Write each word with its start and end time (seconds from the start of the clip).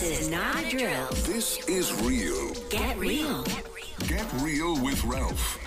This 0.00 0.20
is 0.22 0.30
not 0.30 0.64
a 0.64 0.70
drill. 0.70 1.08
This 1.26 1.68
is 1.68 1.92
real. 2.00 2.54
Get 2.70 2.96
real. 2.96 3.44
Get 4.08 4.26
real 4.40 4.82
with 4.82 5.04
Ralph. 5.04 5.58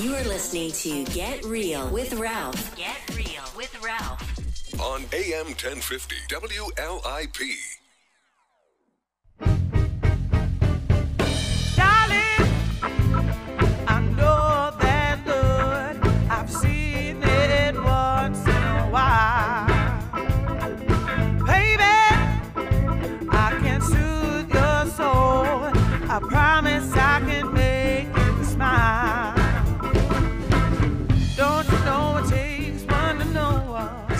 You 0.00 0.16
are 0.16 0.24
listening 0.24 0.72
to 0.72 1.04
Get 1.12 1.44
Real 1.44 1.88
with 1.90 2.14
Ralph. 2.14 2.74
Get 2.74 2.98
Real 3.16 3.44
with 3.56 3.80
Ralph. 3.80 4.80
On 4.80 5.02
AM 5.12 5.46
1050 5.46 6.16
WLIP. 6.28 7.81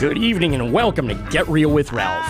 Good 0.03 0.19
evening 0.19 0.57
and 0.57 0.73
welcome 0.73 1.07
to 1.07 1.15
Get 1.31 1.47
Real 1.47 1.71
with 1.71 1.93
Ralph. 1.93 2.27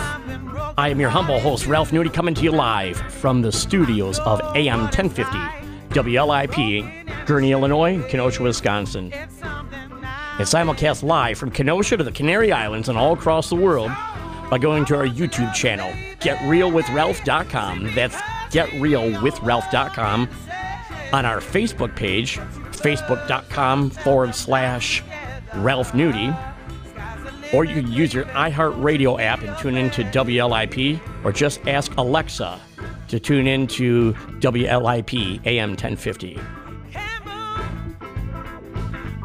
I 0.76 0.90
am 0.90 1.00
your 1.00 1.08
humble 1.08 1.40
host, 1.40 1.66
Ralph 1.66 1.90
Nudie, 1.90 2.12
coming 2.12 2.34
to 2.34 2.42
you 2.42 2.50
live 2.50 2.98
from 3.10 3.40
the 3.40 3.50
studios 3.50 4.18
of 4.18 4.42
AM 4.54 4.80
1050 4.80 5.32
WLIP, 5.88 7.06
Gurnee, 7.24 7.52
Illinois, 7.52 8.02
Kenosha, 8.10 8.42
Wisconsin. 8.42 9.10
And 9.14 10.46
simulcast 10.46 11.02
live 11.02 11.38
from 11.38 11.50
Kenosha 11.50 11.96
to 11.96 12.04
the 12.04 12.12
Canary 12.12 12.52
Islands 12.52 12.90
and 12.90 12.98
all 12.98 13.14
across 13.14 13.48
the 13.48 13.56
world 13.56 13.90
by 14.50 14.58
going 14.58 14.84
to 14.84 14.94
our 14.94 15.06
YouTube 15.06 15.54
channel, 15.54 15.90
GetRealWithRalph.com. 16.20 17.94
That's 17.94 18.16
GetRealWithRalph.com. 18.50 20.28
On 21.14 21.24
our 21.24 21.38
Facebook 21.38 21.96
page, 21.96 22.36
Facebook.com 22.36 23.88
forward 23.88 24.34
slash 24.34 25.02
Ralph 25.54 25.92
Nudie. 25.92 26.51
Or 27.52 27.64
you 27.66 27.74
can 27.74 27.92
use 27.92 28.14
your 28.14 28.24
iHeartRadio 28.26 29.20
app 29.20 29.42
and 29.42 29.56
tune 29.58 29.76
in 29.76 29.90
to 29.90 30.04
WLIP, 30.04 30.98
or 31.22 31.32
just 31.32 31.66
ask 31.68 31.94
Alexa 31.98 32.58
to 33.08 33.20
tune 33.20 33.46
in 33.46 33.66
to 33.66 34.14
WLIP 34.40 35.44
AM 35.44 35.70
1050. 35.70 36.40
Can't 36.90 37.24
move 37.26 37.34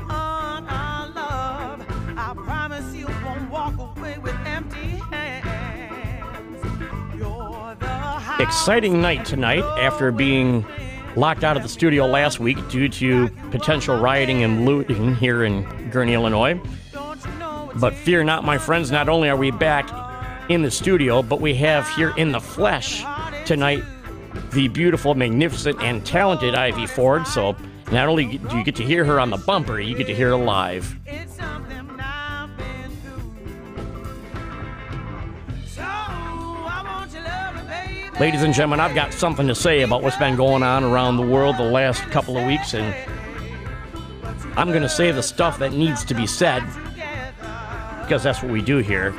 on 0.10 0.68
our 0.68 1.08
love. 1.10 1.86
I 2.18 2.34
promise 2.36 2.94
you 2.94 3.08
won't 3.24 3.50
walk 3.50 3.78
away 3.78 4.18
with 4.18 4.36
empty 4.46 5.02
hands. 5.10 6.62
You're 7.16 7.76
the 7.80 7.88
high 7.88 8.44
exciting 8.44 9.02
night 9.02 9.24
tonight 9.24 9.64
after 9.80 10.12
being 10.12 10.66
locked 11.16 11.46
out 11.46 11.56
of 11.56 11.64
the 11.64 11.70
studio 11.70 12.06
last 12.06 12.42
week 12.42 12.58
due 12.68 12.90
to 12.90 13.30
potential 13.52 13.98
rioting 13.98 14.44
and 14.44 14.66
looting 14.66 15.16
here 15.16 15.46
in 15.46 15.64
Gurnee, 15.92 16.14
Illinois. 16.14 16.60
But 17.80 17.94
fear 17.94 18.24
not, 18.24 18.44
my 18.44 18.58
friends, 18.58 18.92
not 18.92 19.08
only 19.08 19.30
are 19.30 19.38
we 19.38 19.52
back 19.52 19.90
in 20.50 20.64
the 20.64 20.72
studio, 20.72 21.22
but 21.22 21.40
we 21.40 21.54
have 21.56 21.88
here 21.90 22.14
in 22.18 22.32
the 22.32 22.40
flesh 22.40 23.04
tonight 23.46 23.84
the 24.52 24.68
beautiful, 24.68 25.14
magnificent, 25.14 25.82
and 25.82 26.06
talented 26.06 26.56
Ivy 26.56 26.88
Ford. 26.88 27.28
So 27.28 27.56
not 27.92 28.08
only 28.08 28.38
do 28.38 28.58
you 28.58 28.64
get 28.64 28.76
to 28.78 28.84
hear 28.84 29.06
her 29.06 29.20
on 29.20 29.30
the 29.30 29.38
bumper, 29.38 29.80
you 29.80 29.96
get 29.96 30.08
to 30.08 30.16
hear 30.16 30.30
her 30.30 30.38
live. 30.38 30.96
Ladies 38.20 38.42
and 38.42 38.52
gentlemen, 38.52 38.80
I've 38.80 38.96
got 38.96 39.14
something 39.14 39.48
to 39.48 39.54
say 39.54 39.84
about 39.84 40.02
what's 40.02 40.18
been 40.18 40.36
going 40.36 40.64
on 40.64 40.84
around 40.84 41.18
the 41.18 41.28
world 41.28 41.58
the 41.58 41.64
last 41.64 42.02
couple 42.06 42.36
of 42.36 42.48
weeks, 42.48 42.74
and 42.74 42.96
I'm 44.58 44.70
going 44.70 44.82
to 44.82 44.90
say 44.90 45.12
the 45.12 45.22
stuff 45.22 45.60
that 45.60 45.74
needs 45.74 46.04
to 46.06 46.16
be 46.16 46.26
said 46.26 46.64
because 48.08 48.24
that's 48.24 48.42
what 48.42 48.50
we 48.50 48.62
do 48.62 48.78
here. 48.78 49.14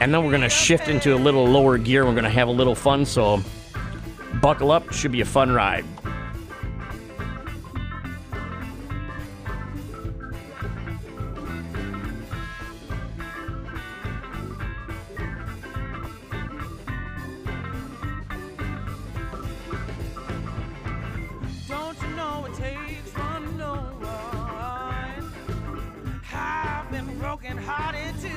And 0.00 0.14
then 0.14 0.24
we're 0.24 0.30
going 0.30 0.40
to 0.40 0.48
shift 0.48 0.88
into 0.88 1.14
a 1.14 1.16
little 1.16 1.46
lower 1.46 1.76
gear. 1.76 2.06
We're 2.06 2.12
going 2.12 2.24
to 2.24 2.30
have 2.30 2.48
a 2.48 2.52
little 2.52 2.74
fun, 2.74 3.04
so 3.04 3.42
buckle 4.40 4.70
up. 4.70 4.90
Should 4.90 5.12
be 5.12 5.20
a 5.20 5.26
fun 5.26 5.52
ride. 5.52 5.84
Broken 27.40 27.58
hearted 27.58 28.14
too. 28.20 28.28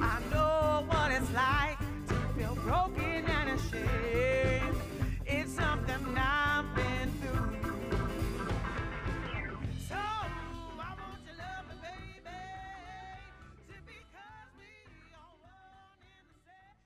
I 0.00 0.20
know 0.30 0.84
what 0.86 1.10
it's 1.12 1.30
like 1.32 1.78
to 2.08 2.14
feel 2.36 2.54
broken 2.56 3.24
and 3.26 3.50
ashamed. 3.50 4.76
It's 5.26 5.52
something 5.52 6.16
I've 6.16 6.74
been 6.74 7.12
through. 7.20 7.56
So 9.88 9.94
I 9.96 10.94
want 10.96 11.20
you 11.26 11.34
love 11.38 11.66
me, 11.68 11.74
baby. 12.22 12.38
Because 13.86 14.50
we 14.58 14.64
in 16.00 16.24
the 16.28 16.38
same. 16.46 16.78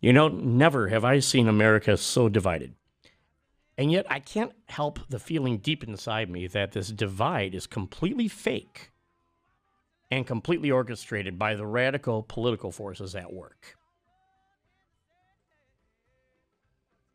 You 0.00 0.12
know, 0.12 0.28
never 0.28 0.88
have 0.88 1.04
I 1.04 1.20
seen 1.20 1.46
America 1.48 1.96
so 1.96 2.28
divided. 2.28 2.74
And 3.78 3.90
yet, 3.90 4.06
I 4.10 4.20
can't 4.20 4.52
help 4.68 5.00
the 5.08 5.18
feeling 5.18 5.58
deep 5.58 5.82
inside 5.82 6.28
me 6.28 6.46
that 6.48 6.72
this 6.72 6.88
divide 6.88 7.54
is 7.54 7.66
completely 7.66 8.28
fake 8.28 8.90
and 10.10 10.26
completely 10.26 10.70
orchestrated 10.70 11.38
by 11.38 11.54
the 11.54 11.66
radical 11.66 12.22
political 12.22 12.70
forces 12.70 13.14
at 13.14 13.32
work. 13.32 13.76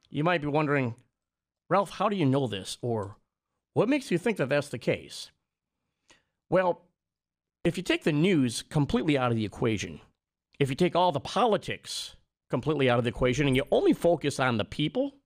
You 0.09 0.23
might 0.23 0.41
be 0.41 0.47
wondering, 0.47 0.95
Ralph, 1.69 1.91
how 1.91 2.09
do 2.09 2.15
you 2.15 2.25
know 2.25 2.47
this? 2.47 2.79
Or 2.81 3.17
what 3.73 3.89
makes 3.89 4.09
you 4.09 4.17
think 4.17 4.37
that 4.37 4.49
that's 4.49 4.69
the 4.69 4.79
case? 4.79 5.29
Well, 6.49 6.81
if 7.63 7.77
you 7.77 7.83
take 7.83 8.03
the 8.03 8.11
news 8.11 8.63
completely 8.63 9.17
out 9.17 9.29
of 9.29 9.37
the 9.37 9.45
equation, 9.45 9.99
if 10.59 10.69
you 10.69 10.75
take 10.75 10.95
all 10.95 11.11
the 11.11 11.19
politics 11.19 12.15
completely 12.49 12.89
out 12.89 12.97
of 12.97 13.03
the 13.03 13.09
equation 13.09 13.45
and 13.45 13.55
you 13.55 13.63
only 13.69 13.93
focus 13.93 14.39
on 14.39 14.57
the 14.57 14.65
people, 14.65 15.16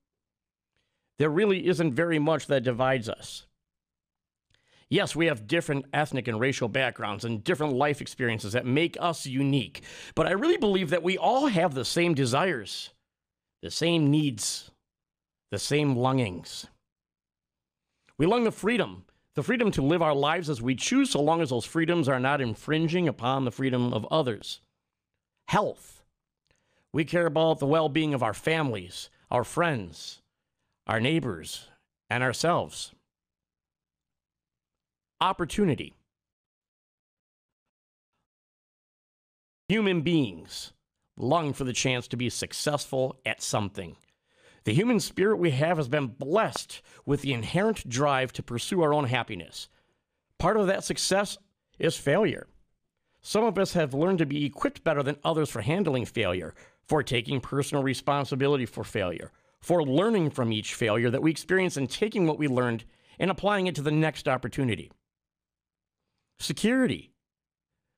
there 1.21 1.29
really 1.29 1.67
isn't 1.67 1.93
very 1.93 2.17
much 2.17 2.47
that 2.47 2.63
divides 2.63 3.07
us. 3.07 3.45
Yes, 4.89 5.15
we 5.15 5.27
have 5.27 5.45
different 5.45 5.85
ethnic 5.93 6.27
and 6.27 6.39
racial 6.39 6.67
backgrounds 6.67 7.23
and 7.23 7.43
different 7.43 7.73
life 7.73 8.01
experiences 8.01 8.53
that 8.53 8.65
make 8.65 8.97
us 8.99 9.27
unique, 9.27 9.83
but 10.15 10.25
I 10.25 10.31
really 10.31 10.57
believe 10.57 10.89
that 10.89 11.03
we 11.03 11.19
all 11.19 11.45
have 11.45 11.75
the 11.75 11.85
same 11.85 12.15
desires, 12.15 12.89
the 13.61 13.69
same 13.69 14.09
needs, 14.09 14.71
the 15.51 15.59
same 15.59 15.95
longings. 15.95 16.65
We 18.17 18.25
long 18.25 18.43
the 18.43 18.51
freedom, 18.51 19.05
the 19.35 19.43
freedom 19.43 19.69
to 19.73 19.83
live 19.83 20.01
our 20.01 20.15
lives 20.15 20.49
as 20.49 20.59
we 20.59 20.73
choose, 20.73 21.11
so 21.11 21.21
long 21.21 21.43
as 21.43 21.51
those 21.51 21.65
freedoms 21.65 22.09
are 22.09 22.19
not 22.19 22.41
infringing 22.41 23.07
upon 23.07 23.45
the 23.45 23.51
freedom 23.51 23.93
of 23.93 24.07
others. 24.09 24.61
Health. 25.49 26.01
We 26.91 27.05
care 27.05 27.27
about 27.27 27.59
the 27.59 27.67
well 27.67 27.89
being 27.89 28.15
of 28.15 28.23
our 28.23 28.33
families, 28.33 29.11
our 29.29 29.43
friends, 29.43 30.20
our 30.91 30.99
neighbors, 30.99 31.69
and 32.09 32.21
ourselves. 32.21 32.91
Opportunity. 35.21 35.93
Human 39.69 40.01
beings 40.01 40.73
long 41.15 41.53
for 41.53 41.63
the 41.63 41.71
chance 41.71 42.09
to 42.09 42.17
be 42.17 42.29
successful 42.29 43.15
at 43.25 43.41
something. 43.41 43.95
The 44.65 44.73
human 44.73 44.99
spirit 44.99 45.37
we 45.37 45.51
have 45.51 45.77
has 45.77 45.87
been 45.87 46.07
blessed 46.07 46.81
with 47.05 47.21
the 47.21 47.31
inherent 47.31 47.87
drive 47.87 48.33
to 48.33 48.43
pursue 48.43 48.81
our 48.81 48.93
own 48.93 49.05
happiness. 49.05 49.69
Part 50.39 50.57
of 50.57 50.67
that 50.67 50.83
success 50.83 51.37
is 51.79 51.95
failure. 51.95 52.47
Some 53.21 53.45
of 53.45 53.57
us 53.57 53.71
have 53.71 53.93
learned 53.93 54.17
to 54.17 54.25
be 54.25 54.43
equipped 54.43 54.83
better 54.83 55.03
than 55.03 55.15
others 55.23 55.49
for 55.49 55.61
handling 55.61 56.03
failure, 56.03 56.53
for 56.85 57.01
taking 57.01 57.39
personal 57.39 57.81
responsibility 57.81 58.65
for 58.65 58.83
failure, 58.83 59.31
for 59.61 59.83
learning 59.83 60.31
from 60.31 60.51
each 60.51 60.73
failure 60.73 61.09
that 61.09 61.21
we 61.21 61.31
experience 61.31 61.77
and 61.77 61.89
taking 61.89 62.25
what 62.25 62.39
we 62.39 62.47
learned 62.47 62.83
and 63.19 63.29
applying 63.29 63.67
it 63.67 63.75
to 63.75 63.81
the 63.81 63.91
next 63.91 64.27
opportunity. 64.27 64.91
Security. 66.39 67.11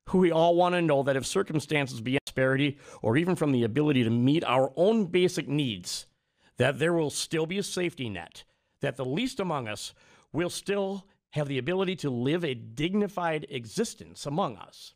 Who 0.10 0.18
we 0.18 0.32
all 0.32 0.56
want 0.56 0.76
to 0.76 0.82
know 0.82 1.04
that 1.04 1.16
if 1.16 1.26
circumstances 1.26 2.02
beyond 2.02 2.20
prosperity 2.26 2.78
or 3.02 3.16
even 3.16 3.36
from 3.36 3.54
the 3.54 3.64
ability 3.64 4.04
to 4.04 4.10
meet 4.10 4.44
our 4.44 4.74
own 4.76 5.06
basic 5.06 5.48
needs, 5.48 6.08
that 6.58 6.78
there 6.80 6.94
will 6.94 7.10
still 7.10 7.46
be 7.46 7.58
a 7.58 7.64
safety 7.64 8.10
net, 8.10 8.44
that 8.82 8.98
the 8.98 9.06
least 9.06 9.40
among 9.40 9.70
us 9.70 9.94
will 10.34 10.50
still 10.50 11.06
have 11.32 11.48
the 11.48 11.58
ability 11.58 11.96
to 11.96 12.10
live 12.10 12.44
a 12.44 12.54
dignified 12.54 13.48
existence 13.50 14.26
among 14.26 14.58
us. 14.58 14.94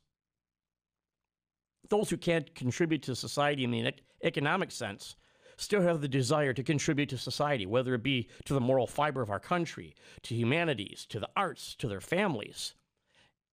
those 1.89 2.09
who 2.09 2.17
can't 2.17 2.53
contribute 2.53 3.01
to 3.03 3.15
society 3.15 3.63
in 3.63 3.71
the 3.71 3.93
economic 4.23 4.71
sense 4.71 5.15
still 5.57 5.81
have 5.81 6.01
the 6.01 6.07
desire 6.07 6.53
to 6.53 6.63
contribute 6.63 7.09
to 7.09 7.17
society, 7.17 7.65
whether 7.65 7.93
it 7.95 8.03
be 8.03 8.27
to 8.45 8.53
the 8.53 8.61
moral 8.61 8.87
fiber 8.87 9.21
of 9.21 9.29
our 9.29 9.39
country, 9.39 9.95
to 10.23 10.35
humanities, 10.35 11.05
to 11.09 11.19
the 11.19 11.29
arts, 11.35 11.75
to 11.75 11.87
their 11.87 12.01
families. 12.01 12.75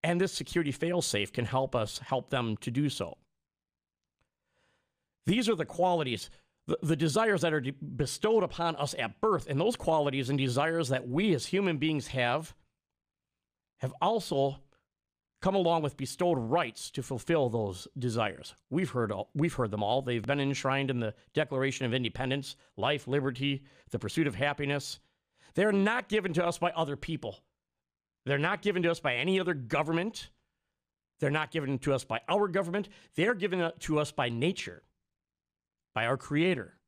And 0.03 0.21
this 0.21 0.33
security 0.33 0.73
failsafe 0.73 1.33
can 1.33 1.47
help 1.47 1.75
us 1.75 1.99
help 1.99 2.31
them 2.31 2.57
to 2.59 2.71
do 2.71 2.89
so. 2.91 3.17
These 5.27 5.49
are 5.49 5.55
the 5.55 5.65
qualities, 5.65 6.29
the, 6.67 6.79
the 6.83 6.97
desires 6.97 7.41
that 7.41 7.55
are 7.55 7.61
de- 7.61 7.73
bestowed 7.73 8.43
upon 8.43 8.77
us 8.77 8.95
at 8.99 9.21
birth, 9.23 9.47
and 9.49 9.59
those 9.59 9.77
qualities 9.77 10.29
and 10.29 10.39
desires 10.39 10.89
that 10.91 11.09
we 11.09 11.35
as 11.35 11.47
human 11.47 11.79
beings 11.79 12.09
have 12.09 12.55
have 13.79 13.95
also 14.01 14.59
come 15.45 15.55
along 15.55 15.83
with 15.83 15.99
bestowed 15.99 16.39
rights 16.39 16.91
to 16.91 17.03
fulfill 17.03 17.51
those 17.51 17.87
desires. 17.99 18.55
We've 18.71 18.89
heard 18.89 19.13
all, 19.13 19.29
we've 19.35 19.53
heard 19.53 19.71
them 19.71 19.83
all. 19.83 20.01
They've 20.01 20.23
been 20.23 20.41
enshrined 20.41 20.89
in 20.89 21.01
the 21.01 21.13
Declaration 21.35 21.85
of 21.85 21.93
Independence, 21.93 22.57
life, 22.79 23.07
liberty, 23.07 23.63
the 23.91 23.99
pursuit 23.99 24.27
of 24.27 24.35
happiness. 24.35 25.01
They're 25.55 25.71
not 25.71 26.09
given 26.09 26.33
to 26.33 26.47
us 26.47 26.57
by 26.57 26.71
other 26.71 26.97
people. 26.97 27.41
They're 28.25 28.39
not 28.39 28.63
given 28.63 28.83
to 28.85 28.91
us 28.91 29.01
by 29.01 29.17
any 29.17 29.39
other 29.39 29.53
government. 29.53 30.31
They're 31.21 31.29
not 31.29 31.51
given 31.51 31.79
to 31.81 31.93
us 31.93 32.05
by 32.05 32.23
our 32.27 32.49
government. 32.49 32.89
They're 33.15 33.35
given 33.35 33.71
to 33.81 33.99
us 33.99 34.13
by 34.13 34.31
nature, 34.31 34.83
by 35.95 36.07
our 36.07 36.17
creator, 36.17 36.79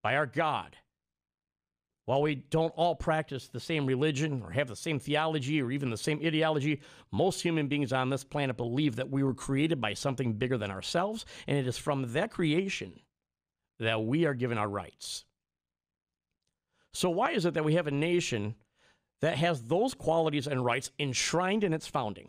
by 0.00 0.14
our 0.14 0.26
God. 0.26 0.76
While 2.06 2.20
we 2.20 2.34
don't 2.34 2.74
all 2.76 2.94
practice 2.94 3.48
the 3.48 3.60
same 3.60 3.86
religion 3.86 4.42
or 4.42 4.50
have 4.50 4.68
the 4.68 4.76
same 4.76 4.98
theology 4.98 5.62
or 5.62 5.70
even 5.70 5.88
the 5.88 5.96
same 5.96 6.20
ideology, 6.24 6.80
most 7.10 7.40
human 7.40 7.66
beings 7.66 7.92
on 7.92 8.10
this 8.10 8.24
planet 8.24 8.58
believe 8.58 8.96
that 8.96 9.10
we 9.10 9.22
were 9.22 9.32
created 9.32 9.80
by 9.80 9.94
something 9.94 10.34
bigger 10.34 10.58
than 10.58 10.70
ourselves, 10.70 11.24
and 11.46 11.56
it 11.56 11.66
is 11.66 11.78
from 11.78 12.12
that 12.12 12.30
creation 12.30 13.00
that 13.78 14.04
we 14.04 14.26
are 14.26 14.34
given 14.34 14.58
our 14.58 14.68
rights. 14.68 15.24
So, 16.92 17.08
why 17.08 17.32
is 17.32 17.46
it 17.46 17.54
that 17.54 17.64
we 17.64 17.74
have 17.74 17.86
a 17.86 17.92
nation 17.92 18.54
that 19.20 19.38
has 19.38 19.62
those 19.62 19.94
qualities 19.94 20.46
and 20.46 20.64
rights 20.64 20.90
enshrined 20.98 21.64
in 21.64 21.72
its 21.72 21.86
founding, 21.86 22.28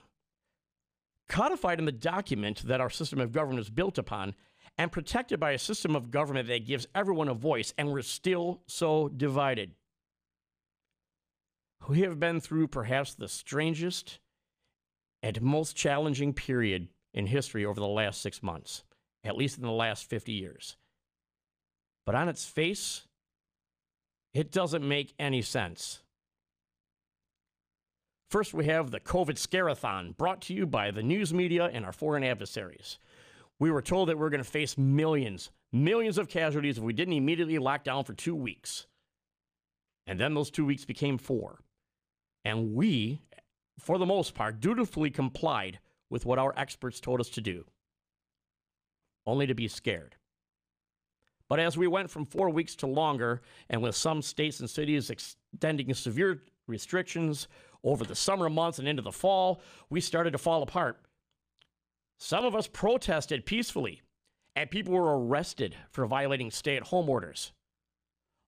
codified 1.27 1.79
in 1.79 1.85
the 1.85 1.91
document 1.91 2.63
that 2.65 2.79
our 2.79 2.89
system 2.89 3.19
of 3.19 3.33
government 3.33 3.59
is 3.59 3.69
built 3.69 3.97
upon, 3.97 4.35
and 4.77 4.91
protected 4.91 5.39
by 5.39 5.51
a 5.51 5.57
system 5.57 5.95
of 5.95 6.11
government 6.11 6.47
that 6.47 6.65
gives 6.65 6.87
everyone 6.93 7.27
a 7.27 7.33
voice, 7.33 7.73
and 7.77 7.91
we're 7.91 8.01
still 8.01 8.61
so 8.67 9.07
divided. 9.07 9.71
We 11.87 12.01
have 12.01 12.19
been 12.19 12.39
through 12.39 12.67
perhaps 12.67 13.13
the 13.13 13.27
strangest 13.27 14.19
and 15.21 15.41
most 15.41 15.75
challenging 15.75 16.33
period 16.33 16.89
in 17.13 17.27
history 17.27 17.65
over 17.65 17.79
the 17.79 17.87
last 17.87 18.21
six 18.21 18.43
months, 18.43 18.83
at 19.23 19.37
least 19.37 19.57
in 19.57 19.63
the 19.63 19.71
last 19.71 20.09
50 20.09 20.31
years. 20.31 20.77
But 22.05 22.15
on 22.15 22.29
its 22.29 22.45
face, 22.45 23.03
it 24.33 24.51
doesn't 24.51 24.87
make 24.87 25.13
any 25.17 25.41
sense. 25.41 26.01
First, 28.29 28.53
we 28.53 28.65
have 28.65 28.91
the 28.91 28.99
COVID 28.99 29.37
Scareathon 29.37 30.17
brought 30.17 30.41
to 30.43 30.53
you 30.53 30.65
by 30.65 30.91
the 30.91 31.03
news 31.03 31.33
media 31.33 31.69
and 31.71 31.85
our 31.85 31.93
foreign 31.93 32.23
adversaries. 32.23 32.97
We 33.59 33.71
were 33.71 33.81
told 33.81 34.09
that 34.09 34.17
we 34.17 34.25
are 34.25 34.29
going 34.29 34.43
to 34.43 34.49
face 34.49 34.77
millions, 34.77 35.49
millions 35.71 36.17
of 36.17 36.27
casualties 36.27 36.77
if 36.77 36.83
we 36.83 36.93
didn't 36.93 37.13
immediately 37.13 37.57
lock 37.57 37.83
down 37.83 38.03
for 38.03 38.13
two 38.13 38.35
weeks. 38.35 38.87
And 40.07 40.19
then 40.19 40.33
those 40.33 40.51
two 40.51 40.65
weeks 40.65 40.85
became 40.85 41.17
four. 41.17 41.61
And 42.43 42.75
we, 42.75 43.21
for 43.79 43.97
the 43.97 44.05
most 44.05 44.35
part, 44.35 44.59
dutifully 44.59 45.09
complied 45.09 45.79
with 46.09 46.25
what 46.25 46.37
our 46.37 46.53
experts 46.57 46.99
told 46.99 47.19
us 47.19 47.29
to 47.29 47.41
do, 47.41 47.65
only 49.25 49.47
to 49.47 49.55
be 49.55 49.67
scared. 49.67 50.15
But 51.47 51.59
as 51.59 51.77
we 51.77 51.87
went 51.87 52.09
from 52.09 52.25
four 52.25 52.49
weeks 52.49 52.75
to 52.77 52.87
longer, 52.87 53.41
and 53.69 53.81
with 53.81 53.95
some 53.95 54.21
states 54.21 54.59
and 54.59 54.69
cities 54.69 55.09
extending 55.09 55.93
severe 55.93 56.41
restrictions 56.67 57.47
over 57.83 58.03
the 58.03 58.15
summer 58.15 58.49
months 58.49 58.79
and 58.79 58.87
into 58.87 59.01
the 59.01 59.11
fall, 59.11 59.61
we 59.89 60.01
started 60.01 60.31
to 60.31 60.37
fall 60.37 60.63
apart. 60.63 60.99
Some 62.17 62.45
of 62.45 62.55
us 62.55 62.67
protested 62.67 63.45
peacefully, 63.45 64.01
and 64.55 64.71
people 64.71 64.93
were 64.93 65.19
arrested 65.19 65.75
for 65.91 66.05
violating 66.05 66.51
stay 66.51 66.75
at 66.77 66.83
home 66.83 67.09
orders. 67.09 67.51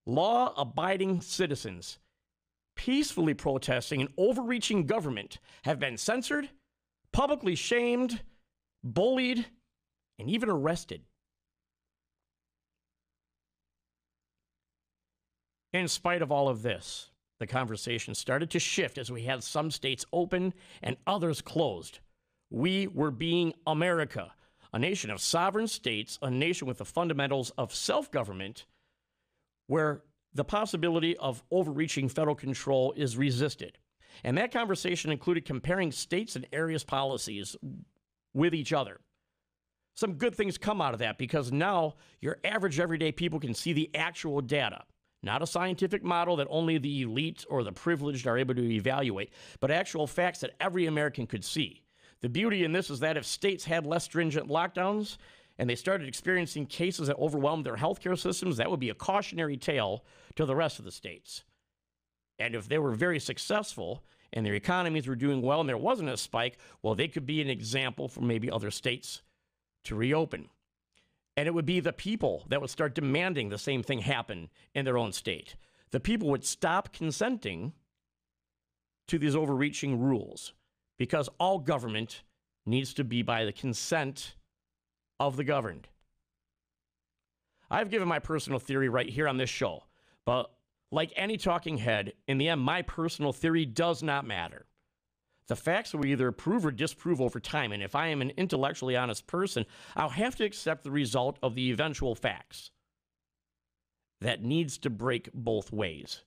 Law 0.06 0.54
abiding 0.58 1.22
citizens 1.22 2.00
peacefully 2.78 3.34
protesting 3.34 4.02
an 4.02 4.08
overreaching 4.18 4.86
government 4.86 5.40
have 5.64 5.80
been 5.80 5.98
censored, 5.98 6.50
publicly 7.12 7.56
shamed, 7.56 8.22
bullied, 8.84 9.46
and 10.18 10.30
even 10.30 10.48
arrested. 10.48 11.02
In 15.74 15.88
spite 15.88 16.22
of 16.22 16.32
all 16.32 16.48
of 16.48 16.62
this, 16.62 17.10
the 17.40 17.48
conversation 17.48 18.16
started 18.16 18.50
to 18.52 18.60
shift 18.60 18.98
as 18.98 19.12
we 19.12 19.24
had 19.24 19.44
some 19.44 19.70
states 19.70 20.06
open 20.14 20.54
and 20.82 20.96
others 21.06 21.42
closed. 21.42 22.00
We 22.50 22.88
were 22.88 23.12
being 23.12 23.54
America, 23.66 24.34
a 24.74 24.80
nation 24.80 25.10
of 25.10 25.20
sovereign 25.20 25.68
states, 25.68 26.18
a 26.22 26.30
nation 26.30 26.68
with 26.68 26.78
the 26.78 26.86
fundamentals 26.86 27.52
of 27.58 27.74
self 27.74 28.12
government, 28.12 28.66
where 29.68 30.04
the 30.34 30.46
possibility 30.46 31.18
of 31.18 31.44
overreaching 31.52 32.10
federal 32.10 32.36
control 32.36 32.94
is 32.96 33.18
resisted. 33.18 33.78
And 34.24 34.38
that 34.38 34.52
conversation 34.52 35.12
included 35.12 35.46
comparing 35.46 35.92
states 35.92 36.36
and 36.36 36.48
areas' 36.52 36.84
policies 36.84 37.56
with 38.34 38.54
each 38.54 38.74
other. 38.74 39.00
Some 39.96 40.14
good 40.14 40.36
things 40.36 40.58
come 40.58 40.80
out 40.80 40.94
of 40.94 41.00
that 41.00 41.18
because 41.18 41.52
now 41.52 41.96
your 42.22 42.38
average 42.44 42.80
everyday 42.80 43.12
people 43.12 43.40
can 43.40 43.54
see 43.54 43.74
the 43.74 43.90
actual 43.96 44.42
data. 44.42 44.84
Not 45.24 45.42
a 45.42 45.48
scientific 45.48 46.04
model 46.04 46.36
that 46.36 46.48
only 46.52 46.78
the 46.78 47.02
elite 47.02 47.46
or 47.50 47.64
the 47.64 47.72
privileged 47.72 48.28
are 48.28 48.38
able 48.38 48.54
to 48.54 48.72
evaluate, 48.72 49.32
but 49.60 49.72
actual 49.72 50.06
facts 50.06 50.40
that 50.42 50.56
every 50.60 50.86
American 50.86 51.26
could 51.26 51.44
see. 51.44 51.82
The 52.22 52.30
beauty 52.30 52.64
in 52.64 52.72
this 52.72 52.90
is 52.90 53.00
that 53.02 53.18
if 53.18 53.26
states 53.26 53.66
had 53.66 53.86
less 53.86 54.04
stringent 54.04 54.48
lockdowns 54.48 55.18
and 55.58 55.70
they 55.70 55.76
started 55.76 56.08
experiencing 56.08 56.66
cases 56.66 57.08
that 57.08 57.18
overwhelmed 57.18 57.66
their 57.66 57.76
healthcare 57.76 58.18
systems, 58.18 58.58
that 58.58 58.70
would 58.70 58.80
be 58.80 58.90
a 58.90 58.96
cautionary 58.96 59.58
tale 59.58 60.04
to 60.36 60.46
the 60.46 60.56
rest 60.56 60.80
of 60.80 60.86
the 60.86 60.92
states. 60.92 61.44
And 62.40 62.56
if 62.56 62.68
they 62.68 62.78
were 62.78 62.94
very 62.94 63.20
successful 63.20 64.04
and 64.34 64.46
their 64.46 64.56
economies 64.56 65.08
were 65.08 65.16
doing 65.16 65.42
well 65.42 65.60
and 65.60 65.70
there 65.70 65.78
wasn't 65.78 66.10
a 66.10 66.18
spike, 66.18 66.58
well, 66.82 66.96
they 66.96 67.08
could 67.08 67.26
be 67.26 67.42
an 67.42 67.50
example 67.50 68.08
for 68.08 68.22
maybe 68.22 68.52
other 68.52 68.72
states 68.72 69.22
to 69.86 69.96
reopen. 69.96 70.50
And 71.36 71.48
it 71.48 71.54
would 71.54 71.66
be 71.66 71.80
the 71.80 71.94
people 71.94 72.46
that 72.50 72.62
would 72.62 72.70
start 72.70 72.96
demanding 72.96 73.50
the 73.50 73.58
same 73.60 73.84
thing 73.84 74.00
happen 74.00 74.50
in 74.74 74.86
their 74.86 74.98
own 74.98 75.12
state. 75.12 75.56
The 75.92 76.00
people 76.00 76.30
would 76.30 76.46
stop 76.46 76.92
consenting 76.92 77.74
to 79.08 79.18
these 79.18 79.36
overreaching 79.36 80.00
rules 80.00 80.54
because 80.98 81.30
all 81.40 81.60
government 81.60 82.24
needs 82.66 82.94
to 82.96 83.04
be 83.04 83.22
by 83.22 83.46
the 83.46 83.54
consent 83.54 84.36
of 85.20 85.38
the 85.38 85.44
governed. 85.44 85.88
I've 87.70 87.90
given 87.90 88.08
my 88.08 88.20
personal 88.20 88.60
theory 88.60 88.90
right 88.90 89.10
here 89.10 89.28
on 89.28 89.38
this 89.38 89.50
show, 89.50 89.84
but 90.26 90.52
like 90.92 91.12
any 91.16 91.38
talking 91.38 91.78
head, 91.78 92.14
in 92.28 92.38
the 92.38 92.50
end, 92.50 92.62
my 92.62 92.82
personal 92.82 93.34
theory 93.34 93.66
does 93.66 94.02
not 94.02 94.26
matter. 94.26 94.66
The 95.48 95.56
facts 95.56 95.94
will 95.94 96.06
either 96.06 96.32
prove 96.32 96.66
or 96.66 96.72
disprove 96.72 97.22
over 97.22 97.40
time, 97.40 97.72
and 97.72 97.82
if 97.82 97.96
I 97.96 98.08
am 98.08 98.22
an 98.22 98.32
intellectually 98.38 98.98
honest 98.98 99.28
person, 99.28 99.66
I'll 99.96 100.10
have 100.10 100.36
to 100.38 100.46
accept 100.46 100.84
the 100.84 100.92
result 100.92 101.40
of 101.42 101.56
the 101.56 101.72
eventual 101.72 102.16
facts. 102.16 102.72
That 104.20 104.44
needs 104.44 104.78
to 104.80 104.90
break 104.90 105.30
both 105.34 105.72
ways. 105.72 106.24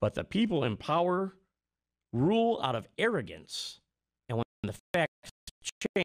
But 0.00 0.14
the 0.14 0.24
people 0.24 0.64
in 0.64 0.76
power 0.76 1.36
rule 2.14 2.60
out 2.62 2.76
of 2.76 2.88
arrogance. 2.96 3.80
And 4.28 4.38
when 4.38 4.44
the 4.62 4.74
facts 4.94 5.30
change 5.94 6.04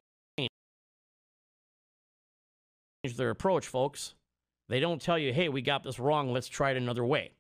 change 3.06 3.16
their 3.16 3.30
approach, 3.30 3.68
folks, 3.68 4.16
they 4.68 4.80
don't 4.80 5.02
tell 5.02 5.18
you, 5.18 5.32
hey, 5.32 5.48
we 5.48 5.62
got 5.62 5.84
this 5.84 6.00
wrong, 6.00 6.34
let's 6.34 6.50
try 6.50 6.72
it 6.72 6.78
another 6.78 7.06
way. 7.06 7.32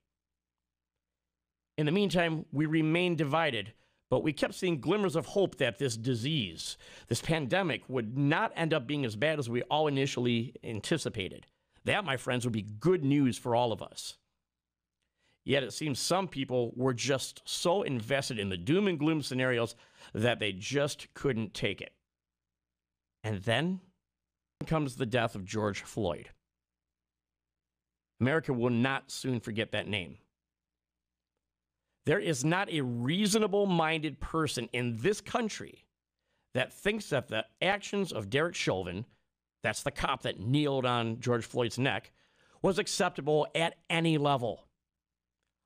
In 1.78 1.86
the 1.86 1.92
meantime, 1.92 2.46
we 2.52 2.66
remain 2.66 3.16
divided, 3.16 3.74
but 4.10 4.24
we 4.24 4.34
kept 4.34 4.54
seeing 4.54 4.80
glimmers 4.80 5.16
of 5.16 5.28
hope 5.28 5.58
that 5.58 5.78
this 5.78 5.98
disease, 5.98 6.78
this 7.08 7.22
pandemic, 7.22 7.84
would 7.88 8.18
not 8.18 8.52
end 8.56 8.74
up 8.74 8.88
being 8.88 9.06
as 9.06 9.16
bad 9.16 9.40
as 9.40 9.50
we 9.50 9.62
all 9.64 9.88
initially 9.88 10.54
anticipated. 10.64 11.46
That, 11.86 12.06
my 12.06 12.18
friends, 12.18 12.46
would 12.46 12.54
be 12.54 12.62
good 12.62 13.04
news 13.04 13.38
for 13.38 13.56
all 13.56 13.72
of 13.72 13.82
us. 13.82 14.18
Yet 15.46 15.63
it 15.63 15.74
seems 15.74 16.00
some 16.00 16.27
people 16.27 16.74
were 16.75 16.93
just 16.93 17.41
so 17.46 17.81
invested 17.81 18.39
in 18.39 18.50
the 18.50 18.58
doom 18.58 18.88
and 18.88 19.00
gloom 19.00 19.22
scenarios 19.22 19.75
that 20.13 20.39
they 20.39 20.51
just 20.51 21.13
couldn't 21.13 21.53
take 21.53 21.81
it. 21.81 21.93
And 23.24 23.41
then 23.43 23.81
comes 24.65 24.96
the 24.96 25.05
death 25.05 25.36
of 25.36 25.46
George 25.46 25.81
Floyd. 25.81 26.29
America 28.19 28.53
will 28.53 28.69
not 28.69 29.12
soon 29.12 29.39
forget 29.39 29.72
that 29.72 29.88
name. 29.88 30.17
There 32.05 32.19
is 32.19 32.43
not 32.43 32.72
a 32.72 32.81
reasonable 32.81 33.65
minded 33.65 34.19
person 34.19 34.67
in 34.74 34.98
this 34.98 35.22
country 35.22 35.86
that 36.53 36.74
thinks 36.74 37.10
that 37.10 37.27
the 37.27 37.46
actions 37.62 38.12
of 38.12 38.29
Derek 38.29 38.55
Chauvin, 38.55 39.05
that's 39.63 39.84
the 39.84 39.91
cop 39.91 40.24
that 40.24 40.39
kneeled 40.39 40.86
on 40.86 41.19
George 41.19 41.46
Floyd's 41.46 41.77
neck, 41.77 42.12
was 42.62 42.79
acceptable 42.79 43.48
at 43.53 43.75
any 43.89 44.17
level. 44.17 44.69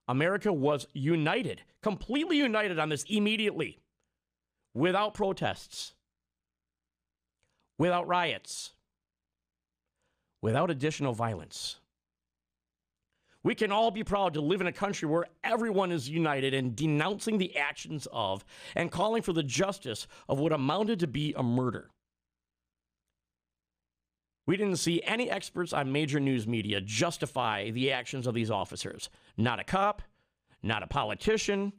America 0.07 0.51
was 0.51 0.87
united, 0.93 1.61
completely 1.81 2.37
united 2.37 2.77
on 2.79 2.89
this 2.89 3.03
immediately, 3.07 3.79
without 4.73 5.13
protests, 5.13 5.93
without 7.77 8.07
riots, 8.07 8.71
without 10.41 10.69
additional 10.69 11.13
violence. 11.13 11.77
We 13.43 13.55
can 13.55 13.71
all 13.71 13.91
be 13.91 14.03
proud 14.05 14.33
to 14.35 14.41
live 14.41 14.61
in 14.61 14.67
a 14.67 14.73
country 14.73 15.07
where 15.07 15.25
everyone 15.43 15.91
is 15.91 16.09
united 16.09 16.53
in 16.53 16.75
denouncing 16.75 17.37
the 17.37 17.57
actions 17.57 18.07
of 18.11 18.45
and 18.75 18.89
calling 18.89 19.21
for 19.21 19.33
the 19.33 19.43
justice 19.43 20.07
of 20.29 20.39
what 20.39 20.53
amounted 20.53 20.99
to 21.01 21.07
be 21.07 21.33
a 21.35 21.43
murder. 21.43 21.89
We 24.45 24.57
didn't 24.57 24.77
see 24.77 25.01
any 25.03 25.29
experts 25.29 25.71
on 25.71 25.91
major 25.91 26.19
news 26.19 26.47
media 26.47 26.81
justify 26.81 27.69
the 27.71 27.91
actions 27.91 28.27
of 28.27 28.33
these 28.33 28.51
officers. 28.51 29.09
Not 29.37 29.59
a 29.59 29.63
cop, 29.63 30.01
not 30.61 30.83
a 30.83 30.87
politician, 30.87 31.71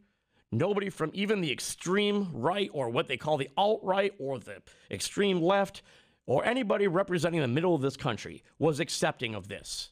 nobody 0.50 0.88
from 0.88 1.11
even 1.12 1.40
the 1.40 1.52
extreme 1.52 2.28
right 2.33 2.71
or 2.73 2.88
what 2.88 3.09
they 3.09 3.16
call 3.16 3.37
the 3.37 3.50
alt 3.56 3.80
right 3.83 4.14
or 4.18 4.38
the 4.38 4.62
extreme 4.90 5.42
left 5.42 5.83
or 6.26 6.44
anybody 6.44 6.87
representing 6.87 7.40
the 7.40 7.49
middle 7.49 7.75
of 7.75 7.83
this 7.83 7.97
country 7.97 8.42
was 8.59 8.80
accepting 8.80 9.35
of 9.35 9.49
this. 9.49 9.90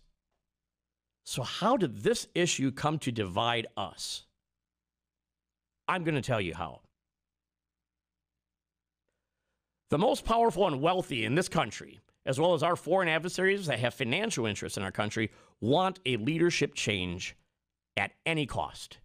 So, 1.24 1.42
how 1.42 1.76
did 1.76 1.98
this 1.98 2.26
issue 2.34 2.72
come 2.72 2.98
to 3.00 3.12
divide 3.12 3.66
us? 3.76 4.24
I'm 5.86 6.04
going 6.04 6.14
to 6.14 6.22
tell 6.22 6.40
you 6.40 6.54
how. 6.54 6.80
The 9.92 9.98
most 9.98 10.24
powerful 10.24 10.66
and 10.66 10.80
wealthy 10.80 11.24
in 11.26 11.34
this 11.34 11.50
country 11.50 12.00
as 12.24 12.38
well 12.38 12.54
as 12.54 12.62
our 12.62 12.76
foreign 12.76 13.08
adversaries 13.08 13.66
that 13.66 13.78
have 13.78 13.94
financial 13.94 14.46
interests 14.46 14.78
in 14.78 14.84
our 14.84 14.92
country, 14.92 15.30
want 15.60 15.98
a 16.06 16.16
leadership 16.16 16.74
change 16.74 17.36
at 17.96 18.12
any 18.24 18.46
cost, 18.46 18.98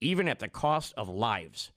even 0.00 0.28
at 0.28 0.38
the 0.38 0.48
cost 0.48 0.94
of 0.96 1.08
lives. 1.08 1.72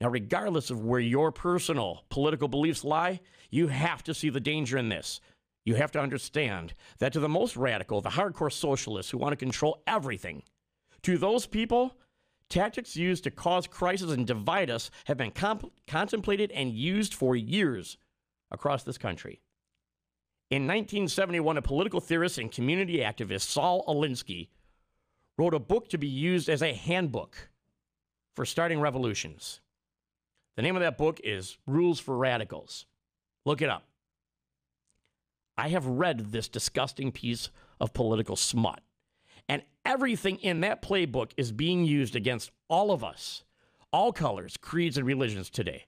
Now, 0.00 0.08
regardless 0.08 0.70
of 0.70 0.84
where 0.84 1.00
your 1.00 1.32
personal 1.32 2.04
political 2.10 2.48
beliefs 2.48 2.84
lie, 2.84 3.20
you 3.50 3.68
have 3.68 4.02
to 4.04 4.14
see 4.14 4.28
the 4.28 4.40
danger 4.40 4.76
in 4.76 4.88
this. 4.88 5.20
You 5.64 5.76
have 5.76 5.92
to 5.92 6.00
understand 6.00 6.74
that 6.98 7.12
to 7.14 7.20
the 7.20 7.28
most 7.28 7.56
radical, 7.56 8.02
the 8.02 8.10
hardcore 8.10 8.52
socialists 8.52 9.10
who 9.10 9.18
want 9.18 9.32
to 9.32 9.36
control 9.36 9.82
everything, 9.86 10.42
to 11.02 11.16
those 11.16 11.46
people, 11.46 11.96
tactics 12.48 12.96
used 12.96 13.24
to 13.24 13.30
cause 13.30 13.66
crisis 13.66 14.10
and 14.12 14.26
divide 14.26 14.70
us 14.70 14.90
have 15.06 15.16
been 15.16 15.30
comp- 15.30 15.72
contemplated 15.86 16.52
and 16.52 16.72
used 16.72 17.14
for 17.14 17.34
years 17.34 17.96
across 18.50 18.82
this 18.82 18.98
country. 18.98 19.40
In 20.50 20.62
1971, 20.62 21.56
a 21.56 21.62
political 21.62 22.00
theorist 22.00 22.38
and 22.38 22.52
community 22.52 22.98
activist, 22.98 23.48
Saul 23.48 23.84
Alinsky, 23.88 24.48
wrote 25.36 25.54
a 25.54 25.58
book 25.58 25.88
to 25.88 25.98
be 25.98 26.06
used 26.06 26.48
as 26.48 26.62
a 26.62 26.74
handbook 26.74 27.48
for 28.36 28.44
starting 28.44 28.80
revolutions. 28.80 29.60
The 30.56 30.62
name 30.62 30.76
of 30.76 30.82
that 30.82 30.98
book 30.98 31.20
is 31.24 31.58
Rules 31.66 31.98
for 31.98 32.16
Radicals. 32.16 32.86
Look 33.44 33.62
it 33.62 33.68
up. 33.68 33.88
I 35.56 35.68
have 35.70 35.86
read 35.86 36.32
this 36.32 36.48
disgusting 36.48 37.10
piece 37.10 37.50
of 37.80 37.92
political 37.92 38.36
smut, 38.36 38.80
everything 39.84 40.36
in 40.36 40.60
that 40.60 40.82
playbook 40.82 41.32
is 41.36 41.52
being 41.52 41.84
used 41.84 42.16
against 42.16 42.50
all 42.68 42.90
of 42.90 43.04
us, 43.04 43.44
all 43.92 44.12
colors, 44.12 44.56
creeds, 44.56 44.96
and 44.96 45.06
religions 45.06 45.50
today. 45.50 45.86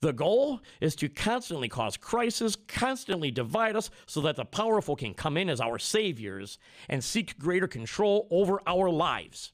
The 0.00 0.12
goal 0.12 0.60
is 0.80 0.94
to 0.96 1.08
constantly 1.08 1.68
cause 1.68 1.96
crisis, 1.96 2.56
constantly 2.68 3.32
divide 3.32 3.74
us 3.74 3.90
so 4.06 4.20
that 4.20 4.36
the 4.36 4.44
powerful 4.44 4.94
can 4.94 5.12
come 5.12 5.36
in 5.36 5.50
as 5.50 5.60
our 5.60 5.78
saviors 5.78 6.58
and 6.88 7.02
seek 7.02 7.38
greater 7.38 7.66
control 7.66 8.28
over 8.30 8.60
our 8.66 8.90
lives. 8.90 9.52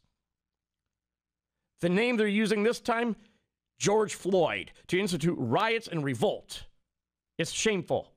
The 1.80 1.88
name 1.88 2.16
they're 2.16 2.26
using 2.26 2.62
this 2.62 2.80
time 2.80 3.16
George 3.78 4.14
Floyd 4.14 4.72
to 4.88 4.98
institute 4.98 5.36
riots 5.38 5.88
and 5.88 6.04
revolt. 6.04 6.64
It's 7.38 7.50
shameful. 7.50 8.12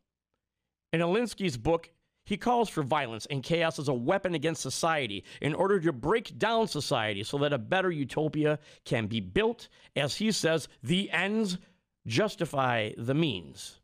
In 0.94 1.02
Alinsky's 1.02 1.58
book, 1.58 1.90
he 2.28 2.36
calls 2.36 2.68
for 2.68 2.84
violence 2.84 3.26
and 3.28 3.42
chaos 3.42 3.80
as 3.80 3.88
a 3.88 3.94
weapon 3.94 4.36
against 4.36 4.62
society 4.62 5.24
in 5.42 5.56
order 5.56 5.80
to 5.80 5.94
break 5.94 6.38
down 6.38 6.68
society 6.68 7.24
so 7.24 7.38
that 7.38 7.54
a 7.54 7.58
better 7.58 7.90
utopia 7.90 8.60
can 8.84 9.08
be 9.08 9.22
built. 9.22 9.70
As 9.96 10.18
he 10.18 10.34
says, 10.34 10.68
the 10.84 11.10
ends 11.12 11.58
justify 12.06 12.92
the 12.98 13.14
means. 13.14 13.80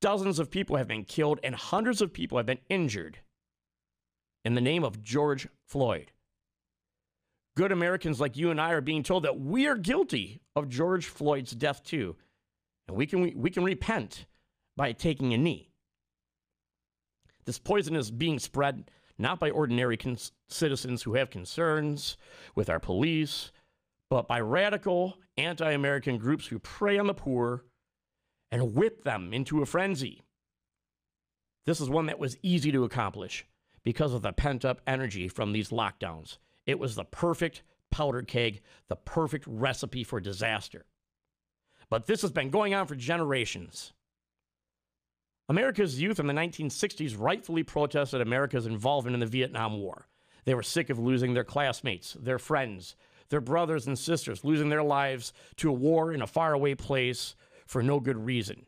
Dozens 0.00 0.40
of 0.40 0.50
people 0.50 0.76
have 0.76 0.88
been 0.88 1.04
killed 1.04 1.38
and 1.44 1.54
hundreds 1.54 2.02
of 2.02 2.12
people 2.12 2.38
have 2.38 2.46
been 2.46 2.58
injured 2.68 3.20
in 4.44 4.56
the 4.56 4.60
name 4.60 4.82
of 4.82 5.00
George 5.00 5.46
Floyd. 5.64 6.10
Good 7.56 7.70
Americans 7.70 8.20
like 8.20 8.36
you 8.36 8.50
and 8.50 8.60
I 8.60 8.72
are 8.72 8.80
being 8.80 9.04
told 9.04 9.22
that 9.22 9.38
we 9.38 9.68
are 9.68 9.76
guilty 9.76 10.40
of 10.56 10.68
George 10.68 11.06
Floyd's 11.06 11.52
death 11.52 11.84
too. 11.84 12.16
And 12.88 12.96
we 12.96 13.06
can, 13.06 13.32
we 13.36 13.50
can 13.50 13.62
repent 13.62 14.26
by 14.76 14.90
taking 14.90 15.32
a 15.34 15.38
knee. 15.38 15.67
This 17.48 17.58
poison 17.58 17.96
is 17.96 18.10
being 18.10 18.38
spread 18.38 18.90
not 19.16 19.40
by 19.40 19.48
ordinary 19.48 19.96
cons- 19.96 20.32
citizens 20.48 21.04
who 21.04 21.14
have 21.14 21.30
concerns 21.30 22.18
with 22.54 22.68
our 22.68 22.78
police, 22.78 23.52
but 24.10 24.28
by 24.28 24.38
radical 24.38 25.16
anti 25.38 25.70
American 25.70 26.18
groups 26.18 26.48
who 26.48 26.58
prey 26.58 26.98
on 26.98 27.06
the 27.06 27.14
poor 27.14 27.64
and 28.52 28.74
whip 28.74 29.02
them 29.02 29.32
into 29.32 29.62
a 29.62 29.64
frenzy. 29.64 30.20
This 31.64 31.80
is 31.80 31.88
one 31.88 32.04
that 32.04 32.18
was 32.18 32.36
easy 32.42 32.70
to 32.70 32.84
accomplish 32.84 33.46
because 33.82 34.12
of 34.12 34.20
the 34.20 34.32
pent 34.34 34.66
up 34.66 34.82
energy 34.86 35.26
from 35.26 35.52
these 35.52 35.70
lockdowns. 35.70 36.36
It 36.66 36.78
was 36.78 36.96
the 36.96 37.04
perfect 37.04 37.62
powder 37.90 38.20
keg, 38.20 38.60
the 38.88 38.96
perfect 38.96 39.46
recipe 39.46 40.04
for 40.04 40.20
disaster. 40.20 40.84
But 41.88 42.04
this 42.04 42.20
has 42.20 42.30
been 42.30 42.50
going 42.50 42.74
on 42.74 42.86
for 42.86 42.94
generations. 42.94 43.94
America's 45.50 46.00
youth 46.00 46.20
in 46.20 46.26
the 46.26 46.34
1960s 46.34 47.16
rightfully 47.18 47.62
protested 47.62 48.20
America's 48.20 48.66
involvement 48.66 49.14
in 49.14 49.20
the 49.20 49.26
Vietnam 49.26 49.80
War. 49.80 50.06
They 50.44 50.54
were 50.54 50.62
sick 50.62 50.90
of 50.90 50.98
losing 50.98 51.32
their 51.32 51.44
classmates, 51.44 52.14
their 52.20 52.38
friends, 52.38 52.96
their 53.30 53.40
brothers 53.40 53.86
and 53.86 53.98
sisters, 53.98 54.44
losing 54.44 54.68
their 54.68 54.82
lives 54.82 55.32
to 55.56 55.70
a 55.70 55.72
war 55.72 56.12
in 56.12 56.20
a 56.20 56.26
faraway 56.26 56.74
place 56.74 57.34
for 57.66 57.82
no 57.82 57.98
good 57.98 58.26
reason. 58.26 58.66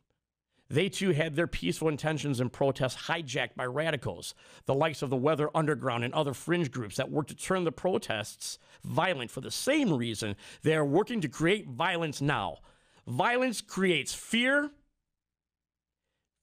They 0.71 0.89
too 0.89 1.11
had 1.11 1.35
their 1.35 1.47
peaceful 1.47 1.89
intentions 1.89 2.41
and 2.41 2.53
protests 2.53 3.09
hijacked 3.09 3.57
by 3.57 3.67
radicals, 3.67 4.35
the 4.67 4.75
likes 4.75 5.03
of 5.03 5.11
the 5.11 5.17
Weather 5.17 5.51
Underground 5.55 6.05
and 6.05 6.15
other 6.15 6.33
fringe 6.33 6.71
groups 6.71 6.97
that 6.97 7.11
work 7.11 7.27
to 7.27 7.35
turn 7.35 7.65
the 7.65 7.73
protests 7.73 8.59
violent 8.85 9.31
for 9.31 9.41
the 9.41 9.51
same 9.51 9.93
reason 9.93 10.37
they 10.63 10.77
are 10.77 10.85
working 10.85 11.21
to 11.21 11.29
create 11.29 11.69
violence 11.69 12.23
now. 12.23 12.59
Violence 13.07 13.61
creates 13.61 14.15
fear, 14.15 14.71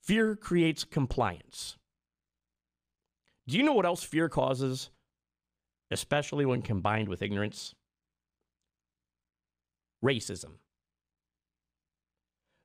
fear 0.08 0.36
creates 0.36 0.84
compliance. 0.84 1.78
Do 3.48 3.58
you 3.58 3.64
know 3.64 3.74
what 3.74 3.86
else 3.86 4.04
fear 4.04 4.28
causes, 4.30 4.90
especially 5.92 6.46
when 6.46 6.62
combined 6.62 7.10
with 7.10 7.22
ignorance? 7.22 7.76
racism. 10.04 10.52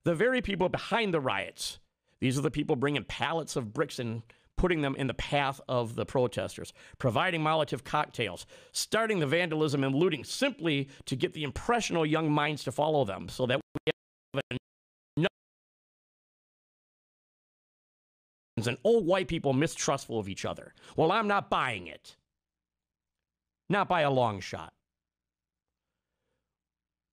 The 0.04 0.14
very 0.14 0.42
people 0.42 0.68
behind 0.68 1.14
the 1.14 1.20
riots, 1.20 1.78
these 2.20 2.38
are 2.38 2.42
the 2.42 2.50
people 2.50 2.76
bringing 2.76 3.04
pallets 3.04 3.56
of 3.56 3.72
bricks 3.72 3.98
and 3.98 4.22
putting 4.56 4.82
them 4.82 4.94
in 4.96 5.06
the 5.06 5.14
path 5.14 5.60
of 5.68 5.94
the 5.94 6.04
protesters, 6.04 6.72
providing 6.98 7.40
Molotov 7.40 7.84
cocktails, 7.84 8.46
starting 8.72 9.18
the 9.18 9.26
vandalism 9.26 9.82
and 9.82 9.94
looting 9.94 10.24
simply 10.24 10.88
to 11.06 11.16
get 11.16 11.32
the 11.32 11.42
impressionable 11.42 12.06
young 12.06 12.30
minds 12.30 12.64
to 12.64 12.72
follow 12.72 13.04
them 13.04 13.28
so 13.28 13.46
that 13.46 13.60
we 13.86 13.91
and 18.56 18.76
old 18.84 19.06
white 19.06 19.28
people 19.28 19.52
mistrustful 19.52 20.18
of 20.18 20.28
each 20.28 20.44
other. 20.44 20.74
Well, 20.96 21.10
I'm 21.10 21.26
not 21.26 21.50
buying 21.50 21.86
it. 21.86 22.16
Not 23.68 23.88
by 23.88 24.02
a 24.02 24.10
long 24.10 24.40
shot. 24.40 24.72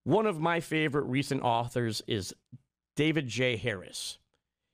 One 0.03 0.25
of 0.25 0.39
my 0.39 0.59
favorite 0.59 1.03
recent 1.03 1.41
authors 1.43 2.01
is 2.07 2.33
David 2.95 3.27
J. 3.27 3.55
Harris. 3.55 4.17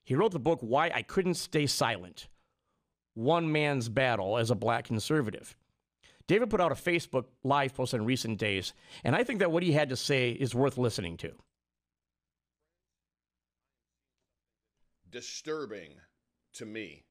He 0.03 0.15
wrote 0.15 0.31
the 0.31 0.39
book 0.39 0.59
Why 0.61 0.91
I 0.93 1.01
Couldn't 1.01 1.35
Stay 1.35 1.67
Silent 1.67 2.27
One 3.13 3.51
Man's 3.51 3.89
Battle 3.89 4.37
as 4.37 4.49
a 4.49 4.55
Black 4.55 4.85
Conservative. 4.85 5.55
David 6.27 6.49
put 6.49 6.61
out 6.61 6.71
a 6.71 6.75
Facebook 6.75 7.25
live 7.43 7.75
post 7.75 7.93
in 7.93 8.05
recent 8.05 8.39
days, 8.39 8.73
and 9.03 9.15
I 9.15 9.23
think 9.23 9.39
that 9.39 9.51
what 9.51 9.61
he 9.61 9.73
had 9.73 9.89
to 9.89 9.95
say 9.95 10.31
is 10.31 10.55
worth 10.55 10.77
listening 10.77 11.17
to. 11.17 11.33
Disturbing 15.11 15.91
to 16.55 16.65
me. 16.65 17.03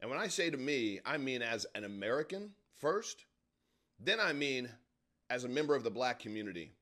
And 0.00 0.10
when 0.10 0.18
I 0.18 0.28
say 0.28 0.50
to 0.50 0.56
me, 0.56 1.00
I 1.04 1.16
mean 1.16 1.42
as 1.42 1.66
an 1.74 1.84
American 1.84 2.50
first, 2.76 3.24
then 3.98 4.20
I 4.20 4.32
mean 4.32 4.68
as 5.30 5.44
a 5.44 5.48
member 5.48 5.74
of 5.74 5.84
the 5.84 5.90
black 5.90 6.18
community. 6.18 6.72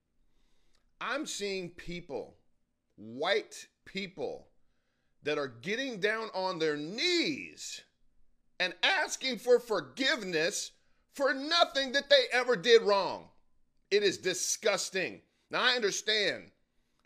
I'm 1.01 1.27
seeing 1.27 1.71
people, 1.71 2.37
white 2.97 3.67
people, 3.85 4.49
that 5.23 5.39
are 5.39 5.49
getting 5.49 6.01
down 6.01 6.29
on 6.35 6.59
their 6.59 6.77
knees 6.77 7.81
and 8.61 8.75
asking 8.83 9.39
for 9.39 9.59
forgiveness 9.59 10.73
for 11.15 11.33
nothing 11.33 11.93
that 11.93 12.11
they 12.11 12.25
ever 12.33 12.57
did 12.57 12.83
wrong. 12.83 13.29
It 13.91 14.03
is 14.03 14.19
disgusting. 14.19 15.21
Now, 15.51 15.63
I 15.63 15.77
understand 15.77 16.51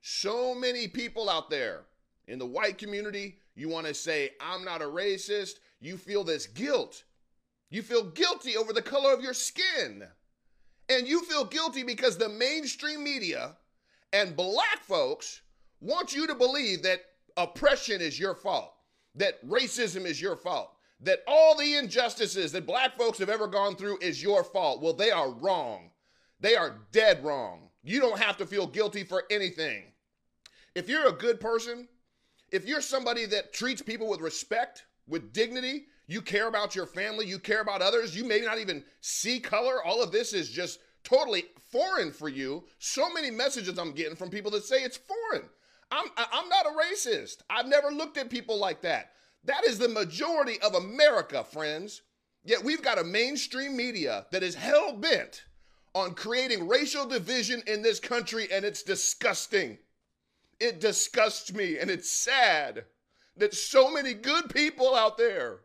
so 0.01 0.55
many 0.55 0.89
people 0.89 1.29
out 1.29 1.51
there 1.51 1.83
in 2.27 2.39
the 2.39 2.47
white 2.47 2.79
community, 2.79 3.39
you 3.59 3.69
want 3.69 3.87
to 3.87 3.95
say, 3.95 4.31
I'm 4.41 4.65
not 4.65 4.83
a 4.83 4.87
racist. 4.87 5.55
You 5.81 5.97
feel 5.97 6.23
this 6.23 6.47
guilt. 6.47 7.03
You 7.71 7.83
feel 7.83 8.05
guilty 8.05 8.57
over 8.57 8.73
the 8.73 8.81
color 8.81 9.13
of 9.13 9.21
your 9.21 9.35
skin. 9.35 10.05
And 10.89 11.09
you 11.09 11.23
feel 11.25 11.45
guilty 11.45 11.83
because 11.83 12.17
the 12.17 12.29
mainstream 12.29 13.03
media 13.03 13.57
and 14.13 14.37
black 14.37 14.83
folks 14.83 15.43
want 15.81 16.15
you 16.15 16.29
to 16.29 16.37
believe 16.37 16.83
that 16.85 17.01
oppression 17.37 18.01
is 18.01 18.19
your 18.19 18.37
fault, 18.37 18.73
that 19.17 19.45
racism 19.47 20.05
is 20.05 20.23
your 20.23 20.37
fault, 20.37 20.71
that 21.01 21.25
all 21.27 21.57
the 21.57 21.75
injustices 21.75 22.53
that 22.53 22.67
black 22.67 22.97
folks 22.97 23.19
have 23.19 23.29
ever 23.29 23.49
gone 23.49 23.75
through 23.75 23.99
is 24.01 24.23
your 24.23 24.45
fault. 24.45 24.81
Well, 24.81 24.95
they 24.95 25.11
are 25.11 25.31
wrong. 25.31 25.91
They 26.41 26.55
are 26.55 26.79
dead 26.93 27.25
wrong. 27.25 27.71
You 27.83 27.99
don't 27.99 28.21
have 28.21 28.37
to 28.37 28.47
feel 28.47 28.69
guilty 28.69 29.03
for 29.03 29.25
anything. 29.31 29.83
If 30.77 30.89
you're 30.89 31.09
a 31.09 31.13
good 31.13 31.41
person, 31.41 31.89
if 32.51 32.67
you're 32.67 32.81
somebody 32.81 33.27
that 33.27 33.53
treats 33.53 33.83
people 33.83 34.09
with 34.09 34.21
respect, 34.21 34.85
with 35.07 35.33
dignity, 35.33 35.87
you 36.07 36.23
care 36.23 36.49
about 36.49 36.75
your 36.75 36.87
family, 36.87 37.27
you 37.27 37.39
care 37.39 37.61
about 37.61 37.83
others, 37.83 38.17
you 38.17 38.25
may 38.25 38.41
not 38.41 38.59
even 38.59 38.85
see 39.01 39.41
color, 39.41 39.83
all 39.85 40.03
of 40.03 40.13
this 40.13 40.33
is 40.33 40.51
just 40.51 40.81
totally 41.05 41.45
foreign 41.71 42.13
for 42.13 42.29
you. 42.29 42.65
So 42.79 43.13
many 43.13 43.31
messages 43.31 43.79
I'm 43.79 43.93
getting 43.93 44.17
from 44.17 44.31
people 44.31 44.51
that 44.53 44.65
say 44.65 44.83
it's 44.83 44.97
foreign. 44.97 45.49
I'm 45.91 46.07
I'm 46.17 46.49
not 46.49 46.67
a 46.67 46.71
racist. 46.71 47.39
I've 47.49 47.67
never 47.67 47.91
looked 47.91 48.19
at 48.19 48.31
people 48.31 48.59
like 48.59 48.83
that. 48.83 49.13
That 49.45 49.65
is 49.65 49.79
the 49.79 49.89
majority 49.89 50.61
of 50.61 50.75
America, 50.75 51.45
friends. 51.45 52.03
Yet 52.45 52.63
we've 52.63 52.83
got 52.83 52.99
a 52.99 53.05
mainstream 53.05 53.77
media 53.77 54.27
that 54.31 54.43
is 54.43 54.55
hell 54.55 54.93
bent 54.93 55.45
on 55.95 56.15
creating 56.15 56.69
racial 56.69 57.07
division 57.07 57.63
in 57.67 57.83
this 57.83 58.01
country, 58.01 58.49
and 58.53 58.65
it's 58.65 58.83
disgusting. 58.83 59.79
It 60.61 60.81
disgusts 60.81 61.53
me, 61.53 61.79
and 61.79 61.91
it's 61.91 62.11
sad 62.11 62.85
that 63.37 63.55
so 63.55 63.91
many 63.91 64.15
good 64.15 64.51
people 64.51 64.95
out 64.95 65.17
there 65.17 65.61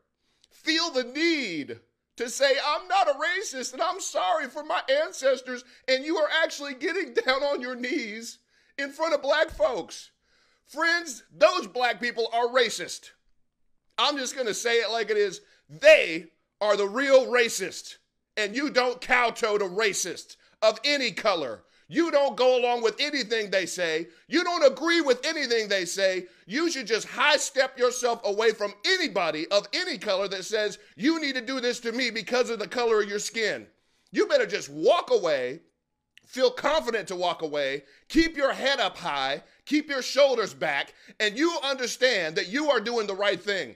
feel 0.51 0.91
the 0.91 1.03
need 1.03 1.79
to 2.17 2.29
say, 2.29 2.53
I'm 2.65 2.87
not 2.87 3.09
a 3.09 3.13
racist 3.13 3.73
and 3.73 3.81
I'm 3.81 3.99
sorry 3.99 4.47
for 4.47 4.63
my 4.63 4.81
ancestors, 5.03 5.63
and 5.87 6.05
you 6.05 6.17
are 6.17 6.29
actually 6.43 6.75
getting 6.75 7.13
down 7.25 7.43
on 7.43 7.61
your 7.61 7.75
knees 7.75 8.39
in 8.77 8.91
front 8.91 9.13
of 9.13 9.21
black 9.21 9.49
folks. 9.49 10.11
Friends, 10.65 11.23
those 11.35 11.67
black 11.67 11.99
people 11.99 12.29
are 12.33 12.47
racist. 12.47 13.11
I'm 13.97 14.17
just 14.17 14.35
going 14.35 14.47
to 14.47 14.53
say 14.53 14.75
it 14.77 14.91
like 14.91 15.09
it 15.09 15.17
is. 15.17 15.41
They 15.69 16.27
are 16.61 16.77
the 16.77 16.87
real 16.87 17.27
racist, 17.27 17.97
and 18.37 18.55
you 18.55 18.69
don't 18.69 19.01
kowtow 19.01 19.57
to 19.57 19.65
racists 19.65 20.37
of 20.61 20.79
any 20.83 21.11
color. 21.11 21.63
You 21.93 22.09
don't 22.09 22.35
go 22.35 22.59
along 22.59 22.81
with 22.81 22.99
anything 22.99 23.51
they 23.51 23.67
say. 23.67 24.07
You 24.27 24.43
don't 24.43 24.65
agree 24.65 25.01
with 25.01 25.23
anything 25.23 25.67
they 25.67 25.85
say. 25.85 26.25
You 26.47 26.71
should 26.71 26.87
just 26.87 27.07
high 27.07 27.37
step 27.37 27.77
yourself 27.77 28.19
away 28.23 28.49
from 28.49 28.73
anybody 28.83 29.47
of 29.49 29.67
any 29.73 29.99
color 29.99 30.27
that 30.29 30.43
says, 30.43 30.79
you 30.95 31.21
need 31.21 31.35
to 31.35 31.41
do 31.45 31.61
this 31.61 31.79
to 31.81 31.91
me 31.91 32.09
because 32.09 32.49
of 32.49 32.57
the 32.57 32.67
color 32.67 33.03
of 33.03 33.07
your 33.07 33.19
skin. 33.19 33.67
You 34.11 34.25
better 34.25 34.47
just 34.47 34.69
walk 34.69 35.11
away, 35.11 35.59
feel 36.25 36.49
confident 36.49 37.09
to 37.09 37.15
walk 37.15 37.43
away, 37.43 37.83
keep 38.09 38.35
your 38.35 38.53
head 38.53 38.79
up 38.79 38.97
high, 38.97 39.43
keep 39.65 39.87
your 39.87 40.01
shoulders 40.01 40.55
back, 40.55 40.95
and 41.19 41.37
you 41.37 41.55
understand 41.63 42.35
that 42.37 42.47
you 42.47 42.71
are 42.71 42.79
doing 42.79 43.05
the 43.05 43.13
right 43.13 43.39
thing. 43.39 43.75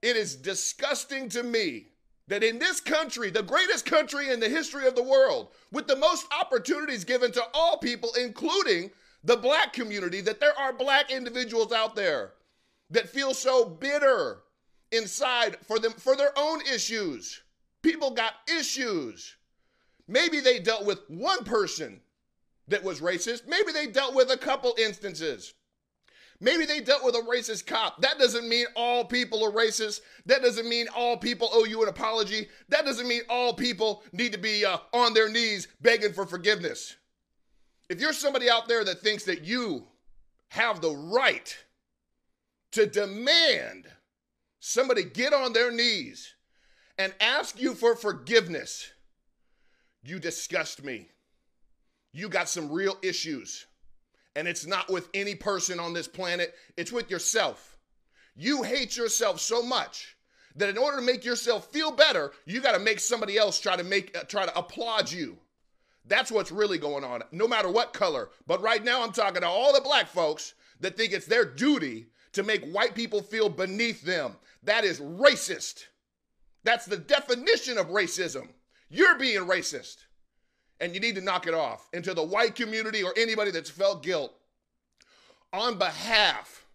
It 0.00 0.16
is 0.16 0.34
disgusting 0.34 1.28
to 1.28 1.42
me 1.42 1.88
that 2.28 2.42
in 2.42 2.58
this 2.58 2.80
country, 2.80 3.30
the 3.30 3.42
greatest 3.42 3.84
country 3.84 4.30
in 4.30 4.40
the 4.40 4.48
history 4.48 4.86
of 4.86 4.94
the 4.94 5.02
world, 5.02 5.48
with 5.72 5.86
the 5.86 5.96
most 5.96 6.26
opportunities 6.40 7.04
given 7.04 7.30
to 7.32 7.42
all 7.52 7.76
people, 7.78 8.10
including 8.18 8.90
the 9.22 9.36
black 9.36 9.72
community, 9.72 10.20
that 10.20 10.40
there 10.40 10.58
are 10.58 10.72
black 10.72 11.10
individuals 11.10 11.72
out 11.72 11.94
there 11.94 12.32
that 12.90 13.08
feel 13.08 13.34
so 13.34 13.64
bitter 13.64 14.38
inside 14.92 15.56
for 15.66 15.78
them 15.78 15.92
for 15.92 16.16
their 16.16 16.32
own 16.36 16.60
issues. 16.62 17.42
People 17.82 18.10
got 18.10 18.34
issues. 18.48 19.36
Maybe 20.08 20.40
they 20.40 20.58
dealt 20.58 20.86
with 20.86 21.00
one 21.08 21.44
person 21.44 22.00
that 22.68 22.82
was 22.82 23.00
racist. 23.00 23.46
Maybe 23.46 23.72
they 23.72 23.86
dealt 23.86 24.14
with 24.14 24.30
a 24.30 24.38
couple 24.38 24.74
instances. 24.78 25.54
Maybe 26.40 26.66
they 26.66 26.80
dealt 26.80 27.04
with 27.04 27.14
a 27.14 27.20
racist 27.20 27.66
cop. 27.66 28.00
That 28.02 28.18
doesn't 28.18 28.48
mean 28.48 28.66
all 28.74 29.04
people 29.04 29.44
are 29.44 29.52
racist. 29.52 30.00
That 30.26 30.42
doesn't 30.42 30.68
mean 30.68 30.86
all 30.94 31.16
people 31.16 31.48
owe 31.52 31.64
you 31.64 31.82
an 31.82 31.88
apology. 31.88 32.48
That 32.68 32.84
doesn't 32.84 33.08
mean 33.08 33.22
all 33.28 33.54
people 33.54 34.02
need 34.12 34.32
to 34.32 34.38
be 34.38 34.64
uh, 34.64 34.78
on 34.92 35.14
their 35.14 35.28
knees 35.28 35.68
begging 35.80 36.12
for 36.12 36.26
forgiveness. 36.26 36.96
If 37.88 38.00
you're 38.00 38.12
somebody 38.12 38.50
out 38.50 38.68
there 38.68 38.84
that 38.84 39.00
thinks 39.00 39.24
that 39.24 39.44
you 39.44 39.86
have 40.48 40.80
the 40.80 40.90
right 40.90 41.56
to 42.72 42.86
demand 42.86 43.86
somebody 44.58 45.04
get 45.04 45.32
on 45.32 45.52
their 45.52 45.70
knees 45.70 46.34
and 46.98 47.14
ask 47.20 47.60
you 47.60 47.74
for 47.74 47.94
forgiveness, 47.94 48.90
you 50.02 50.18
disgust 50.18 50.82
me. 50.82 51.08
You 52.12 52.28
got 52.28 52.48
some 52.48 52.70
real 52.70 52.96
issues. 53.02 53.66
And 54.36 54.48
it's 54.48 54.66
not 54.66 54.90
with 54.90 55.08
any 55.14 55.34
person 55.34 55.78
on 55.78 55.92
this 55.92 56.08
planet, 56.08 56.54
it's 56.76 56.92
with 56.92 57.10
yourself. 57.10 57.78
You 58.34 58.62
hate 58.62 58.96
yourself 58.96 59.40
so 59.40 59.62
much 59.62 60.16
that 60.56 60.68
in 60.68 60.78
order 60.78 60.98
to 60.98 61.02
make 61.02 61.24
yourself 61.24 61.70
feel 61.70 61.92
better, 61.92 62.32
you 62.44 62.60
got 62.60 62.72
to 62.72 62.78
make 62.78 63.00
somebody 63.00 63.36
else 63.36 63.60
try 63.60 63.76
to 63.76 63.84
make 63.84 64.16
uh, 64.16 64.22
try 64.24 64.44
to 64.44 64.58
applaud 64.58 65.10
you. 65.10 65.38
That's 66.06 66.30
what's 66.30 66.52
really 66.52 66.78
going 66.78 67.04
on, 67.04 67.22
no 67.32 67.48
matter 67.48 67.70
what 67.70 67.94
color. 67.94 68.30
But 68.46 68.60
right 68.60 68.84
now 68.84 69.02
I'm 69.02 69.12
talking 69.12 69.40
to 69.40 69.48
all 69.48 69.72
the 69.72 69.80
black 69.80 70.06
folks 70.06 70.54
that 70.80 70.96
think 70.96 71.12
it's 71.12 71.26
their 71.26 71.44
duty 71.44 72.08
to 72.32 72.42
make 72.42 72.64
white 72.66 72.94
people 72.94 73.22
feel 73.22 73.48
beneath 73.48 74.02
them. 74.02 74.36
That 74.64 74.84
is 74.84 75.00
racist. 75.00 75.84
That's 76.62 76.84
the 76.84 76.96
definition 76.96 77.78
of 77.78 77.88
racism. 77.88 78.48
You're 78.90 79.18
being 79.18 79.46
racist 79.46 79.96
and 80.84 80.94
you 80.94 81.00
need 81.00 81.14
to 81.14 81.22
knock 81.22 81.46
it 81.46 81.54
off. 81.54 81.88
And 81.94 82.04
to 82.04 82.12
the 82.12 82.22
white 82.22 82.54
community 82.54 83.02
or 83.02 83.14
anybody 83.16 83.50
that's 83.50 83.70
felt 83.70 84.02
guilt, 84.02 84.34
on 85.50 85.78
behalf 85.78 86.66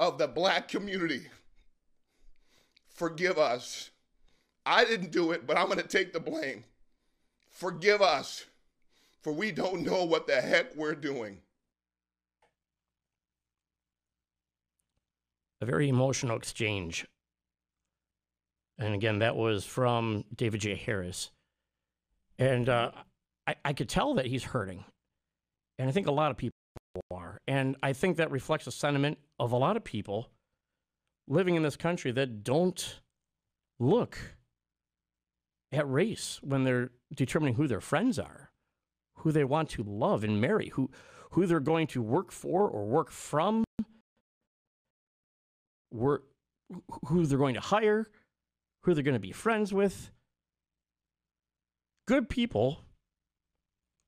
of 0.00 0.16
the 0.16 0.26
black 0.26 0.68
community, 0.68 1.26
forgive 2.88 3.36
us. 3.36 3.90
I 4.64 4.86
didn't 4.86 5.12
do 5.12 5.32
it, 5.32 5.46
but 5.46 5.58
I'm 5.58 5.66
going 5.66 5.78
to 5.80 5.86
take 5.86 6.14
the 6.14 6.20
blame. 6.20 6.64
Forgive 7.50 8.00
us, 8.00 8.46
for 9.20 9.34
we 9.34 9.52
don't 9.52 9.82
know 9.82 10.04
what 10.04 10.26
the 10.26 10.40
heck 10.40 10.74
we're 10.74 10.94
doing. 10.94 11.36
A 15.60 15.66
very 15.66 15.90
emotional 15.90 16.38
exchange. 16.38 17.06
And 18.78 18.94
again, 18.94 19.18
that 19.18 19.36
was 19.36 19.66
from 19.66 20.24
David 20.34 20.62
J. 20.62 20.74
Harris. 20.74 21.30
And 22.38 22.68
uh, 22.70 22.92
I, 23.46 23.54
I 23.64 23.72
could 23.72 23.88
tell 23.88 24.14
that 24.14 24.26
he's 24.26 24.44
hurting. 24.44 24.84
And 25.78 25.88
I 25.88 25.92
think 25.92 26.06
a 26.06 26.12
lot 26.12 26.30
of 26.30 26.36
people 26.36 26.52
are. 27.10 27.38
And 27.46 27.76
I 27.82 27.92
think 27.92 28.16
that 28.16 28.30
reflects 28.30 28.66
a 28.66 28.72
sentiment 28.72 29.18
of 29.38 29.52
a 29.52 29.56
lot 29.56 29.76
of 29.76 29.84
people 29.84 30.28
living 31.28 31.54
in 31.54 31.62
this 31.62 31.76
country 31.76 32.12
that 32.12 32.44
don't 32.44 33.00
look 33.80 34.18
at 35.72 35.90
race 35.90 36.38
when 36.42 36.64
they're 36.64 36.90
determining 37.14 37.54
who 37.54 37.66
their 37.66 37.80
friends 37.80 38.18
are, 38.18 38.50
who 39.18 39.32
they 39.32 39.44
want 39.44 39.70
to 39.70 39.82
love 39.82 40.22
and 40.22 40.40
marry, 40.40 40.68
who, 40.68 40.90
who 41.30 41.46
they're 41.46 41.60
going 41.60 41.86
to 41.88 42.02
work 42.02 42.30
for 42.30 42.68
or 42.68 42.84
work 42.84 43.10
from, 43.10 43.64
work, 45.90 46.24
who 47.06 47.24
they're 47.26 47.38
going 47.38 47.54
to 47.54 47.60
hire, 47.60 48.10
who 48.82 48.94
they're 48.94 49.02
going 49.02 49.14
to 49.14 49.20
be 49.20 49.32
friends 49.32 49.72
with. 49.72 50.10
Good 52.06 52.28
people 52.28 52.80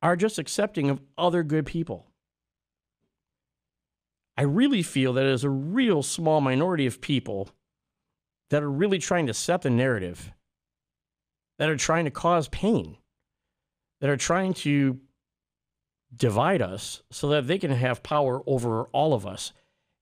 are 0.04 0.16
just 0.16 0.38
accepting 0.38 0.90
of 0.90 1.00
other 1.16 1.42
good 1.42 1.64
people. 1.64 2.06
I 4.36 4.42
really 4.42 4.82
feel 4.82 5.14
that 5.14 5.24
it 5.24 5.32
is 5.32 5.44
a 5.44 5.50
real 5.50 6.02
small 6.02 6.40
minority 6.40 6.86
of 6.86 7.00
people 7.00 7.48
that 8.50 8.62
are 8.62 8.70
really 8.70 8.98
trying 8.98 9.26
to 9.26 9.34
set 9.34 9.62
the 9.62 9.70
narrative, 9.70 10.30
that 11.58 11.70
are 11.70 11.76
trying 11.76 12.04
to 12.04 12.10
cause 12.10 12.48
pain, 12.48 12.98
that 14.00 14.10
are 14.10 14.16
trying 14.16 14.52
to 14.52 15.00
divide 16.14 16.60
us 16.60 17.02
so 17.10 17.28
that 17.28 17.46
they 17.46 17.58
can 17.58 17.70
have 17.70 18.02
power 18.02 18.42
over 18.46 18.84
all 18.92 19.14
of 19.14 19.26
us. 19.26 19.52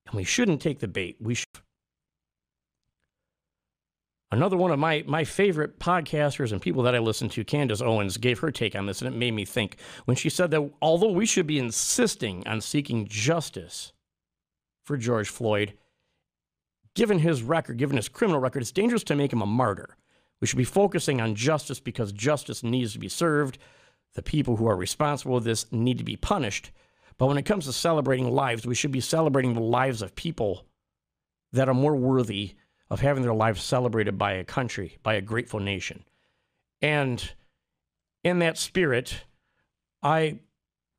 And 0.07 0.17
we 0.17 0.25
shouldn't 0.25 0.61
take 0.61 0.81
the 0.81 0.89
bait. 0.89 1.17
We 1.21 1.37
Another 4.33 4.57
one 4.57 4.71
of 4.71 4.79
my, 4.79 5.05
my 5.07 5.25
favorite 5.25 5.79
podcasters 5.79 6.53
and 6.53 6.63
people 6.63 6.83
that 6.85 6.95
I 6.95 6.99
listen 7.01 7.29
to, 7.29 7.45
Candace 7.45 7.83
Owens, 7.83 8.17
gave 8.17 8.39
her 8.39 8.51
take 8.51 8.75
on 8.75 8.87
this, 8.87 9.03
and 9.03 9.15
it 9.15 9.19
made 9.19 9.35
me 9.35 9.45
think 9.45 9.77
when 10.07 10.17
she 10.17 10.31
said 10.31 10.51
that 10.53 10.71
although 10.81 11.13
we 11.13 11.27
should 11.27 11.47
be 11.47 11.59
insisting 11.59 12.43
on 12.49 12.63
seeking 12.63 13.07
justice 13.07 13.93
for 14.85 14.97
George 14.97 15.29
Floyd, 15.29 15.75
given 16.95 17.19
his 17.19 17.43
record, 17.43 17.77
given 17.77 17.99
his 17.99 18.09
criminal 18.09 18.41
record, 18.41 18.63
it's 18.63 18.73
dangerous 18.73 19.05
to 19.05 19.15
make 19.15 19.35
him 19.35 19.43
a 19.43 19.47
martyr. 19.47 19.99
We 20.41 20.47
should 20.47 20.57
be 20.57 20.65
focusing 20.65 21.21
on 21.21 21.35
justice 21.35 21.79
because 21.79 22.11
justice 22.11 22.63
needs 22.63 22.95
to 22.95 22.99
be 22.99 23.11
served. 23.11 23.59
The 24.15 24.23
people 24.23 24.57
who 24.57 24.67
are 24.67 24.77
responsible 24.77 25.41
for 25.41 25.45
this 25.45 25.71
need 25.71 25.99
to 25.99 26.05
be 26.05 26.17
punished. 26.17 26.71
But 27.19 27.27
when 27.27 27.37
it 27.37 27.45
comes 27.45 27.67
to 27.67 27.73
celebrating 27.75 28.31
lives, 28.31 28.67
we 28.67 28.75
should 28.75 28.93
be 28.93 29.01
celebrating 29.01 29.53
the 29.53 29.61
lives 29.61 30.01
of 30.01 30.15
people 30.15 30.65
that 31.53 31.69
are 31.69 31.75
more 31.75 31.95
worthy 31.95 32.55
of 32.93 33.01
having 33.01 33.23
their 33.23 33.33
lives 33.33 33.63
celebrated 33.63 34.19
by 34.19 34.33
a 34.33 34.45
country, 34.45 34.99
by 35.03 35.15
a 35.15 35.23
grateful 35.23 35.59
nation. 35.59 36.05
And 36.83 37.33
in 38.23 38.39
that 38.41 38.59
spirit, 38.59 39.25
I 40.03 40.41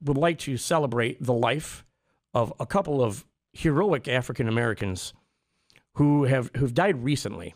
would 0.04 0.18
like 0.18 0.40
to 0.40 0.58
celebrate 0.58 1.22
the 1.22 1.36
life 1.36 1.86
of 2.34 2.52
a 2.60 2.66
couple 2.66 3.04
of 3.04 3.26
heroic 3.52 4.08
African 4.08 4.48
Americans 4.48 5.14
who 5.94 6.24
have 6.24 6.50
who've 6.58 6.74
died 6.74 7.04
recently. 7.04 7.54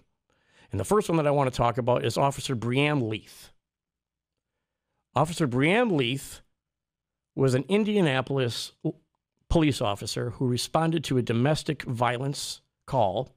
And 0.71 0.79
the 0.79 0.85
first 0.85 1.09
one 1.09 1.17
that 1.17 1.25
I 1.25 1.31
want 1.31 1.51
to 1.51 1.57
talk 1.57 1.79
about 1.79 2.05
is 2.05 2.15
Officer 2.15 2.55
Breann 2.55 3.09
Leath. 3.09 3.51
Officer 5.15 5.47
Breann 5.47 5.97
Leath 5.97 6.41
was 7.33 7.55
an 7.55 7.65
Indianapolis 7.67 8.73
police 9.49 9.81
officer 9.81 10.29
who 10.29 10.45
responded 10.45 11.03
to 11.05 11.17
a 11.17 11.23
domestic 11.23 11.81
violence 11.81 12.61
call, 12.85 13.33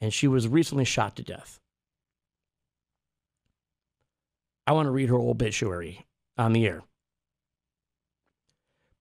and 0.00 0.12
she 0.12 0.28
was 0.28 0.48
recently 0.48 0.84
shot 0.84 1.16
to 1.16 1.22
death. 1.22 1.60
I 4.66 4.72
want 4.72 4.86
to 4.86 4.90
read 4.90 5.08
her 5.08 5.16
obituary 5.16 6.06
on 6.36 6.52
the 6.52 6.66
air. 6.66 6.82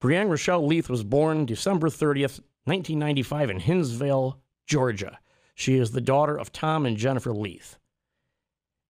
Breann 0.02 0.30
Rochelle 0.30 0.66
Leath 0.66 0.90
was 0.90 1.04
born 1.04 1.46
December 1.46 1.90
30th, 1.90 2.40
1995, 2.66 3.50
in 3.50 3.60
Hinsdale, 3.60 4.40
Georgia. 4.68 5.20
She 5.56 5.76
is 5.76 5.92
the 5.92 6.02
daughter 6.02 6.38
of 6.38 6.52
Tom 6.52 6.86
and 6.86 6.98
Jennifer 6.98 7.34
Leath. 7.34 7.80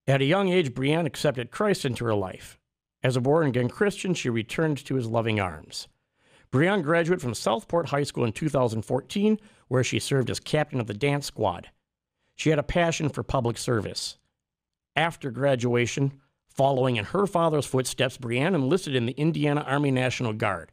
At 0.07 0.21
a 0.21 0.25
young 0.25 0.49
age, 0.49 0.73
Breann 0.73 1.05
accepted 1.05 1.51
Christ 1.51 1.85
into 1.85 2.05
her 2.05 2.13
life. 2.13 2.59
As 3.01 3.15
a 3.15 3.21
born 3.21 3.47
again 3.47 3.69
Christian, 3.69 4.13
she 4.13 4.29
returned 4.29 4.83
to 4.85 4.95
his 4.95 5.07
loving 5.07 5.39
arms. 5.39 5.87
Breann 6.51 6.83
graduated 6.83 7.21
from 7.21 7.33
Southport 7.33 7.89
High 7.89 8.03
School 8.03 8.25
in 8.25 8.31
2014, 8.31 9.39
where 9.67 9.83
she 9.83 9.99
served 9.99 10.29
as 10.29 10.39
captain 10.39 10.79
of 10.79 10.87
the 10.87 10.93
dance 10.93 11.27
squad. 11.27 11.69
She 12.35 12.49
had 12.49 12.59
a 12.59 12.63
passion 12.63 13.09
for 13.09 13.23
public 13.23 13.57
service. 13.57 14.17
After 14.95 15.31
graduation, 15.31 16.19
following 16.49 16.95
in 16.97 17.05
her 17.05 17.25
father's 17.25 17.65
footsteps, 17.65 18.17
Breann 18.17 18.55
enlisted 18.55 18.95
in 18.95 19.05
the 19.05 19.13
Indiana 19.13 19.61
Army 19.61 19.91
National 19.91 20.33
Guard. 20.33 20.71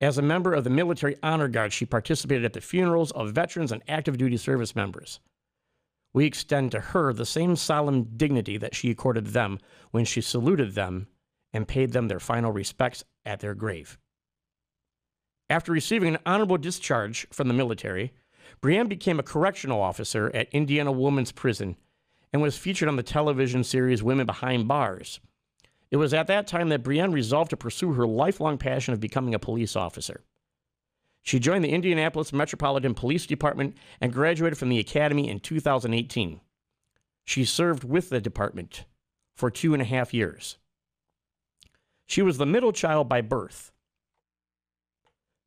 As 0.00 0.16
a 0.16 0.22
member 0.22 0.54
of 0.54 0.64
the 0.64 0.70
Military 0.70 1.16
Honor 1.22 1.48
Guard, 1.48 1.72
she 1.72 1.84
participated 1.84 2.44
at 2.44 2.52
the 2.52 2.60
funerals 2.60 3.10
of 3.12 3.32
veterans 3.32 3.72
and 3.72 3.82
active 3.88 4.16
duty 4.16 4.36
service 4.36 4.76
members. 4.76 5.20
We 6.14 6.24
extend 6.24 6.70
to 6.72 6.80
her 6.80 7.12
the 7.12 7.26
same 7.26 7.56
solemn 7.56 8.04
dignity 8.16 8.56
that 8.58 8.74
she 8.74 8.90
accorded 8.90 9.28
them 9.28 9.58
when 9.90 10.04
she 10.04 10.20
saluted 10.20 10.74
them 10.74 11.08
and 11.52 11.68
paid 11.68 11.92
them 11.92 12.08
their 12.08 12.20
final 12.20 12.52
respects 12.52 13.04
at 13.26 13.40
their 13.40 13.54
grave. 13.54 13.98
After 15.50 15.72
receiving 15.72 16.14
an 16.14 16.20
honorable 16.24 16.58
discharge 16.58 17.26
from 17.30 17.48
the 17.48 17.54
military, 17.54 18.12
Breann 18.60 18.88
became 18.88 19.18
a 19.18 19.24
correctional 19.24 19.80
officer 19.80 20.30
at 20.34 20.52
Indiana 20.52 20.92
Women's 20.92 21.32
Prison 21.32 21.76
and 22.32 22.42
was 22.42 22.58
featured 22.58 22.88
on 22.88 22.96
the 22.96 23.02
television 23.02 23.64
series 23.64 24.02
Women 24.02 24.26
Behind 24.26 24.68
Bars. 24.68 25.20
It 25.90 25.96
was 25.96 26.12
at 26.12 26.26
that 26.26 26.46
time 26.46 26.68
that 26.68 26.82
Breann 26.82 27.12
resolved 27.12 27.50
to 27.50 27.56
pursue 27.56 27.94
her 27.94 28.06
lifelong 28.06 28.58
passion 28.58 28.92
of 28.92 29.00
becoming 29.00 29.34
a 29.34 29.38
police 29.38 29.74
officer. 29.74 30.22
She 31.22 31.38
joined 31.38 31.64
the 31.64 31.72
Indianapolis 31.72 32.32
Metropolitan 32.32 32.94
Police 32.94 33.26
Department 33.26 33.76
and 34.00 34.12
graduated 34.12 34.58
from 34.58 34.68
the 34.68 34.78
academy 34.78 35.28
in 35.28 35.40
2018. 35.40 36.40
She 37.24 37.44
served 37.44 37.84
with 37.84 38.08
the 38.08 38.20
department 38.20 38.84
for 39.36 39.50
two 39.50 39.72
and 39.74 39.82
a 39.82 39.86
half 39.86 40.14
years. 40.14 40.56
She 42.06 42.22
was 42.22 42.38
the 42.38 42.46
middle 42.46 42.72
child 42.72 43.08
by 43.08 43.20
birth. 43.20 43.72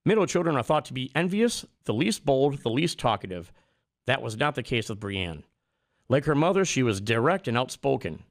Middle 0.06 0.26
children 0.26 0.56
are 0.56 0.64
thought 0.64 0.86
to 0.86 0.94
be 0.94 1.12
envious, 1.16 1.66
the 1.86 1.94
least 1.94 2.26
bold, 2.26 2.64
the 2.64 2.70
least 2.70 2.98
talkative. 2.98 3.52
That 4.08 4.22
was 4.22 4.36
not 4.36 4.56
the 4.56 4.64
case 4.64 4.90
with 4.90 5.00
Breann. 5.00 5.44
Like 6.10 6.26
her 6.26 6.36
mother, 6.36 6.66
she 6.66 6.84
was 6.84 7.00
direct 7.00 7.48
and 7.48 7.58
outspoken. 7.58 8.24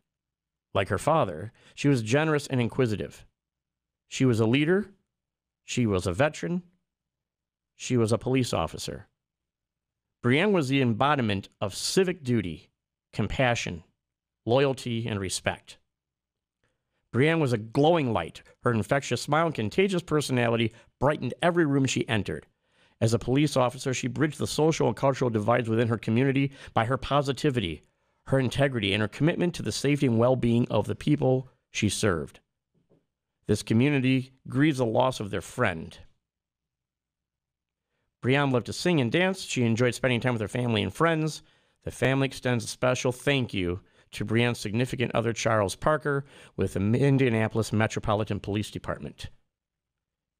Like 0.75 0.89
her 0.89 0.99
father, 0.99 1.53
she 1.75 1.89
was 1.89 2.03
generous 2.03 2.47
and 2.47 2.61
inquisitive. 2.61 3.25
She 4.09 4.25
was 4.25 4.41
a 4.41 4.47
leader. 4.47 4.91
She 5.65 5.87
was 5.87 6.07
a 6.07 6.13
veteran. 6.13 6.63
She 7.77 7.97
was 7.97 8.13
a 8.13 8.19
police 8.19 8.53
officer. 8.53 9.07
Breann 10.23 10.53
was 10.53 10.69
the 10.69 10.83
embodiment 10.83 11.49
of 11.61 11.75
civic 11.75 12.23
duty, 12.23 12.69
compassion, 13.13 13.85
loyalty, 14.45 15.07
and 15.07 15.19
respect. 15.19 15.79
Breann 17.13 17.41
was 17.41 17.53
a 17.53 17.59
glowing 17.59 18.13
light. 18.13 18.43
Her 18.63 18.73
infectious 18.73 19.21
smile 19.21 19.47
and 19.47 19.55
contagious 19.55 20.03
personality 20.03 20.73
brightened 20.99 21.35
every 21.43 21.67
room 21.67 21.87
she 21.87 22.09
entered. 22.09 22.47
As 23.01 23.15
a 23.15 23.19
police 23.19 23.57
officer, 23.57 23.95
she 23.95 24.07
bridged 24.07 24.39
the 24.39 24.47
social 24.47 24.87
and 24.87 24.97
cultural 24.97 25.31
divides 25.31 25.69
within 25.69 25.89
her 25.89 25.97
community 25.97 26.53
by 26.75 26.85
her 26.85 26.97
positivity, 26.97 27.83
her 28.27 28.39
integrity, 28.39 28.93
and 28.93 29.01
her 29.01 29.09
commitment 29.09 29.55
to 29.55 29.63
the 29.63 29.73
safety 29.73 30.07
and 30.07 30.19
well 30.19 30.37
being 30.37 30.69
of 30.71 30.87
the 30.87 30.95
people 30.95 31.49
she 31.71 31.89
served. 31.89 32.41
This 33.47 33.63
community 33.63 34.33
grieves 34.49 34.79
the 34.79 34.87
loss 34.87 35.19
of 35.19 35.31
their 35.31 35.41
friend. 35.41 35.99
Breann 38.23 38.53
loved 38.53 38.67
to 38.67 38.73
sing 38.73 39.01
and 39.01 39.11
dance. 39.11 39.43
She 39.43 39.65
enjoyed 39.65 39.95
spending 39.95 40.21
time 40.21 40.35
with 40.35 40.43
her 40.43 40.49
family 40.49 40.83
and 40.83 40.95
friends. 40.95 41.43
The 41.85 41.91
family 41.91 42.27
extends 42.27 42.65
a 42.65 42.69
special 42.69 43.13
thank 43.13 43.55
you 43.55 43.81
to 44.13 44.25
Breann's 44.25 44.59
significant 44.59 45.13
other, 45.15 45.33
Charles 45.33 45.77
Parker, 45.77 46.25
with 46.57 46.75
the 46.75 46.81
Indianapolis 46.81 47.73
Metropolitan 47.73 48.41
Police 48.41 48.71
Department. 48.71 49.29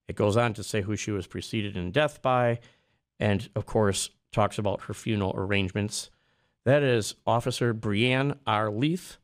It 0.09 0.17
goes 0.17 0.37
on 0.37 0.55
to 0.55 0.65
say 0.65 0.83
who 0.83 0.97
she 0.97 1.13
was 1.13 1.29
preceded 1.29 1.77
in 1.77 1.93
death 1.93 2.21
by, 2.21 2.59
and 3.21 3.49
of 3.55 3.67
course, 3.67 4.11
talks 4.33 4.59
about 4.59 4.83
her 4.83 4.95
funeral 4.95 5.35
arrangements. 5.37 6.11
That 6.65 6.83
is 6.83 7.15
Officer 7.27 7.73
Breann 7.73 8.37
R. 8.47 8.71
Leath, 8.71 9.19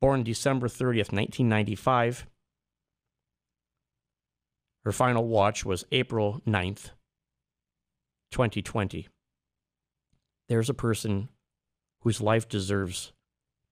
born 0.00 0.22
December 0.22 0.68
30th, 0.68 1.10
1995. 1.12 2.26
Her 4.84 4.92
final 4.92 5.26
watch 5.26 5.64
was 5.64 5.86
April 5.90 6.42
9th, 6.46 6.90
2020. 8.30 9.08
There's 10.48 10.68
a 10.68 10.74
person 10.74 11.30
whose 12.00 12.20
life 12.20 12.46
deserves 12.46 13.13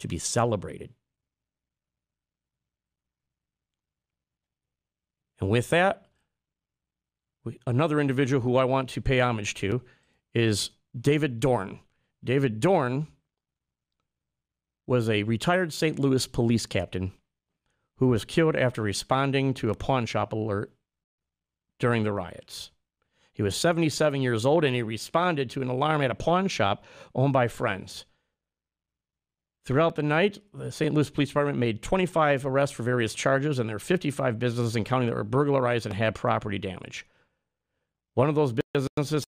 to 0.02 0.08
be 0.08 0.18
celebrated. 0.18 0.90
And 5.40 5.48
with 5.48 5.70
that, 5.70 6.06
another 7.66 8.00
individual 8.00 8.42
who 8.42 8.56
I 8.56 8.64
want 8.64 8.88
to 8.90 9.00
pay 9.00 9.20
homage 9.20 9.54
to 9.54 9.80
is 10.34 10.70
David 11.00 11.38
Dorn. 11.40 11.78
David 12.22 12.58
Dorn 12.60 13.06
was 14.88 15.08
a 15.08 15.22
retired 15.22 15.72
St. 15.72 15.98
Louis 15.98 16.26
police 16.26 16.66
captain 16.66 17.12
who 17.96 18.08
was 18.08 18.24
killed 18.24 18.56
after 18.56 18.82
responding 18.82 19.54
to 19.54 19.70
a 19.70 19.76
pawn 19.76 20.06
shop 20.06 20.32
alert 20.32 20.72
during 21.78 22.02
the 22.02 22.12
riots. 22.12 22.72
He 23.32 23.42
was 23.42 23.54
77 23.56 24.20
years 24.20 24.44
old 24.44 24.64
and 24.64 24.74
he 24.74 24.82
responded 24.82 25.48
to 25.50 25.62
an 25.62 25.68
alarm 25.68 26.02
at 26.02 26.10
a 26.10 26.16
pawn 26.16 26.48
shop 26.48 26.84
owned 27.14 27.32
by 27.32 27.46
friends. 27.46 28.04
Throughout 29.64 29.94
the 29.94 30.02
night, 30.02 30.38
the 30.52 30.72
St. 30.72 30.92
Louis 30.92 31.08
Police 31.08 31.28
Department 31.28 31.58
made 31.58 31.82
25 31.82 32.44
arrests 32.46 32.74
for 32.74 32.82
various 32.82 33.14
charges, 33.14 33.58
and 33.58 33.68
there 33.68 33.76
were 33.76 33.80
55 33.80 34.38
businesses 34.38 34.74
in 34.74 34.82
county 34.82 35.06
that 35.06 35.14
were 35.14 35.22
burglarized 35.22 35.86
and 35.86 35.94
had 35.94 36.16
property 36.16 36.58
damage. 36.58 37.06
One 38.14 38.28
of 38.28 38.34
those 38.34 38.52
businesses, 38.74 39.24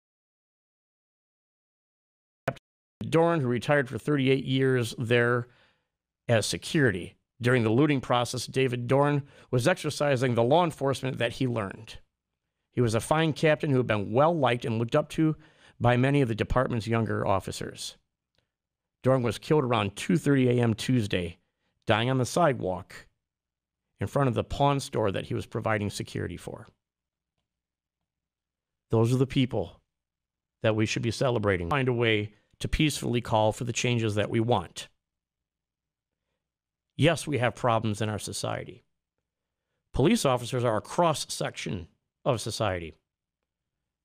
Dorn, 3.02 3.42
who 3.42 3.48
retired 3.48 3.90
for 3.90 3.98
38 3.98 4.46
years 4.46 4.94
there 5.00 5.48
as 6.28 6.46
security. 6.46 7.16
During 7.42 7.64
the 7.64 7.72
looting 7.72 8.02
process, 8.02 8.46
David 8.46 8.88
Dorn 8.88 9.24
was 9.50 9.68
exercising 9.68 10.36
the 10.36 10.44
law 10.44 10.64
enforcement 10.64 11.18
that 11.18 11.34
he 11.34 11.48
learned. 11.48 11.98
He 12.72 12.82
was 12.82 12.94
a 12.94 13.00
fine 13.00 13.34
captain 13.34 13.72
who 13.72 13.78
had 13.78 13.88
been 13.88 14.12
well 14.12 14.38
liked 14.38 14.64
and 14.64 14.78
looked 14.78 14.96
up 14.96 15.10
to 15.10 15.36
by 15.80 15.98
many 15.98 16.22
of 16.22 16.28
the 16.28 16.36
department's 16.36 16.86
younger 16.86 17.26
officers. 17.26 17.98
Dorn 19.04 19.22
was 19.22 19.38
killed 19.38 19.64
around 19.64 19.96
2:30 19.96 20.58
a.m. 20.58 20.74
Tuesday, 20.74 21.38
dying 21.88 22.10
on 22.10 22.18
the 22.18 22.26
sidewalk 22.26 23.08
in 24.00 24.08
front 24.08 24.28
of 24.28 24.36
the 24.36 24.44
pawn 24.44 24.80
store 24.80 25.12
that 25.12 25.26
he 25.26 25.34
was 25.34 25.46
providing 25.46 25.90
security 25.90 26.38
for. 26.38 26.68
Those 28.92 29.14
are 29.14 29.18
the 29.18 29.28
people 29.28 29.80
that 30.64 30.76
we 30.76 30.86
should 30.86 31.02
be 31.02 31.12
celebrating. 31.12 31.70
Find 31.70 31.88
a 31.88 31.94
way 31.94 32.34
to 32.60 32.68
peacefully 32.68 33.22
call 33.22 33.52
for 33.52 33.64
the 33.64 33.74
changes 33.74 34.16
that 34.16 34.30
we 34.30 34.40
want. 34.40 34.90
Yes, 36.98 37.26
we 37.26 37.38
have 37.38 37.56
problems 37.56 38.02
in 38.02 38.10
our 38.10 38.20
society. 38.20 38.84
Police 39.94 40.26
officers 40.26 40.64
are 40.64 40.78
a 40.78 40.82
cross 40.82 41.26
section 41.30 41.88
of 42.26 42.42
society. 42.42 42.94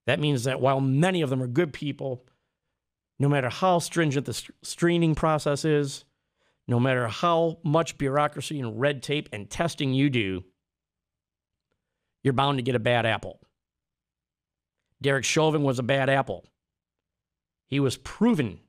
That 0.07 0.20
means 0.20 0.44
that 0.44 0.61
while 0.61 0.80
many 0.80 1.22
of 1.22 1.30
them 1.30 1.42
are 1.42 1.48
good 1.48 1.72
people, 1.72 2.24
no 3.18 3.29
matter 3.29 3.48
how 3.48 3.79
stringent 3.79 4.27
the 4.27 4.42
screening 4.62 5.14
process 5.14 5.64
is, 5.64 6.05
no 6.66 6.81
matter 6.81 7.07
how 7.09 7.59
much 7.62 7.98
bureaucracy 7.98 8.59
and 8.61 8.81
red 8.81 9.03
tape 9.03 9.29
and 9.33 9.50
testing 9.50 9.92
you 9.92 10.11
do, 10.11 10.44
you're 12.22 12.33
bound 12.33 12.59
to 12.59 12.62
get 12.62 12.74
a 12.74 12.81
bad 12.81 13.05
apple. 13.07 13.38
Derek 15.03 15.24
Chauvin 15.24 15.62
was 15.62 15.79
a 15.79 15.83
bad 15.83 16.09
apple. 16.09 16.46
He 17.66 17.79
was 17.79 17.98
proven 17.98 18.61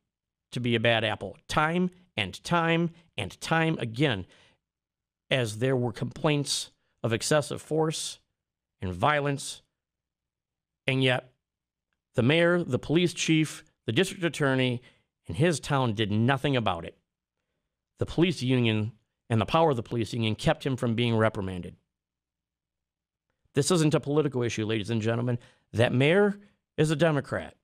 to 0.51 0.59
be 0.59 0.75
a 0.75 0.79
bad 0.79 1.03
apple 1.03 1.37
time 1.47 1.89
and 2.17 2.43
time 2.43 2.91
and 3.17 3.39
time 3.39 3.77
again 3.79 4.25
as 5.29 5.59
there 5.59 5.75
were 5.75 5.91
complaints 5.91 6.71
of 7.03 7.13
excessive 7.13 7.61
force 7.61 8.19
and 8.81 8.93
violence. 8.93 9.61
And 10.87 11.03
yet, 11.03 11.31
the 12.15 12.23
mayor, 12.23 12.63
the 12.63 12.79
police 12.79 13.13
chief, 13.13 13.63
the 13.85 13.91
district 13.91 14.23
attorney, 14.23 14.81
in 15.27 15.35
his 15.35 15.59
town 15.59 15.93
did 15.93 16.11
nothing 16.11 16.55
about 16.55 16.85
it. 16.85 16.97
The 17.99 18.05
police 18.05 18.41
union 18.41 18.91
and 19.29 19.41
the 19.41 19.45
power 19.45 19.71
of 19.71 19.75
the 19.75 19.83
police 19.83 20.13
union 20.13 20.35
kept 20.35 20.65
him 20.65 20.75
from 20.75 20.95
being 20.95 21.15
reprimanded. 21.15 21.75
This 23.53 23.71
isn't 23.71 23.95
a 23.95 23.99
political 23.99 24.43
issue, 24.43 24.65
ladies 24.65 24.89
and 24.89 25.01
gentlemen. 25.01 25.39
That 25.73 25.93
mayor 25.93 26.39
is 26.77 26.91
a 26.91 26.95
Democrat. 26.95 27.55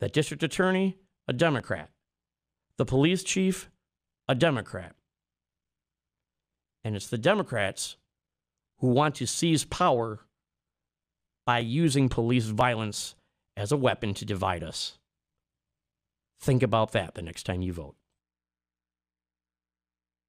That 0.00 0.12
district 0.12 0.42
attorney, 0.42 0.98
a 1.28 1.32
Democrat. 1.32 1.90
The 2.76 2.84
police 2.84 3.22
chief, 3.22 3.70
a 4.28 4.34
Democrat. 4.34 4.94
And 6.84 6.96
it's 6.96 7.06
the 7.06 7.18
Democrats 7.18 7.96
who 8.78 8.88
want 8.88 9.14
to 9.16 9.26
seize 9.26 9.64
power 9.64 10.20
by 11.46 11.60
using 11.60 12.08
police 12.08 12.46
violence 12.46 13.14
as 13.56 13.70
a 13.70 13.76
weapon 13.76 14.14
to 14.14 14.24
divide 14.24 14.64
us. 14.64 14.98
Think 16.42 16.64
about 16.64 16.90
that 16.90 17.14
the 17.14 17.22
next 17.22 17.44
time 17.44 17.62
you 17.62 17.72
vote. 17.72 17.94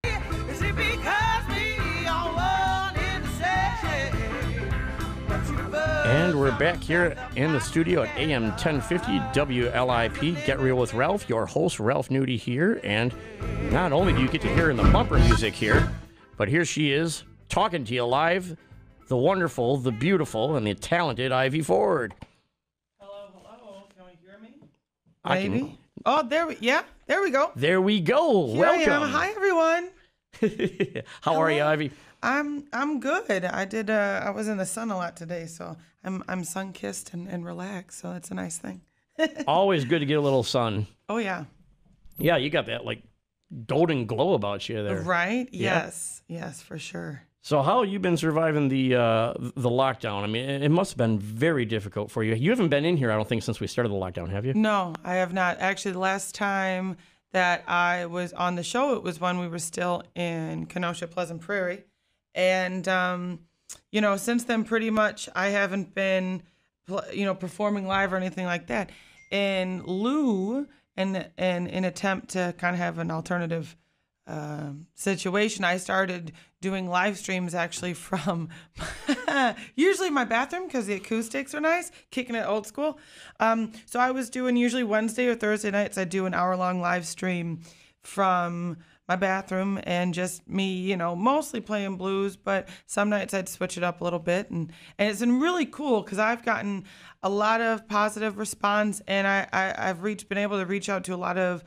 Is 0.03 0.61
it 0.61 0.75
because 0.75 1.43
we 1.49 2.05
all 2.05 2.35
wanted 2.35 3.23
to 3.23 3.29
say 3.29 4.11
that 4.11 5.49
you 5.49 5.69
love 5.69 6.05
And 6.05 6.39
we're 6.39 6.55
back 6.59 6.83
here 6.83 7.17
in 7.35 7.51
the 7.51 7.59
studio 7.59 8.03
at 8.03 8.15
AM 8.15 8.43
1050 8.49 9.07
WLIP. 9.33 10.45
Get 10.45 10.59
Real 10.59 10.75
with 10.75 10.93
Ralph, 10.93 11.27
your 11.27 11.47
host, 11.47 11.79
Ralph 11.79 12.09
Nudie 12.09 12.37
here. 12.37 12.79
And 12.83 13.11
not 13.71 13.91
only 13.91 14.13
do 14.13 14.21
you 14.21 14.27
get 14.27 14.41
to 14.41 14.53
hear 14.53 14.69
in 14.69 14.77
the 14.77 14.83
bumper 14.83 15.17
music 15.17 15.55
here, 15.55 15.91
but 16.37 16.47
here 16.47 16.63
she 16.63 16.91
is 16.91 17.23
talking 17.49 17.83
to 17.85 17.93
you 17.95 18.03
live 18.05 18.55
the 19.07 19.17
wonderful, 19.17 19.77
the 19.77 19.91
beautiful, 19.91 20.55
and 20.57 20.67
the 20.67 20.75
talented 20.75 21.31
Ivy 21.31 21.61
Ford. 21.63 22.13
Hello, 22.99 23.31
hello. 23.43 23.83
Can 23.97 24.05
we 24.05 24.11
hear 24.23 24.37
me? 24.39 24.59
I 25.25 25.41
can- 25.41 25.51
Maybe. 25.51 25.79
Oh, 26.05 26.27
there 26.27 26.47
we. 26.47 26.57
Yeah, 26.59 26.83
there 27.07 27.21
we 27.21 27.31
go. 27.31 27.51
There 27.55 27.81
we 27.81 27.99
go. 28.01 28.47
Here. 28.47 28.59
Welcome. 28.59 29.09
Hi, 29.09 29.29
everyone. 29.29 29.89
How 31.21 31.35
are 31.35 31.51
you, 31.51 31.63
Ivy? 31.63 31.91
I'm 32.21 32.65
I'm 32.73 32.99
good. 32.99 33.45
I 33.45 33.65
did. 33.65 33.89
Uh, 33.89 34.21
I 34.23 34.31
was 34.31 34.47
in 34.47 34.57
the 34.57 34.65
sun 34.65 34.91
a 34.91 34.97
lot 34.97 35.15
today, 35.15 35.45
so 35.45 35.77
I'm 36.03 36.23
I'm 36.27 36.43
sun 36.43 36.73
kissed 36.73 37.13
and, 37.13 37.27
and 37.27 37.45
relaxed. 37.45 37.99
So 37.99 38.11
that's 38.11 38.31
a 38.31 38.33
nice 38.33 38.57
thing. 38.57 38.81
Always 39.47 39.85
good 39.85 39.99
to 39.99 40.05
get 40.05 40.17
a 40.17 40.21
little 40.21 40.43
sun. 40.43 40.87
Oh 41.09 41.17
yeah. 41.17 41.45
Yeah, 42.17 42.37
you 42.37 42.49
got 42.49 42.67
that 42.67 42.85
like 42.85 43.03
golden 43.65 44.05
glow 44.05 44.33
about 44.33 44.67
you 44.69 44.83
there. 44.83 45.01
Right. 45.01 45.47
Yeah. 45.51 45.83
Yes. 45.83 46.21
Yes, 46.27 46.61
for 46.61 46.79
sure. 46.79 47.23
So 47.45 47.61
how 47.61 47.83
have 47.83 47.91
you 47.91 47.99
been 47.99 48.15
surviving 48.15 48.69
the 48.69 48.95
uh, 48.95 49.33
the 49.37 49.69
lockdown? 49.69 50.23
I 50.23 50.27
mean, 50.27 50.49
it 50.49 50.71
must 50.71 50.91
have 50.91 50.97
been 50.97 51.19
very 51.19 51.65
difficult 51.65 52.09
for 52.09 52.23
you. 52.23 52.33
You 52.35 52.51
haven't 52.51 52.69
been 52.69 52.85
in 52.85 52.95
here, 52.95 53.11
I 53.11 53.15
don't 53.15 53.27
think, 53.27 53.43
since 53.43 53.59
we 53.59 53.67
started 53.67 53.89
the 53.89 53.95
lockdown, 53.95 54.29
have 54.29 54.45
you? 54.45 54.53
No, 54.53 54.93
I 55.03 55.15
have 55.15 55.33
not. 55.33 55.59
Actually, 55.59 55.91
the 55.91 55.99
last 55.99 56.33
time 56.35 56.95
that 57.33 57.65
I 57.67 58.05
was 58.05 58.31
on 58.31 58.55
the 58.55 58.63
show, 58.63 58.95
it 58.95 59.03
was 59.03 59.19
when 59.19 59.39
we 59.39 59.49
were 59.49 59.59
still 59.59 60.03
in 60.15 60.67
Kenosha 60.67 61.05
Pleasant 61.05 61.41
Prairie. 61.41 61.83
And, 62.33 62.87
um, 62.87 63.39
you 63.91 63.99
know, 63.99 64.15
since 64.15 64.45
then, 64.45 64.63
pretty 64.63 64.89
much 64.89 65.27
I 65.35 65.49
haven't 65.49 65.93
been, 65.93 66.43
you 67.11 67.25
know, 67.25 67.35
performing 67.35 67.85
live 67.85 68.13
or 68.13 68.15
anything 68.15 68.45
like 68.45 68.67
that. 68.67 68.89
In 69.31 69.83
lieu 69.83 70.65
and 70.95 71.27
in 71.37 71.83
attempt 71.83 72.29
to 72.29 72.55
kind 72.57 72.73
of 72.73 72.79
have 72.79 72.99
an 72.99 73.11
alternative 73.11 73.75
um, 74.27 74.87
situation, 74.93 75.65
I 75.65 75.75
started 75.75 76.31
doing 76.63 76.89
live 76.89 77.17
streams 77.17 77.53
actually 77.53 77.93
from 78.07 78.49
usually 79.75 80.09
my 80.09 80.23
bathroom 80.23 80.65
because 80.65 80.87
the 80.87 80.95
acoustics 80.95 81.53
are 81.53 81.61
nice, 81.61 81.91
kicking 82.09 82.35
it 82.35 82.47
old 82.47 82.65
school. 82.65 82.97
Um, 83.39 83.73
so 83.85 83.99
I 83.99 84.09
was 84.09 84.31
doing 84.31 84.55
usually 84.55 84.83
Wednesday 84.83 85.27
or 85.27 85.35
Thursday 85.35 85.69
nights, 85.69 85.97
I 85.97 86.05
do 86.05 86.25
an 86.25 86.33
hour 86.33 86.55
long 86.55 86.81
live 86.81 87.05
stream 87.05 87.59
from 88.01 88.77
my 89.07 89.17
bathroom 89.17 89.81
and 89.83 90.13
just 90.13 90.47
me, 90.47 90.75
you 90.75 90.95
know, 90.95 91.13
mostly 91.13 91.59
playing 91.59 91.97
blues, 91.97 92.37
but 92.37 92.69
some 92.85 93.09
nights 93.09 93.33
I'd 93.33 93.49
switch 93.49 93.75
it 93.75 93.83
up 93.83 93.99
a 93.99 94.03
little 94.05 94.19
bit. 94.19 94.49
And, 94.49 94.71
and 94.97 95.09
it's 95.09 95.19
been 95.19 95.41
really 95.41 95.65
cool 95.65 96.01
because 96.01 96.19
I've 96.19 96.45
gotten 96.45 96.85
a 97.21 97.29
lot 97.29 97.59
of 97.59 97.85
positive 97.87 98.37
response 98.37 99.01
and 99.05 99.27
I, 99.27 99.47
I, 99.51 99.89
I've 99.89 100.03
reached, 100.03 100.29
been 100.29 100.37
able 100.37 100.57
to 100.57 100.65
reach 100.65 100.87
out 100.87 101.03
to 101.05 101.13
a 101.13 101.17
lot 101.17 101.37
of 101.37 101.63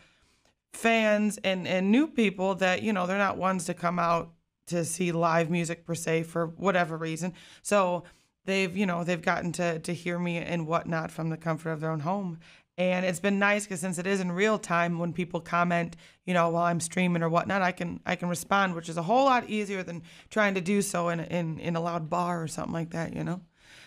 fans 0.77 1.39
and 1.43 1.67
and 1.67 1.91
new 1.91 2.07
people 2.07 2.55
that 2.55 2.83
you 2.83 2.93
know 2.93 3.07
they're 3.07 3.19
not 3.19 3.39
ones 3.39 3.65
to 3.65 3.75
come 3.75 3.99
out 3.99 4.33
to 4.67 4.85
see 4.85 5.13
live 5.13 5.51
music 5.51 5.85
per 5.87 5.95
se 5.95 6.25
for 6.25 6.47
whatever 6.47 6.97
reason. 6.97 7.33
So 7.63 8.05
they've 8.45 8.77
you 8.77 8.87
know 8.87 9.05
they've 9.05 9.23
gotten 9.23 9.53
to 9.53 9.79
to 9.81 9.93
hear 9.93 10.19
me 10.19 10.39
and 10.39 10.67
whatnot 10.67 11.11
from 11.11 11.31
the 11.31 11.37
comfort 11.37 11.71
of 11.71 11.81
their 11.81 11.91
own 11.91 12.01
home. 12.01 12.39
And 12.79 13.07
it's 13.07 13.21
been 13.21 13.39
nice 13.39 13.65
because 13.65 13.81
since 13.81 13.99
it 13.99 14.07
is 14.07 14.21
in 14.21 14.31
real 14.31 14.59
time 14.59 14.99
when 14.99 15.15
people 15.15 15.41
comment 15.41 15.97
you 16.27 16.35
know 16.35 16.51
while 16.51 16.65
i'm 16.65 16.81
streaming 16.81 17.23
or 17.23 17.29
whatnot 17.31 17.63
i 17.63 17.73
can 17.73 18.01
i 18.05 18.15
can 18.17 18.29
respond 18.29 18.75
which 18.75 18.91
is 18.91 18.99
a 18.99 19.03
whole 19.03 19.25
lot 19.25 19.49
easier 19.49 19.83
than 19.83 20.03
trying 20.29 20.53
to 20.55 20.61
do 20.61 20.83
so 20.83 21.09
in 21.09 21.21
in 21.21 21.59
in 21.59 21.75
a 21.75 21.81
loud 21.81 22.11
bar 22.11 22.43
or 22.43 22.47
something 22.47 22.75
like 22.75 22.91
that 22.91 23.15
you 23.15 23.25
know? 23.25 23.41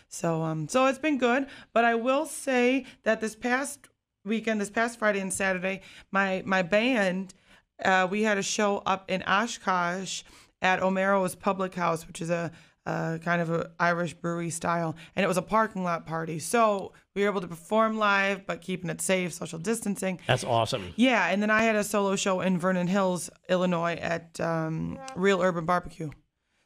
So 0.08 0.42
um 0.42 0.68
so 0.68 0.88
it's 0.88 1.00
been 1.00 1.20
good, 1.20 1.46
but 1.72 1.86
I 1.86 1.96
will 1.96 2.26
say 2.26 2.86
that 3.04 3.22
this 3.22 3.36
past 3.36 3.88
weekend, 4.26 4.60
this 4.60 4.70
past 4.70 5.00
Friday 5.00 5.20
and 5.20 5.32
Saturday, 5.32 5.82
my 6.12 6.42
my 6.46 6.64
band 6.64 7.36
uh, 7.84 8.08
we 8.10 8.24
had 8.24 8.38
a 8.38 8.44
show 8.44 8.82
up 8.86 9.10
in 9.10 9.24
Oshkosh 9.24 10.24
at 10.62 10.82
O'Marro's 10.82 11.36
Public 11.36 11.76
House, 11.76 12.08
which 12.08 12.22
is 12.22 12.30
a, 12.30 12.52
a 12.86 13.20
kind 13.24 13.42
of 13.42 13.50
a 13.50 13.72
Irish 13.80 14.14
brewery 14.14 14.50
style, 14.50 14.96
and 15.16 15.24
it 15.24 15.28
was 15.28 15.38
a 15.38 15.42
parking 15.42 15.84
lot 15.84 16.06
party. 16.06 16.40
So 16.40 16.94
we 17.16 17.24
were 17.24 17.30
able 17.30 17.42
to 17.42 17.48
perform 17.48 17.98
live, 17.98 18.46
but 18.46 18.62
keeping 18.62 18.90
it 18.90 19.02
safe, 19.02 19.34
social 19.34 19.60
distancing. 19.60 20.20
That's 20.28 20.44
awesome. 20.44 20.94
Yeah, 20.96 21.28
and 21.28 21.42
then 21.42 21.50
I 21.50 21.64
had 21.64 21.76
a 21.76 21.84
solo 21.84 22.16
show 22.16 22.42
in 22.42 22.58
Vernon 22.58 22.88
Hills, 22.88 23.30
Illinois, 23.50 23.96
at 23.96 24.40
um, 24.40 25.00
Real 25.16 25.42
Urban 25.42 25.66
Barbecue. 25.66 26.10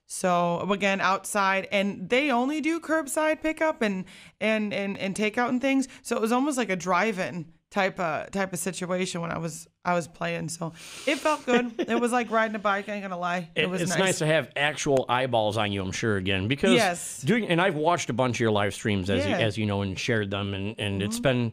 So 0.06 0.60
again, 0.70 1.02
outside, 1.02 1.68
and 1.72 2.08
they 2.10 2.30
only 2.30 2.62
do 2.62 2.80
curbside 2.80 3.42
pickup 3.42 3.82
and 3.82 4.06
and 4.40 4.74
and 4.74 4.98
and 4.98 5.16
takeout 5.16 5.50
and 5.50 5.60
things. 5.60 5.88
So 6.04 6.16
it 6.16 6.22
was 6.22 6.32
almost 6.32 6.58
like 6.58 6.70
a 6.70 6.76
drive-in 6.76 7.52
type 7.74 8.00
of 8.00 8.30
type 8.32 8.54
of 8.54 8.60
situation 8.60 9.20
when 9.22 9.32
I 9.32 9.40
was 9.40 9.68
I 9.84 9.94
was 9.96 10.08
playing. 10.08 10.50
So 10.50 10.74
it 11.08 11.18
felt 11.18 11.44
good. 11.46 11.74
it 11.80 12.00
was 12.00 12.12
like 12.12 12.30
riding 12.30 12.56
a 12.56 12.60
bike. 12.60 12.88
I 12.88 12.94
ain't 12.94 13.02
gonna 13.04 13.18
lie. 13.18 13.50
It, 13.56 13.64
It- 13.64 13.70
was 13.70 13.82
it's 13.82 13.90
nice. 13.92 14.00
nice. 14.00 14.18
to 14.20 14.28
have 14.28 14.50
actual 14.56 15.06
eyeballs 15.10 15.58
on 15.58 15.72
you, 15.72 15.82
I'm 15.82 15.92
sure, 15.92 16.18
again, 16.18 16.48
because 16.48 16.74
Yes. 16.74 17.22
doing 17.22 17.48
and 17.48 17.60
I've 17.60 17.76
watched 17.76 18.10
a 18.10 18.14
bunch 18.14 18.36
of 18.36 18.40
your 18.42 18.52
live 18.52 18.74
streams 18.76 19.10
as 19.10 19.24
you, 19.26 19.32
Yeah. 19.32 19.38
Mm-hmm. 19.38 19.46
as 19.48 19.58
you 19.58 19.66
know 19.66 19.82
and 19.82 19.98
shared 19.98 20.30
them, 20.30 20.54
and 20.54 20.80
and 20.80 21.02
it's 21.02 21.20
been 21.20 21.52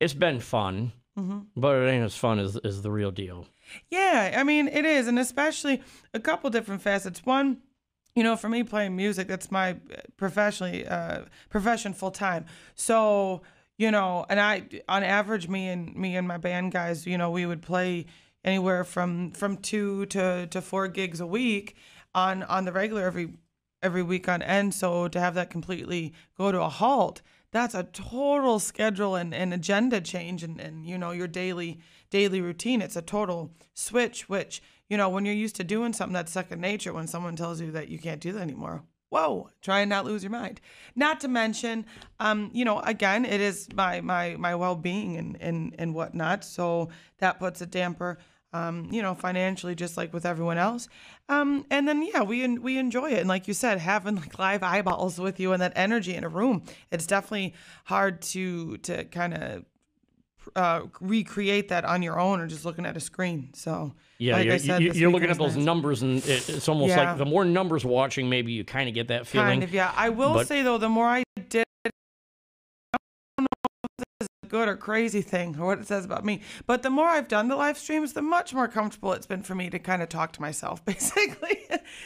it's 0.00 0.14
been 0.14 0.38
fun, 0.38 0.92
but 1.56 1.74
it 1.82 1.90
ain't 1.90 2.04
as 2.04 2.16
fun 2.16 2.38
as 2.38 2.56
as 2.58 2.82
the 2.82 2.90
real 2.92 3.10
deal. 3.10 3.46
Yeah, 3.90 4.34
I 4.38 4.44
mean 4.44 4.68
it 4.68 4.84
is, 4.84 5.08
and 5.08 5.18
especially 5.18 5.82
a 6.14 6.20
couple 6.20 6.48
different 6.50 6.82
facets. 6.82 7.26
One, 7.26 7.58
you 8.14 8.22
know, 8.22 8.36
for 8.36 8.48
me 8.48 8.62
playing 8.62 8.94
music, 8.96 9.26
that's 9.26 9.50
my 9.50 9.76
professionally 10.16 10.86
uh, 10.86 11.22
profession 11.50 11.92
full 11.94 12.12
time. 12.12 12.46
So 12.76 13.42
you 13.78 13.90
know, 13.92 14.26
and 14.28 14.38
I 14.40 14.64
on 14.88 15.02
average, 15.02 15.48
me 15.48 15.68
and 15.68 15.94
me 15.96 16.16
and 16.16 16.28
my 16.28 16.36
band 16.36 16.72
guys, 16.72 17.06
you 17.06 17.16
know, 17.16 17.30
we 17.30 17.46
would 17.46 17.62
play 17.62 18.06
anywhere 18.44 18.84
from 18.84 19.30
from 19.30 19.56
two 19.56 20.04
to 20.06 20.46
to 20.48 20.60
four 20.60 20.88
gigs 20.88 21.20
a 21.20 21.26
week 21.26 21.76
on 22.14 22.42
on 22.42 22.64
the 22.64 22.72
regular 22.72 23.04
every 23.04 23.32
every 23.82 24.02
week 24.02 24.28
on 24.28 24.42
end. 24.42 24.74
So 24.74 25.08
to 25.08 25.20
have 25.20 25.34
that 25.34 25.50
completely 25.50 26.12
go 26.36 26.50
to 26.52 26.60
a 26.60 26.68
halt, 26.68 27.22
that's 27.52 27.74
a 27.74 27.84
total 27.84 28.58
schedule 28.58 29.14
and, 29.14 29.32
and 29.32 29.54
agenda 29.54 30.00
change 30.00 30.42
and, 30.42 30.60
and 30.60 30.84
you 30.84 30.98
know 30.98 31.12
your 31.12 31.28
daily 31.28 31.80
daily 32.10 32.40
routine. 32.40 32.82
It's 32.82 32.96
a 32.96 33.02
total 33.02 33.52
switch, 33.74 34.28
which, 34.28 34.60
you 34.88 34.96
know, 34.96 35.08
when 35.08 35.24
you're 35.24 35.34
used 35.34 35.56
to 35.56 35.64
doing 35.64 35.92
something 35.92 36.14
that's 36.14 36.32
second 36.32 36.60
nature, 36.60 36.92
when 36.92 37.06
someone 37.06 37.36
tells 37.36 37.60
you 37.60 37.70
that 37.72 37.88
you 37.88 37.98
can't 37.98 38.20
do 38.20 38.32
that 38.32 38.40
anymore. 38.40 38.82
Whoa, 39.10 39.50
try 39.62 39.80
and 39.80 39.88
not 39.88 40.04
lose 40.04 40.22
your 40.22 40.30
mind. 40.30 40.60
Not 40.94 41.20
to 41.20 41.28
mention, 41.28 41.86
um, 42.20 42.50
you 42.52 42.64
know, 42.64 42.80
again, 42.80 43.24
it 43.24 43.40
is 43.40 43.68
my 43.74 44.00
my 44.00 44.36
my 44.36 44.54
well 44.54 44.76
being 44.76 45.16
and, 45.16 45.36
and 45.40 45.74
and 45.78 45.94
whatnot. 45.94 46.44
So 46.44 46.90
that 47.18 47.38
puts 47.38 47.60
a 47.60 47.66
damper 47.66 48.18
um, 48.52 48.88
you 48.90 49.02
know, 49.02 49.14
financially, 49.14 49.74
just 49.74 49.96
like 49.96 50.12
with 50.12 50.24
everyone 50.24 50.58
else. 50.58 50.88
Um, 51.28 51.66
and 51.70 51.86
then 51.86 52.02
yeah, 52.02 52.22
we 52.22 52.46
we 52.58 52.78
enjoy 52.78 53.10
it, 53.10 53.18
and 53.18 53.28
like 53.28 53.46
you 53.46 53.54
said, 53.54 53.78
having 53.78 54.16
like 54.16 54.38
live 54.38 54.62
eyeballs 54.62 55.18
with 55.18 55.38
you 55.38 55.52
and 55.52 55.60
that 55.60 55.72
energy 55.76 56.14
in 56.14 56.24
a 56.24 56.28
room, 56.28 56.62
it's 56.90 57.06
definitely 57.06 57.54
hard 57.84 58.22
to 58.22 58.78
to 58.78 59.04
kind 59.04 59.34
of 59.34 59.64
uh, 60.56 60.82
recreate 61.00 61.68
that 61.68 61.84
on 61.84 62.02
your 62.02 62.18
own 62.18 62.40
or 62.40 62.46
just 62.46 62.64
looking 62.64 62.86
at 62.86 62.96
a 62.96 63.00
screen. 63.00 63.50
So 63.54 63.94
Yeah, 64.18 64.34
like 64.34 64.44
you're, 64.46 64.54
I 64.54 64.58
said, 64.58 64.82
you're 64.82 65.10
looking 65.10 65.30
at 65.30 65.38
those 65.38 65.56
nice. 65.56 65.64
numbers, 65.64 66.02
and 66.02 66.18
it, 66.18 66.48
it's 66.48 66.68
almost 66.68 66.90
Yeah. 66.90 67.10
like 67.10 67.18
the 67.18 67.26
more 67.26 67.44
numbers 67.44 67.84
watching, 67.84 68.28
maybe 68.28 68.52
you 68.52 68.64
kind 68.64 68.88
of 68.88 68.94
get 68.94 69.08
that 69.08 69.26
feeling. 69.26 69.48
Kind 69.48 69.62
of, 69.64 69.72
yeah. 69.72 69.92
I 69.96 70.08
will 70.10 70.34
but- 70.34 70.46
say 70.48 70.62
though, 70.62 70.78
the 70.78 70.88
more 70.88 71.06
I 71.06 71.24
did, 71.48 71.64
I 71.84 71.90
don't 73.38 73.44
know 73.44 73.46
if 73.84 73.90
this 73.98 74.06
is 74.22 74.28
a 74.44 74.46
good 74.48 74.68
or 74.68 74.76
crazy 74.76 75.22
thing 75.22 75.56
or 75.58 75.66
what 75.66 75.78
it 75.78 75.86
says 75.86 76.04
about 76.04 76.24
me, 76.24 76.40
but 76.66 76.82
the 76.82 76.90
more 76.90 77.06
I've 77.06 77.28
done 77.28 77.48
the 77.48 77.56
live 77.56 77.78
streams, 77.78 78.12
the 78.14 78.22
much 78.22 78.52
more 78.54 78.68
comfortable 78.68 79.12
it's 79.12 79.26
been 79.26 79.42
for 79.42 79.54
me 79.54 79.70
to 79.70 79.78
kind 79.78 80.02
of 80.02 80.08
talk 80.08 80.32
to 80.32 80.40
myself, 80.40 80.84
basically. 80.84 81.58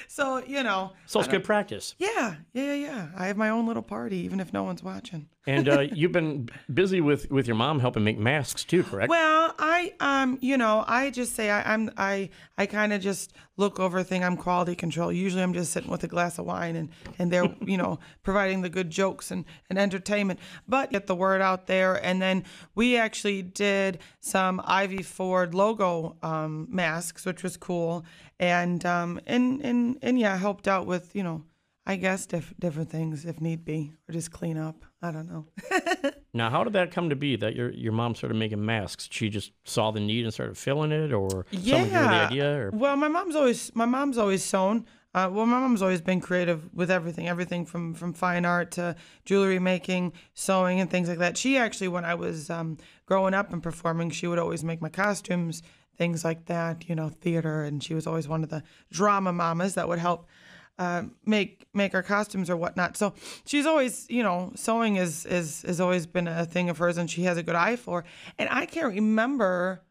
so 0.09 0.38
you 0.44 0.62
know, 0.62 0.92
So 1.07 1.20
it's 1.20 1.28
good 1.28 1.44
practice. 1.44 1.94
yeah, 1.98 2.37
yeah, 2.52 2.62
yeah, 2.64 2.74
yeah. 2.74 3.09
I 3.16 3.26
have 3.28 3.37
my 3.37 3.48
own 3.48 3.66
little 3.66 3.83
party, 3.83 4.18
even 4.18 4.40
if 4.40 4.52
no 4.52 4.62
one's 4.64 4.83
watching. 4.83 5.28
And 5.46 5.68
uh, 5.68 5.81
you've 5.81 6.12
been 6.12 6.48
busy 6.72 7.00
with, 7.00 7.31
with 7.31 7.48
your 7.48 7.57
mom 7.57 7.81
helping 7.81 8.05
make 8.05 8.18
masks 8.18 8.64
too, 8.64 8.85
correct? 8.85 9.11
Well, 9.11 9.55
I 9.59 9.92
um, 10.00 10.38
you 10.40 10.57
know, 10.57 10.85
I 10.87 11.11
just 11.11 11.35
say 11.35 11.50
I, 11.50 11.74
I'm 11.74 11.90
I 11.96 12.31
I 12.57 12.66
kind 12.66 12.92
of 12.92 13.00
just 13.00 13.33
look 13.57 13.81
over 13.81 14.02
thing. 14.02 14.22
I'm 14.22 14.37
quality 14.37 14.74
control. 14.74 15.12
Usually, 15.12 15.42
I'm 15.42 15.52
just 15.52 15.72
sitting 15.72 15.90
with 15.90 16.05
a 16.05 16.09
glass 16.09 16.38
of 16.38 16.46
wine 16.46 16.76
and 16.76 16.90
and 17.18 17.31
they're 17.31 17.52
you 17.61 17.76
know 17.76 17.98
providing 18.22 18.62
the 18.62 18.68
good 18.68 18.90
jokes 18.90 19.31
and 19.31 19.44
and 19.68 19.78
entertainment. 19.78 20.38
But 20.68 20.90
get 20.90 21.07
the 21.07 21.16
word 21.16 21.40
out 21.40 21.66
there, 21.66 21.94
and 22.05 22.22
then 22.22 22.44
we 22.74 22.96
actually 22.96 23.42
did 23.42 23.98
some 24.20 24.61
Ivy 24.64 25.02
Ford 25.02 25.55
logo 25.55 26.16
um, 26.22 26.68
masks, 26.70 27.26
which 27.26 27.42
was 27.42 27.57
cool, 27.57 28.05
and 28.38 28.85
um 28.87 29.20
and 29.26 29.61
and 29.62 29.98
and 30.02 30.18
yeah, 30.18 30.37
helped 30.37 30.68
out 30.68 30.87
with 30.87 31.14
you 31.16 31.22
know. 31.22 31.42
I 31.85 31.97
guess 31.97 32.27
diff- 32.27 32.55
different 32.61 32.90
things 32.90 33.25
if 33.25 33.40
need 33.40 33.64
be, 33.64 33.92
or 34.09 34.12
just 34.12 34.31
clean 34.31 34.57
up. 34.57 34.85
I 35.01 35.11
don't 35.11 35.29
know. 35.29 35.47
Now, 36.35 36.49
how 36.49 36.64
did 36.64 36.73
that 36.73 36.92
come 36.92 37.11
to 37.11 37.16
be 37.16 37.37
that 37.37 37.55
your 37.55 37.71
your 37.73 37.92
mom 37.92 38.14
started 38.14 38.37
making 38.37 38.64
masks? 38.64 39.07
She 39.11 39.29
just 39.29 39.53
saw 39.64 39.90
the 39.90 40.01
need 40.01 40.25
and 40.25 40.33
started 40.33 40.57
filling 40.57 40.90
it, 40.90 41.12
or 41.12 41.45
someone 41.53 41.62
gave 41.62 41.92
her 41.92 42.03
the 42.05 42.27
idea? 42.27 42.59
Or 42.59 42.71
Well, 42.73 42.97
my 42.97 43.09
mom's 43.09 43.37
always 43.37 43.75
my 43.75 43.85
mom's 43.85 44.16
always 44.16 44.42
sewn. 44.42 44.87
Uh, 45.14 45.29
well, 45.31 45.45
my 45.45 45.61
mom's 45.61 45.83
always 45.83 46.01
been 46.01 46.23
creative 46.23 46.73
with 46.73 46.90
everything, 46.90 47.29
everything 47.29 47.66
from 47.66 47.92
from 47.92 48.14
fine 48.14 48.47
art 48.47 48.71
to 48.73 48.97
jewelry 49.27 49.59
making, 49.59 50.14
sewing, 50.33 50.81
and 50.81 50.90
things 50.90 51.07
like 51.07 51.18
that. 51.18 51.37
She 51.37 51.59
actually, 51.59 51.88
when 51.88 52.07
I 52.07 52.14
was 52.14 52.49
um, 52.49 52.79
growing 53.05 53.35
up 53.35 53.53
and 53.53 53.62
performing, 53.62 54.09
she 54.09 54.27
would 54.27 54.38
always 54.38 54.64
make 54.64 54.81
my 54.81 54.88
costumes, 54.88 55.62
things 55.99 56.25
like 56.25 56.47
that. 56.47 56.88
You 56.88 56.95
know, 56.95 57.11
theater, 57.11 57.62
and 57.62 57.85
she 57.85 57.92
was 57.92 58.07
always 58.07 58.27
one 58.27 58.42
of 58.42 58.49
the 58.49 58.62
drama 58.90 59.35
mamas 59.35 59.75
that 59.75 59.87
would 59.87 59.99
help 59.99 60.29
uh, 60.78 61.04
make 61.24 61.66
make 61.74 61.94
our 61.94 62.02
costumes 62.02 62.50
or 62.50 62.56
whatnot. 62.56 62.96
So 62.96 63.14
she's 63.44 63.66
always, 63.66 64.06
you 64.08 64.22
know, 64.22 64.52
sewing 64.54 64.96
is 64.96 65.26
is 65.26 65.62
has 65.62 65.80
always 65.80 66.06
been 66.06 66.28
a 66.28 66.44
thing 66.44 66.70
of 66.70 66.78
hers, 66.78 66.96
and 66.98 67.11
she 67.11 67.22
has 67.22 67.37
a 67.37 67.42
good 67.42 67.54
eye 67.54 67.76
for. 67.76 68.04
And 68.38 68.48
I 68.50 68.66
can't 68.66 68.94
remember, 68.94 69.82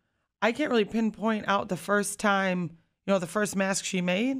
I 0.41 0.51
can't 0.51 0.69
really 0.69 0.85
pinpoint 0.85 1.45
out 1.47 1.69
the 1.69 1.77
first 1.77 2.19
time, 2.19 2.61
you 3.05 3.13
know, 3.13 3.19
the 3.19 3.27
first 3.27 3.55
mask 3.55 3.85
she 3.85 4.01
made, 4.01 4.37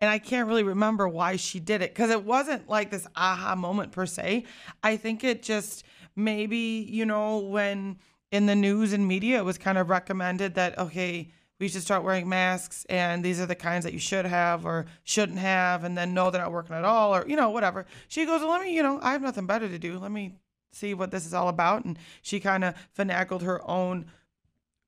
and 0.00 0.10
I 0.10 0.18
can't 0.18 0.48
really 0.48 0.62
remember 0.62 1.08
why 1.08 1.36
she 1.36 1.60
did 1.60 1.82
it 1.82 1.92
because 1.92 2.10
it 2.10 2.24
wasn't 2.24 2.68
like 2.68 2.90
this 2.90 3.06
aha 3.16 3.54
moment 3.56 3.92
per 3.92 4.06
se. 4.06 4.44
I 4.82 4.96
think 4.96 5.24
it 5.24 5.42
just 5.42 5.84
maybe, 6.16 6.86
you 6.88 7.04
know, 7.04 7.38
when 7.38 7.98
in 8.30 8.46
the 8.46 8.54
news 8.54 8.92
and 8.92 9.06
media 9.08 9.38
it 9.38 9.44
was 9.44 9.58
kind 9.58 9.76
of 9.76 9.90
recommended 9.90 10.54
that 10.54 10.78
okay 10.78 11.30
we 11.60 11.68
should 11.68 11.82
start 11.82 12.02
wearing 12.02 12.28
masks 12.28 12.86
and 12.88 13.22
these 13.22 13.38
are 13.38 13.46
the 13.46 13.54
kinds 13.54 13.84
that 13.84 13.92
you 13.92 13.98
should 13.98 14.24
have 14.24 14.64
or 14.64 14.86
shouldn't 15.04 15.38
have 15.38 15.84
and 15.84 15.96
then 15.96 16.14
no 16.14 16.30
they're 16.30 16.40
not 16.40 16.50
working 16.50 16.74
at 16.74 16.84
all 16.84 17.14
or 17.14 17.24
you 17.28 17.36
know 17.36 17.50
whatever. 17.50 17.86
She 18.08 18.24
goes 18.24 18.40
well, 18.40 18.50
let 18.50 18.62
me 18.62 18.74
you 18.74 18.82
know 18.82 18.98
i 19.02 19.12
have 19.12 19.22
nothing 19.22 19.46
better 19.46 19.68
to 19.68 19.78
do. 19.78 19.98
Let 19.98 20.10
me 20.10 20.34
see 20.72 20.94
what 20.94 21.10
this 21.10 21.26
is 21.26 21.34
all 21.34 21.48
about. 21.48 21.84
And 21.84 21.98
she 22.22 22.40
kind 22.40 22.64
of 22.64 22.74
finagled 22.98 23.42
her 23.42 23.60
own 23.68 24.06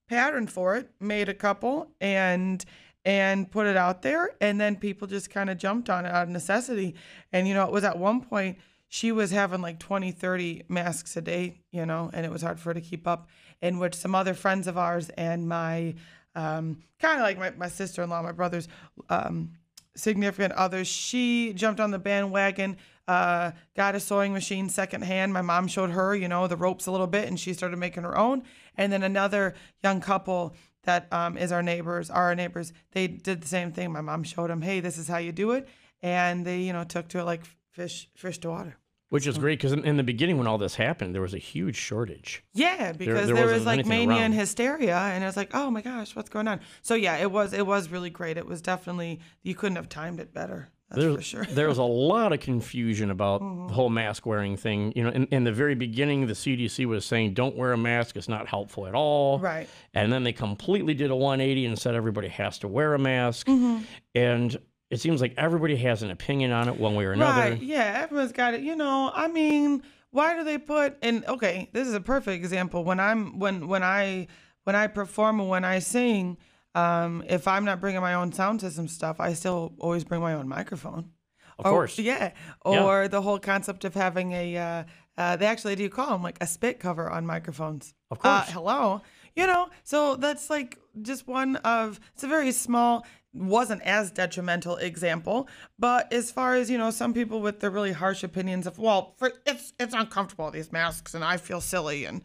pattern 0.08 0.46
for 0.46 0.74
it 0.74 0.90
made 0.98 1.28
a 1.28 1.34
couple 1.34 1.92
and 2.00 2.64
and 3.04 3.50
put 3.50 3.66
it 3.66 3.76
out 3.76 4.02
there 4.02 4.30
and 4.40 4.60
then 4.60 4.76
people 4.76 5.06
just 5.06 5.28
kind 5.28 5.50
of 5.50 5.58
jumped 5.58 5.90
on 5.90 6.06
it 6.06 6.10
out 6.10 6.24
of 6.24 6.28
necessity. 6.30 6.94
And 7.32 7.46
you 7.46 7.52
know 7.52 7.66
it 7.66 7.72
was 7.72 7.84
at 7.84 7.98
one 7.98 8.22
point 8.22 8.58
she 8.88 9.12
was 9.12 9.30
having 9.30 9.60
like 9.60 9.78
20 9.78 10.10
30 10.10 10.62
masks 10.68 11.16
a 11.18 11.20
day 11.20 11.60
you 11.70 11.84
know 11.84 12.10
and 12.14 12.24
it 12.24 12.32
was 12.32 12.40
hard 12.40 12.58
for 12.58 12.70
her 12.70 12.74
to 12.74 12.80
keep 12.80 13.06
up 13.06 13.28
in 13.60 13.78
which 13.78 13.94
some 13.94 14.14
other 14.14 14.34
friends 14.34 14.66
of 14.66 14.76
ours 14.76 15.08
and 15.10 15.48
my 15.48 15.94
um, 16.34 16.82
kind 17.00 17.16
of 17.18 17.22
like 17.22 17.38
my, 17.38 17.50
my 17.50 17.68
sister-in-law 17.68 18.22
my 18.22 18.32
brother's 18.32 18.68
um, 19.08 19.52
significant 19.94 20.52
others. 20.54 20.88
She 20.88 21.52
jumped 21.52 21.80
on 21.80 21.90
the 21.90 21.98
bandwagon 21.98 22.76
uh, 23.08 23.50
got 23.76 23.94
a 23.94 24.00
sewing 24.00 24.32
machine 24.32 24.68
secondhand. 24.68 25.32
My 25.32 25.42
mom 25.42 25.66
showed 25.66 25.90
her 25.90 26.14
you 26.14 26.28
know 26.28 26.46
the 26.46 26.56
ropes 26.56 26.86
a 26.86 26.92
little 26.92 27.06
bit 27.06 27.28
and 27.28 27.38
she 27.38 27.52
started 27.52 27.76
making 27.76 28.04
her 28.04 28.16
own. 28.16 28.42
And 28.76 28.92
then 28.92 29.02
another 29.02 29.54
young 29.82 30.00
couple 30.00 30.54
that 30.84 31.12
um, 31.12 31.36
is 31.36 31.52
our 31.52 31.62
neighbors 31.62 32.10
are 32.10 32.24
our 32.24 32.34
neighbors 32.34 32.72
they 32.92 33.06
did 33.08 33.40
the 33.40 33.48
same 33.48 33.72
thing. 33.72 33.92
My 33.92 34.00
mom 34.00 34.22
showed 34.22 34.50
them 34.50 34.62
hey 34.62 34.80
this 34.80 34.98
is 34.98 35.08
how 35.08 35.18
you 35.18 35.32
do 35.32 35.52
it. 35.52 35.68
And 36.02 36.44
they 36.44 36.60
you 36.60 36.72
know 36.72 36.84
took 36.84 37.08
to 37.08 37.18
it 37.18 37.24
like 37.24 37.42
fish 37.72 38.08
fish 38.14 38.38
to 38.38 38.50
water 38.50 38.78
which 39.12 39.26
is 39.26 39.36
great 39.36 39.58
because 39.58 39.72
in, 39.72 39.84
in 39.84 39.98
the 39.98 40.02
beginning 40.02 40.38
when 40.38 40.46
all 40.46 40.56
this 40.56 40.74
happened, 40.74 41.14
there 41.14 41.20
was 41.20 41.34
a 41.34 41.38
huge 41.38 41.76
shortage. 41.76 42.42
Yeah, 42.54 42.92
because 42.92 43.26
there 43.26 43.34
there, 43.34 43.44
wasn't 43.44 43.52
was 43.52 43.66
like 43.66 43.84
mania 43.84 44.22
and 44.22 44.32
hysteria, 44.32 44.96
and 44.96 45.22
it 45.22 45.26
was 45.26 45.36
like, 45.36 45.50
oh 45.52 45.70
my 45.70 45.82
gosh, 45.82 46.16
what's 46.16 46.30
going 46.30 46.48
on? 46.48 46.60
So 46.80 46.94
yeah, 46.94 47.18
it 47.18 47.30
was 47.30 47.52
it 47.52 47.66
was 47.66 47.90
really 47.90 48.08
great. 48.08 48.38
It 48.38 48.46
was 48.46 48.62
definitely 48.62 49.20
you 49.42 49.54
couldn't 49.54 49.76
have 49.76 49.90
timed 49.90 50.18
it 50.18 50.32
better. 50.32 50.70
That's 50.88 51.02
There's, 51.02 51.14
for 51.16 51.22
sure. 51.22 51.44
there 51.44 51.68
was 51.68 51.76
a 51.76 51.82
lot 51.82 52.32
of 52.32 52.40
confusion 52.40 53.10
about 53.10 53.40
the 53.68 53.74
whole 53.74 53.90
mask 53.90 54.24
wearing 54.24 54.56
thing. 54.56 54.94
You 54.96 55.04
know, 55.04 55.10
in, 55.10 55.26
in 55.26 55.44
the 55.44 55.52
very 55.52 55.74
beginning, 55.74 56.26
the 56.26 56.32
CDC 56.32 56.86
was 56.86 57.04
saying, 57.04 57.34
don't 57.34 57.56
wear 57.56 57.72
a 57.72 57.78
mask, 57.78 58.16
it's 58.16 58.28
not 58.28 58.46
helpful 58.46 58.86
at 58.86 58.94
all. 58.94 59.38
Right. 59.38 59.68
And 59.92 60.10
then 60.10 60.22
they 60.22 60.32
completely 60.32 60.94
did 60.94 61.10
a 61.10 61.16
180 61.16 61.66
and 61.66 61.78
said 61.78 61.94
everybody 61.94 62.28
has 62.28 62.58
to 62.60 62.68
wear 62.68 62.94
a 62.94 62.98
mask. 62.98 63.46
Mm-hmm. 63.46 63.84
And 64.14 64.58
it 64.92 65.00
seems 65.00 65.20
like 65.20 65.34
everybody 65.38 65.74
has 65.76 66.02
an 66.02 66.10
opinion 66.10 66.52
on 66.52 66.68
it 66.68 66.78
one 66.78 66.94
way 66.94 67.04
or 67.06 67.12
another. 67.12 67.50
Right. 67.52 67.62
Yeah, 67.62 68.00
everyone's 68.04 68.32
got 68.32 68.54
it. 68.54 68.60
You 68.60 68.76
know, 68.76 69.10
I 69.14 69.26
mean, 69.26 69.82
why 70.10 70.36
do 70.36 70.44
they 70.44 70.58
put 70.58 70.98
and 71.02 71.24
okay, 71.26 71.70
this 71.72 71.88
is 71.88 71.94
a 71.94 72.00
perfect 72.00 72.36
example. 72.44 72.84
When 72.84 73.00
I'm 73.00 73.38
when 73.38 73.66
when 73.68 73.82
I 73.82 74.28
when 74.64 74.76
I 74.76 74.86
perform 74.86 75.40
and 75.40 75.48
when 75.48 75.64
I 75.64 75.78
sing, 75.80 76.36
um, 76.74 77.24
if 77.26 77.48
I'm 77.48 77.64
not 77.64 77.80
bringing 77.80 78.00
my 78.02 78.14
own 78.14 78.32
sound 78.32 78.60
system 78.60 78.86
stuff, 78.86 79.18
I 79.18 79.32
still 79.32 79.72
always 79.78 80.04
bring 80.04 80.20
my 80.20 80.34
own 80.34 80.46
microphone. 80.48 81.10
Of 81.58 81.66
Or- 81.66 81.70
course. 81.72 81.98
Yeah. 81.98 82.32
Or 82.64 83.08
the 83.08 83.22
whole 83.22 83.38
concept 83.38 83.84
of 83.84 83.94
having 83.94 84.32
a 84.32 84.56
uh, 84.56 84.84
uh, 85.16 85.36
they 85.36 85.46
actually 85.46 85.74
do 85.76 85.88
call 85.88 86.10
them 86.10 86.22
like 86.22 86.36
a 86.40 86.46
spit 86.46 86.80
cover 86.80 87.10
on 87.10 87.26
microphones. 87.26 87.94
Of 88.10 88.18
Uh, 88.18 88.40
course. 88.40 88.50
hello. 88.52 89.00
You 89.34 89.46
know, 89.46 89.68
so 89.82 90.16
that's 90.16 90.50
like 90.50 90.78
just 91.00 91.26
one 91.26 91.56
of 91.56 91.98
it's 92.14 92.24
a 92.24 92.28
very 92.28 92.52
small 92.52 93.06
wasn't 93.34 93.80
as 93.82 94.10
detrimental 94.10 94.76
example, 94.76 95.48
but 95.78 96.12
as 96.12 96.30
far 96.30 96.54
as 96.54 96.70
you 96.70 96.76
know, 96.76 96.90
some 96.90 97.14
people 97.14 97.40
with 97.40 97.60
the 97.60 97.70
really 97.70 97.92
harsh 97.92 98.22
opinions 98.22 98.66
of 98.66 98.78
well, 98.78 99.14
for, 99.16 99.32
it's 99.46 99.72
it's 99.80 99.94
uncomfortable 99.94 100.50
these 100.50 100.70
masks 100.72 101.14
and 101.14 101.24
I 101.24 101.36
feel 101.38 101.60
silly 101.60 102.04
and 102.04 102.22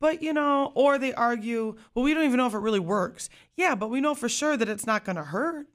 but 0.00 0.22
you 0.22 0.32
know, 0.32 0.70
or 0.74 0.98
they 0.98 1.14
argue, 1.14 1.76
well, 1.94 2.04
we 2.04 2.14
don't 2.14 2.24
even 2.24 2.36
know 2.36 2.46
if 2.46 2.54
it 2.54 2.58
really 2.58 2.80
works. 2.80 3.28
Yeah, 3.56 3.74
but 3.74 3.88
we 3.88 4.00
know 4.00 4.14
for 4.14 4.28
sure 4.28 4.56
that 4.56 4.68
it's 4.68 4.86
not 4.86 5.04
going 5.04 5.16
to 5.16 5.24
hurt. 5.24 5.66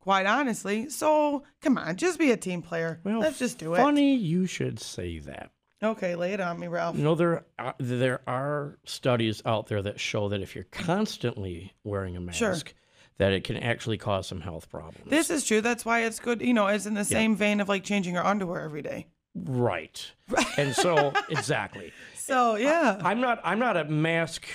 Quite 0.00 0.26
honestly, 0.26 0.88
so 0.88 1.44
come 1.60 1.78
on, 1.78 1.94
just 1.94 2.18
be 2.18 2.32
a 2.32 2.36
team 2.36 2.60
player. 2.60 3.00
Well, 3.04 3.20
Let's 3.20 3.38
just 3.38 3.58
do 3.58 3.74
it. 3.74 3.76
Funny 3.76 4.16
you 4.16 4.46
should 4.46 4.80
say 4.80 5.20
that. 5.20 5.51
Okay, 5.82 6.14
lay 6.14 6.32
it 6.32 6.40
on 6.40 6.58
me, 6.60 6.68
Ralph. 6.68 6.96
No, 6.96 7.14
there 7.14 7.44
are, 7.58 7.74
there 7.78 8.20
are 8.26 8.78
studies 8.84 9.42
out 9.44 9.66
there 9.66 9.82
that 9.82 9.98
show 9.98 10.28
that 10.28 10.40
if 10.40 10.54
you're 10.54 10.64
constantly 10.70 11.72
wearing 11.84 12.16
a 12.16 12.20
mask, 12.20 12.38
Sure. 12.38 12.54
that 13.18 13.32
it 13.32 13.44
can 13.44 13.56
actually 13.56 13.98
cause 13.98 14.26
some 14.28 14.40
health 14.40 14.68
problems. 14.70 15.10
This 15.10 15.28
is 15.30 15.44
true. 15.44 15.60
That's 15.60 15.84
why 15.84 16.04
it's 16.04 16.20
good. 16.20 16.40
You 16.40 16.54
know, 16.54 16.68
it's 16.68 16.86
in 16.86 16.94
the 16.94 17.04
same 17.04 17.34
vein 17.36 17.60
of 17.60 17.68
like 17.68 17.82
changing 17.84 18.14
your 18.14 18.24
underwear 18.24 18.60
every 18.62 18.82
day. 18.82 19.06
right. 19.34 20.10
And 20.56 20.74
so 20.74 21.12
exactly. 21.30 21.92
So 22.16 22.54
yeah, 22.56 22.98
I'm 23.02 23.20
not 23.20 23.40
I'm 23.44 23.58
not 23.58 23.76
a 23.76 23.84
mask 23.84 24.46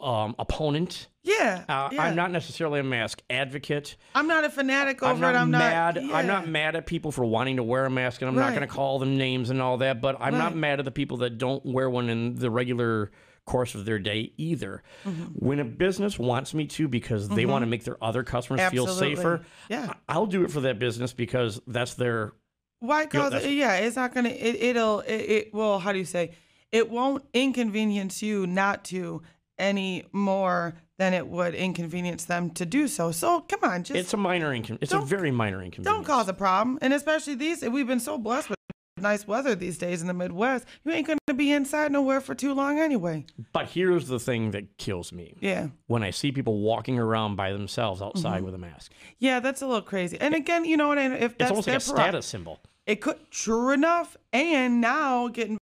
um, 0.00 0.34
opponent. 0.38 1.08
yeah, 1.22 1.64
Uh, 1.68 1.88
yeah. 1.92 2.02
I'm 2.02 2.14
not 2.16 2.30
necessarily 2.30 2.80
a 2.80 2.84
mask 2.84 3.22
advocate. 3.30 3.96
I'm 4.14 4.26
not 4.26 4.44
a 4.44 4.50
fanatic 4.50 5.02
I'm 5.02 5.12
over 5.12 5.20
not 5.20 5.34
it. 5.34 5.38
I'm 5.38 5.50
mad. 5.50 5.94
not. 5.96 6.14
I'm 6.14 6.26
not 6.26 6.48
mad 6.48 6.76
at 6.76 6.86
people 6.86 7.10
for 7.12 7.24
wanting 7.24 7.56
to 7.56 7.62
wear 7.62 7.84
a 7.86 7.90
mask, 7.90 8.22
and 8.22 8.28
I'm 8.28 8.34
not 8.36 8.50
going 8.50 8.60
to 8.60 8.66
call 8.72 8.98
them 8.98 9.16
names 9.18 9.50
and 9.50 9.60
all 9.60 9.78
that. 9.78 10.00
But 10.00 10.16
I'm 10.20 10.38
not 10.38 10.54
mad 10.56 10.78
at 10.78 10.84
the 10.84 10.90
people 10.90 11.18
that 11.18 11.38
don't 11.38 11.64
wear 11.64 11.88
one 11.90 12.08
in 12.08 12.34
the 12.36 12.50
regular 12.50 13.10
course 13.44 13.76
of 13.76 13.84
their 13.84 13.98
day 14.00 14.32
either. 14.36 14.82
Mm-hmm. 15.04 15.22
When 15.34 15.60
a 15.60 15.64
business 15.64 16.18
wants 16.18 16.52
me 16.52 16.66
to 16.66 16.88
because 16.88 17.28
they 17.28 17.46
want 17.46 17.62
to 17.62 17.66
make 17.66 17.84
their 17.84 18.02
other 18.02 18.24
customers 18.24 18.60
feel 18.70 18.88
safer, 18.88 19.44
Yeah. 19.68 19.92
I'll 20.08 20.26
do 20.26 20.42
it 20.44 20.50
for 20.50 20.62
that 20.62 20.78
business 20.80 21.12
because 21.12 21.60
that's 21.66 21.94
their 21.94 22.32
Why 22.80 23.06
cause 23.06 23.30
that's- 23.30 23.48
yeah, 23.52 23.76
it's 23.76 23.94
not 23.94 24.12
gonna 24.12 24.30
it, 24.30 24.56
it'll 24.56 24.98
it, 25.00 25.14
it 25.14 25.54
well, 25.54 25.78
how 25.78 25.92
do 25.92 25.98
you 25.98 26.04
say? 26.04 26.32
It 26.72 26.90
won't 26.90 27.24
inconvenience 27.32 28.20
you 28.22 28.46
not 28.48 28.84
to 28.86 29.22
any 29.58 30.04
more 30.12 30.74
than 30.98 31.12
it 31.14 31.26
would 31.26 31.54
inconvenience 31.54 32.24
them 32.24 32.50
to 32.50 32.64
do 32.66 32.88
so. 32.88 33.12
So 33.12 33.40
come 33.40 33.60
on, 33.62 33.84
just 33.84 33.98
it's 33.98 34.14
a 34.14 34.16
minor 34.16 34.50
incon- 34.56 34.78
it's 34.80 34.92
a 34.92 35.00
very 35.00 35.30
minor 35.30 35.62
inconvenience. 35.62 35.94
don't 35.96 36.04
cause 36.04 36.28
a 36.28 36.32
problem. 36.34 36.78
And 36.80 36.92
especially 36.94 37.34
these 37.34 37.62
we've 37.62 37.86
been 37.86 38.00
so 38.00 38.16
blessed 38.18 38.48
with 38.50 38.56
nice 38.98 39.26
weather 39.26 39.54
these 39.54 39.76
days 39.76 40.00
in 40.00 40.06
the 40.08 40.14
Midwest. 40.14 40.64
You 40.84 40.92
ain't 40.92 41.06
gonna 41.06 41.18
be 41.36 41.52
inside 41.52 41.92
nowhere 41.92 42.22
for 42.22 42.34
too 42.34 42.54
long 42.54 42.78
anyway. 42.78 43.26
But 43.52 43.66
here's 43.68 44.08
the 44.08 44.18
thing 44.18 44.52
that 44.52 44.78
kills 44.78 45.12
me. 45.12 45.36
Yeah. 45.40 45.68
When 45.86 46.02
I 46.02 46.10
see 46.10 46.32
people 46.32 46.60
walking 46.60 46.98
around 46.98 47.36
by 47.36 47.52
themselves 47.52 48.00
outside 48.00 48.36
Mm-hmm. 48.38 48.44
with 48.46 48.54
a 48.54 48.58
mask. 48.58 48.92
Yeah, 49.18 49.40
that's 49.40 49.60
a 49.60 49.66
little 49.66 49.82
crazy. 49.82 50.16
And 50.18 50.34
again, 50.34 50.64
you 50.64 50.78
know 50.78 50.88
what? 50.88 50.96
If 50.98 51.12
It's 51.22 51.34
that's 51.38 51.50
almost 51.50 51.68
like 51.68 51.76
a 51.76 51.80
status 51.80 52.24
symbol. 52.26 52.58
It 52.86 53.02
could, 53.02 53.18
true 53.30 53.70
enough. 53.72 54.16
And 54.32 54.80
now 54.80 55.28
getting 55.28 55.58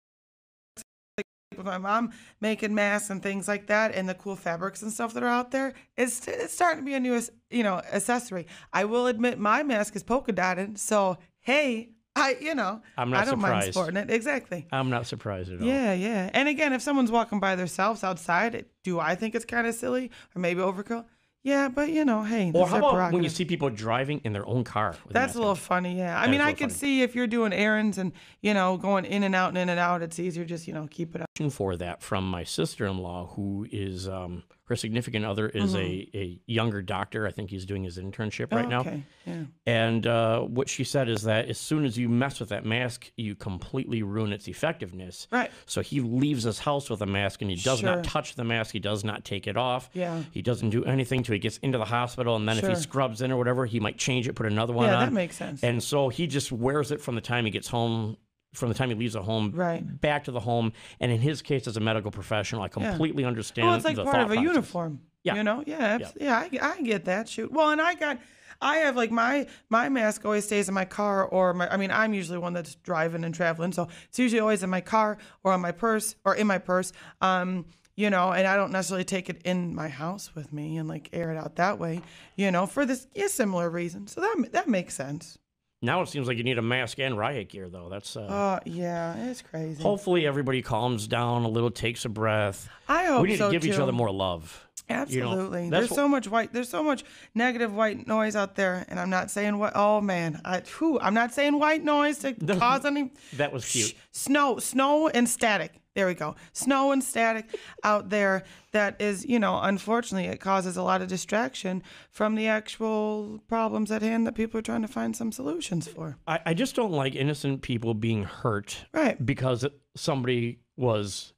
with 1.60 1.66
my 1.66 1.78
mom 1.78 2.12
making 2.40 2.74
masks 2.74 3.10
and 3.10 3.22
things 3.22 3.46
like 3.46 3.66
that, 3.66 3.94
and 3.94 4.08
the 4.08 4.14
cool 4.14 4.36
fabrics 4.36 4.82
and 4.82 4.90
stuff 4.90 5.14
that 5.14 5.22
are 5.22 5.28
out 5.28 5.50
there, 5.50 5.74
it's 5.96 6.26
it's 6.26 6.54
starting 6.54 6.80
to 6.80 6.84
be 6.84 6.94
a 6.94 7.00
new, 7.00 7.20
you 7.50 7.62
know, 7.62 7.82
accessory. 7.92 8.46
I 8.72 8.84
will 8.84 9.06
admit 9.06 9.38
my 9.38 9.62
mask 9.62 9.94
is 9.96 10.02
polka 10.02 10.32
dotted, 10.32 10.78
so 10.78 11.18
hey, 11.40 11.90
I 12.16 12.36
you 12.40 12.54
know, 12.54 12.80
I'm 12.96 13.10
not 13.10 13.22
I 13.22 13.30
don't 13.30 13.40
mind 13.40 13.72
sporting 13.72 13.96
it 13.96 14.10
exactly. 14.10 14.66
I'm 14.72 14.90
not 14.90 15.06
surprised 15.06 15.52
at 15.52 15.60
all. 15.60 15.66
Yeah, 15.66 15.92
yeah. 15.92 16.30
And 16.32 16.48
again, 16.48 16.72
if 16.72 16.82
someone's 16.82 17.10
walking 17.10 17.40
by 17.40 17.56
themselves 17.56 18.02
outside, 18.02 18.64
do 18.82 18.98
I 18.98 19.14
think 19.14 19.34
it's 19.34 19.44
kind 19.44 19.66
of 19.66 19.74
silly 19.74 20.10
or 20.34 20.40
maybe 20.40 20.60
overkill? 20.60 21.04
Yeah, 21.42 21.68
but 21.68 21.88
you 21.88 22.04
know, 22.04 22.22
hey, 22.22 22.52
Or 22.54 22.68
how 22.68 22.76
about 22.78 23.12
when 23.12 23.22
you 23.22 23.30
see 23.30 23.46
people 23.46 23.70
driving 23.70 24.20
in 24.24 24.34
their 24.34 24.46
own 24.46 24.62
car? 24.62 24.94
That's 25.08 25.34
a 25.34 25.38
little 25.38 25.54
funny, 25.54 25.96
yeah. 25.96 26.18
I 26.20 26.26
That 26.26 26.30
mean, 26.30 26.40
I 26.40 26.44
a 26.44 26.46
I 26.48 26.50
little 26.50 26.58
can 26.58 26.68
funny. 26.68 26.78
see 26.78 27.02
if 27.02 27.14
you're 27.14 27.26
doing 27.26 27.52
errands 27.54 27.96
and 27.96 28.12
you 28.42 28.52
know 28.52 28.76
going 28.76 29.06
in 29.06 29.22
and 29.22 29.34
out 29.34 29.48
and 29.48 29.58
in 29.58 29.68
and 29.70 29.80
out, 29.80 30.02
it's 30.02 30.18
easier 30.18 30.44
just 30.44 30.68
you 30.68 30.74
know 30.74 30.86
keep 30.90 31.14
it 31.14 31.22
up. 31.22 31.28
for 31.50 31.76
that 31.76 32.02
from 32.02 32.28
my 32.30 32.44
sister-in-law 32.44 33.28
who 33.36 33.66
is 33.72 34.06
um, 34.06 34.42
her 34.70 34.76
significant 34.76 35.24
other 35.26 35.48
is 35.48 35.74
a, 35.74 36.08
a 36.14 36.38
younger 36.46 36.80
doctor 36.80 37.26
i 37.26 37.30
think 37.32 37.50
he's 37.50 37.66
doing 37.66 37.82
his 37.82 37.98
internship 37.98 38.52
right 38.52 38.64
Oh, 38.66 38.68
now 38.68 38.80
okay, 38.80 39.02
yeah. 39.26 39.42
and 39.66 40.06
uh, 40.06 40.40
what 40.42 40.68
she 40.68 40.84
said 40.84 41.08
is 41.08 41.22
that 41.24 41.48
as 41.48 41.58
soon 41.58 41.84
as 41.84 41.98
you 41.98 42.08
mess 42.08 42.38
with 42.38 42.48
that 42.50 42.64
mask 42.64 43.10
you 43.16 43.34
completely 43.34 44.02
ruin 44.04 44.32
its 44.32 44.46
effectiveness 44.46 45.26
Right. 45.32 45.50
so 45.66 45.80
he 45.80 46.00
leaves 46.00 46.44
his 46.44 46.60
house 46.60 46.88
with 46.88 47.02
a 47.02 47.06
mask 47.06 47.42
and 47.42 47.50
he 47.50 47.56
does 47.56 47.80
Sure. 47.80 47.96
not 47.96 48.04
touch 48.04 48.36
the 48.36 48.44
mask 48.44 48.72
he 48.72 48.78
does 48.78 49.02
not 49.04 49.24
take 49.24 49.46
it 49.48 49.56
off 49.56 49.90
Yeah. 49.92 50.22
he 50.30 50.40
doesn't 50.40 50.70
do 50.70 50.84
anything 50.84 51.24
till 51.24 51.32
he 51.32 51.40
gets 51.40 51.58
into 51.58 51.76
the 51.78 51.84
hospital 51.84 52.36
and 52.36 52.48
then 52.48 52.56
if 52.58 52.66
he 52.68 52.76
scrubs 52.76 53.20
in 53.22 53.32
or 53.32 53.36
whatever 53.36 53.66
he 53.66 53.80
might 53.80 53.98
change 53.98 54.28
it 54.28 54.34
put 54.34 54.46
another 54.46 54.72
one 54.72 54.86
Yeah, 54.86 54.94
on 54.94 55.00
Yeah, 55.00 55.06
that 55.06 55.12
makes 55.12 55.36
sense. 55.36 55.64
and 55.64 55.82
so 55.82 56.08
he 56.10 56.28
just 56.28 56.52
wears 56.52 56.92
it 56.92 57.00
from 57.00 57.16
the 57.16 57.20
time 57.20 57.44
he 57.44 57.50
gets 57.50 57.66
home, 57.68 58.16
from 58.52 58.68
the 58.68 58.74
time 58.74 58.88
he 58.88 58.94
leaves 58.94 59.12
the 59.14 59.22
home, 59.22 59.52
Right. 59.54 60.00
back 60.00 60.24
to 60.24 60.32
the 60.32 60.40
home. 60.40 60.72
And 60.98 61.12
in 61.12 61.20
his 61.20 61.40
case, 61.42 61.66
as 61.68 61.76
a 61.76 61.80
medical 61.80 62.10
professional, 62.10 62.62
I 62.62 62.68
completely 62.68 63.24
understand. 63.24 63.68
Well, 63.68 63.76
it's 63.76 63.84
like 63.84 63.96
part 63.96 64.08
of 64.16 64.30
a 64.30 64.34
process. 64.34 64.42
uniform. 64.42 65.00
Yeah. 65.22 65.34
You 65.36 65.44
know? 65.44 65.62
Yeah. 65.66 65.78
abs- 65.78 66.14
Yeah. 66.20 66.38
I, 66.38 66.50
I 66.60 66.80
get 66.82 67.04
that. 67.04 67.28
Shoot. 67.28 67.52
Well, 67.52 67.70
and 67.70 67.80
I 67.80 67.94
got, 67.94 68.18
I 68.60 68.76
have 68.78 68.96
like 68.96 69.10
my 69.10 69.46
my 69.68 69.88
mask 69.88 70.24
always 70.24 70.44
stays 70.44 70.68
in 70.68 70.74
my 70.74 70.84
car 70.84 71.24
or 71.24 71.54
my. 71.54 71.68
I 71.72 71.76
mean, 71.76 71.90
I'm 71.90 72.12
usually 72.12 72.38
one 72.38 72.52
that's 72.52 72.74
driving 72.76 73.24
and 73.24 73.34
traveling, 73.34 73.72
so 73.72 73.88
it's 74.08 74.18
usually 74.18 74.40
always 74.40 74.62
in 74.62 74.68
my 74.70 74.80
car 74.82 75.16
or 75.44 75.52
on 75.52 75.60
my 75.60 75.72
purse 75.72 76.14
or 76.24 76.34
in 76.34 76.46
my 76.46 76.58
purse. 76.58 76.92
Um. 77.20 77.66
You 77.96 78.08
know, 78.08 78.32
and 78.32 78.46
I 78.46 78.56
don't 78.56 78.72
necessarily 78.72 79.04
take 79.04 79.28
it 79.28 79.42
in 79.44 79.74
my 79.74 79.88
house 79.88 80.34
with 80.34 80.54
me 80.54 80.78
and 80.78 80.88
like 80.88 81.10
air 81.12 81.32
it 81.32 81.36
out 81.36 81.56
that 81.56 81.78
way. 81.78 82.00
You 82.34 82.50
know, 82.50 82.64
for 82.64 82.86
this 82.86 83.06
yeah, 83.14 83.26
similar 83.26 83.68
reason. 83.68 84.06
So 84.06 84.22
that 84.22 84.52
that 84.52 84.68
makes 84.68 84.94
sense. 84.94 85.36
Now 85.82 86.02
it 86.02 86.08
seems 86.08 86.28
like 86.28 86.36
you 86.36 86.44
need 86.44 86.58
a 86.58 86.62
mask 86.62 86.98
and 86.98 87.16
riot 87.16 87.48
gear, 87.48 87.68
though. 87.70 87.88
That's 87.88 88.14
uh, 88.16 88.20
Uh, 88.20 88.60
yeah, 88.66 89.14
it's 89.30 89.40
crazy. 89.40 89.82
hopefully 89.82 90.26
everybody 90.26 90.60
calms 90.60 91.06
down 91.06 91.44
a 91.44 91.48
little, 91.48 91.70
takes 91.70 92.04
a 92.04 92.10
breath. 92.10 92.68
I 92.86 93.06
hope 93.06 93.22
we 93.22 93.28
need 93.30 93.38
so 93.38 93.50
to 93.50 93.52
give 93.58 93.64
each 93.64 93.78
other 93.78 93.92
more 93.92 94.10
love. 94.10 94.66
You 94.88 94.96
know, 94.96 95.02
Absolutely. 95.02 95.70
there's 95.70 95.88
so 95.94 96.08
much 96.08 96.26
white. 96.26 96.52
There's 96.52 96.68
so 96.68 96.82
much 96.82 97.04
negative 97.34 97.72
white 97.72 98.08
noise 98.08 98.34
out 98.34 98.56
there, 98.56 98.84
and 98.88 98.98
I'm 98.98 99.08
not 99.08 99.30
saying 99.30 99.56
what. 99.56 99.72
Oh 99.76 100.00
man, 100.00 100.40
I. 100.44 100.62
Whew, 100.78 100.98
I'm 101.00 101.14
not 101.14 101.32
saying 101.32 101.56
white 101.60 101.84
noise 101.84 102.18
to 102.18 102.32
cause 102.58 102.84
any. 102.84 103.12
That 103.34 103.52
was 103.52 103.64
cute. 103.70 103.90
Shh, 103.90 103.94
snow, 104.10 104.58
snow 104.58 105.08
and 105.08 105.28
static. 105.28 105.79
There 105.96 106.06
we 106.06 106.14
go. 106.14 106.36
Snow 106.52 106.92
and 106.92 107.02
static 107.02 107.46
out 107.82 108.10
there. 108.10 108.44
That 108.72 109.00
is, 109.00 109.26
you 109.26 109.40
know, 109.40 109.58
unfortunately, 109.60 110.28
it 110.28 110.38
causes 110.38 110.76
a 110.76 110.82
lot 110.84 111.02
of 111.02 111.08
distraction 111.08 111.82
from 112.10 112.36
the 112.36 112.46
actual 112.46 113.40
problems 113.48 113.90
at 113.90 114.00
hand 114.00 114.24
that 114.28 114.36
people 114.36 114.58
are 114.58 114.62
trying 114.62 114.82
to 114.82 114.88
find 114.88 115.16
some 115.16 115.32
solutions 115.32 115.88
for. 115.88 116.16
I, 116.28 116.38
I 116.46 116.54
just 116.54 116.76
don't 116.76 116.92
like 116.92 117.16
innocent 117.16 117.62
people 117.62 117.94
being 117.94 118.22
hurt 118.22 118.84
Right. 118.92 119.24
because 119.26 119.66
somebody 119.96 120.60
was 120.76 121.32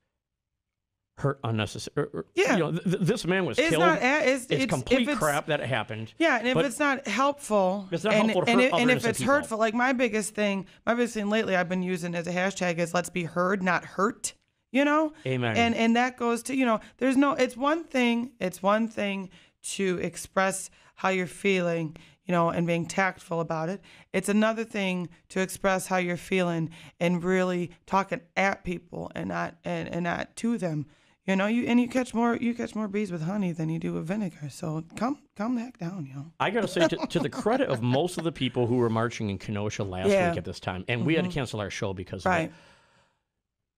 hurt 1.19 1.39
unnecessary. 1.45 2.09
Yeah. 2.35 2.53
You 2.55 2.59
know, 2.59 2.71
th- 2.73 2.85
th- 2.85 2.99
this 3.01 3.27
man 3.27 3.47
was 3.47 3.59
It's 3.59 3.71
killed. 3.71 3.81
not. 3.83 3.99
It's, 4.03 4.45
it's, 4.45 4.65
it's 4.65 4.67
complete 4.73 5.09
it's, 5.09 5.19
crap 5.19 5.47
that 5.47 5.61
it 5.61 5.67
happened. 5.67 6.13
Yeah, 6.19 6.39
and 6.39 6.49
if 6.49 6.57
it's 6.59 6.79
not 6.79 7.07
helpful, 7.07 7.89
It's 7.91 8.05
not 8.05 8.13
and, 8.15 8.31
helpful 8.31 8.45
to 8.45 8.51
and, 8.51 8.61
hurt 8.61 8.67
it- 8.67 8.73
other 8.75 8.83
and 8.83 8.91
if 8.91 9.07
it's 9.07 9.19
people. 9.21 9.35
hurtful, 9.35 9.59
like 9.59 9.73
my 9.73 9.93
biggest 9.95 10.35
thing, 10.35 10.67
my 10.85 10.93
biggest 10.95 11.15
thing 11.15 11.31
lately 11.31 11.57
I've 11.57 11.69
been 11.71 11.83
using 11.83 12.15
as 12.15 12.27
a 12.27 12.33
hashtag 12.33 12.77
is 12.79 12.93
"Let's 12.93 13.09
be 13.11 13.25
heard, 13.25 13.63
not 13.63 13.85
hurt." 13.85 14.35
You 14.73 14.85
know, 14.87 15.13
Amen. 15.27 15.57
And 15.57 15.75
and 15.75 15.95
that 15.97 16.17
goes 16.17 16.43
to 16.45 16.57
you 16.57 16.65
know, 16.67 16.81
there's 16.99 17.17
no. 17.17 17.33
It's 17.35 17.57
one 17.57 17.85
thing. 17.85 18.33
It's 18.41 18.63
one 18.63 18.89
thing 18.89 19.29
to 19.75 19.99
express 19.99 20.71
how 20.95 21.11
you're 21.11 21.27
feeling, 21.27 21.95
you 22.25 22.33
know, 22.33 22.49
and 22.49 22.67
being 22.67 22.87
tactful 22.87 23.41
about 23.41 23.69
it. 23.69 23.81
It's 24.15 24.29
another 24.31 24.65
thing 24.65 25.09
to 25.29 25.41
express 25.41 25.87
how 25.87 25.99
you're 25.99 26.17
feeling 26.17 26.71
and 26.99 27.23
really 27.23 27.71
talking 27.87 28.21
at 28.37 28.65
people 28.65 29.13
and 29.15 29.29
not 29.29 29.57
and, 29.65 29.89
and 29.89 30.05
not 30.05 30.35
to 30.37 30.57
them. 30.59 30.87
You 31.27 31.37
know, 31.37 31.47
you 31.47 31.65
and 31.67 31.79
you 31.79 31.87
catch 31.87 32.15
more 32.15 32.35
you 32.37 32.55
catch 32.55 32.75
more 32.75 32.89
bees 32.89 33.13
with 33.13 33.23
honey 33.23 33.53
than 33.53 33.69
you 33.69 33.79
do 33.79 33.93
with 33.93 34.07
vinegar. 34.07 34.49
So 34.51 34.85
come 34.97 35.19
come 35.37 35.55
the 35.55 35.61
heck 35.61 35.79
down, 35.79 36.07
you 36.07 36.15
know. 36.15 36.33
I 36.41 36.49
got 36.51 36.63
to 36.63 36.69
say, 36.69 36.89
to, 36.89 36.97
to 36.97 37.19
the 37.21 37.29
credit 37.29 37.69
of 37.69 37.81
most 37.83 38.17
of 38.19 38.25
the 38.25 38.33
people 38.33 38.67
who 38.67 38.77
were 38.77 38.91
marching 38.91 39.29
in 39.31 39.37
Kenosha 39.39 39.85
last 39.85 40.09
Yeah. 40.09 40.23
Mm-hmm. 40.23 40.31
week 40.31 40.39
at 40.39 40.45
this 40.47 40.59
time, 40.61 40.85
and 40.89 41.05
we 41.07 41.15
had 41.15 41.25
to 41.27 41.31
cancel 41.31 41.61
our 41.61 41.71
show 41.71 41.93
because 41.93 42.25
of 42.27 42.31
Right. 42.33 42.45
it, 42.49 42.53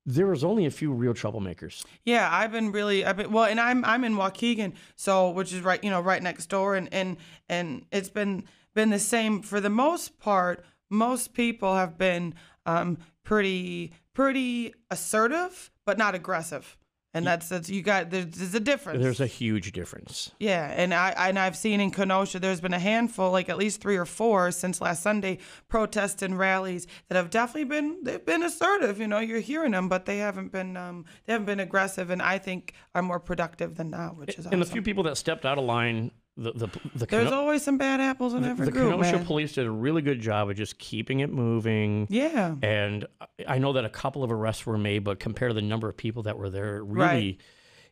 there 0.07 0.26
was 0.26 0.44
only 0.44 0.66
a 0.66 0.70
few 0.70 0.92
real 0.92 1.14
troublemakers. 1.14 1.84
Yeah, 2.05 2.28
I've 2.30 2.52
been 2.52 2.72
really 2.72 3.05
I've 3.05 3.16
been 3.16 3.32
well 3.32 3.44
and 3.44 3.59
I'm 3.59 3.84
I'm 3.84 4.05
in 4.05 4.16
Waukegan, 4.16 4.74
so 4.96 5.30
which 5.30 5.52
is 5.52 5.61
right, 5.61 5.82
you 5.82 5.90
know, 5.90 6.00
right 6.00 6.22
next 6.22 6.46
door 6.46 6.76
and 6.76 6.92
and 6.92 7.16
and 7.48 7.86
it's 7.90 8.11
been 8.11 8.44
been 8.74 8.90
the 8.90 8.98
same 8.98 9.42
for 9.42 9.61
the 9.61 9.70
most 9.70 10.18
part. 10.18 10.64
Most 10.90 11.32
people 11.32 11.74
have 11.74 11.96
been 11.96 12.34
um 12.66 12.98
pretty 13.22 13.92
pretty 14.12 14.74
assertive, 14.90 15.70
but 15.84 15.98
not 15.98 16.14
aggressive. 16.14 16.76
And 17.17 17.25
that's 17.25 17.49
that's 17.49 17.71
you 17.71 17.81
got 17.81 18.11
there's, 18.11 18.27
there's 18.27 18.55
a 18.57 18.61
difference. 18.61 19.01
There's 19.01 19.21
a 19.21 19.29
huge 19.29 19.71
difference. 19.71 20.33
Yeah, 20.41 20.67
and 20.77 20.93
I 20.93 21.11
and 21.17 21.39
I've 21.39 21.57
seen 21.57 21.81
in 21.81 21.93
Kenosha 21.93 22.41
there's 22.41 22.61
been 22.61 22.75
a 22.75 22.79
handful, 22.81 23.31
like 23.31 23.49
at 23.49 23.57
least 23.57 23.81
three 23.81 23.97
or 23.97 24.05
four 24.05 24.51
since 24.51 24.81
last 24.81 25.03
Sunday, 25.03 25.39
protests 25.69 26.23
and 26.23 26.37
rallies 26.37 26.89
that 27.09 27.15
have 27.15 27.31
definitely 27.31 27.65
been 27.65 28.03
they've 28.03 28.27
been 28.27 28.43
assertive. 28.43 28.99
You 28.99 29.07
know, 29.07 29.21
you're 29.21 29.39
hearing 29.39 29.71
them, 29.71 29.89
but 29.89 30.07
they 30.07 30.19
haven't 30.19 30.51
been 30.51 30.77
um, 30.77 31.05
they 31.25 31.33
haven't 31.33 31.47
been 31.47 31.61
aggressive, 31.61 32.11
and 32.11 32.21
I 32.21 32.39
think 32.39 32.75
are 32.97 33.03
more 33.03 33.21
productive 33.21 33.77
than 33.77 33.91
now, 33.91 34.15
which 34.17 34.37
is 34.37 34.47
awesome. 34.47 34.55
And 34.55 34.62
the 34.62 34.67
few 34.67 34.83
people 34.83 35.05
that 35.05 35.17
stepped 35.17 35.47
out 35.47 35.57
of 35.57 35.65
line, 35.65 36.11
the 36.37 36.53
the 36.53 36.66
the, 36.95 37.07
there's 37.07 37.24
Keno- 37.26 37.32
always 37.37 37.62
some 37.62 37.78
bad 37.78 38.01
apples 38.01 38.35
in 38.35 38.45
every 38.45 38.66
the 38.66 38.72
group, 38.72 38.91
Kenosha 38.93 39.12
man. 39.18 39.24
police 39.26 39.53
did 39.53 39.66
a 39.66 39.70
really 39.70 40.03
good 40.03 40.20
job 40.20 40.51
of 40.51 40.57
just 40.57 40.78
keeping 40.78 41.20
it 41.20 41.30
moving. 41.30 42.07
yeah, 42.11 42.55
And 42.62 43.07
I- 43.49 43.59
know 43.59 43.72
that 43.74 43.85
a 43.85 43.89
couple 43.91 44.24
of 44.24 44.32
arrests 44.32 44.66
were 44.66 44.76
made, 44.78 45.05
but 45.05 45.20
compared 45.20 45.51
to 45.51 45.55
the 45.55 45.62
number 45.62 45.89
of 45.89 45.97
people 45.97 46.24
that 46.24 46.37
were 46.37 46.51
there, 46.51 46.76
it 46.78 46.82
really, 46.85 46.95
Right. 47.07 47.41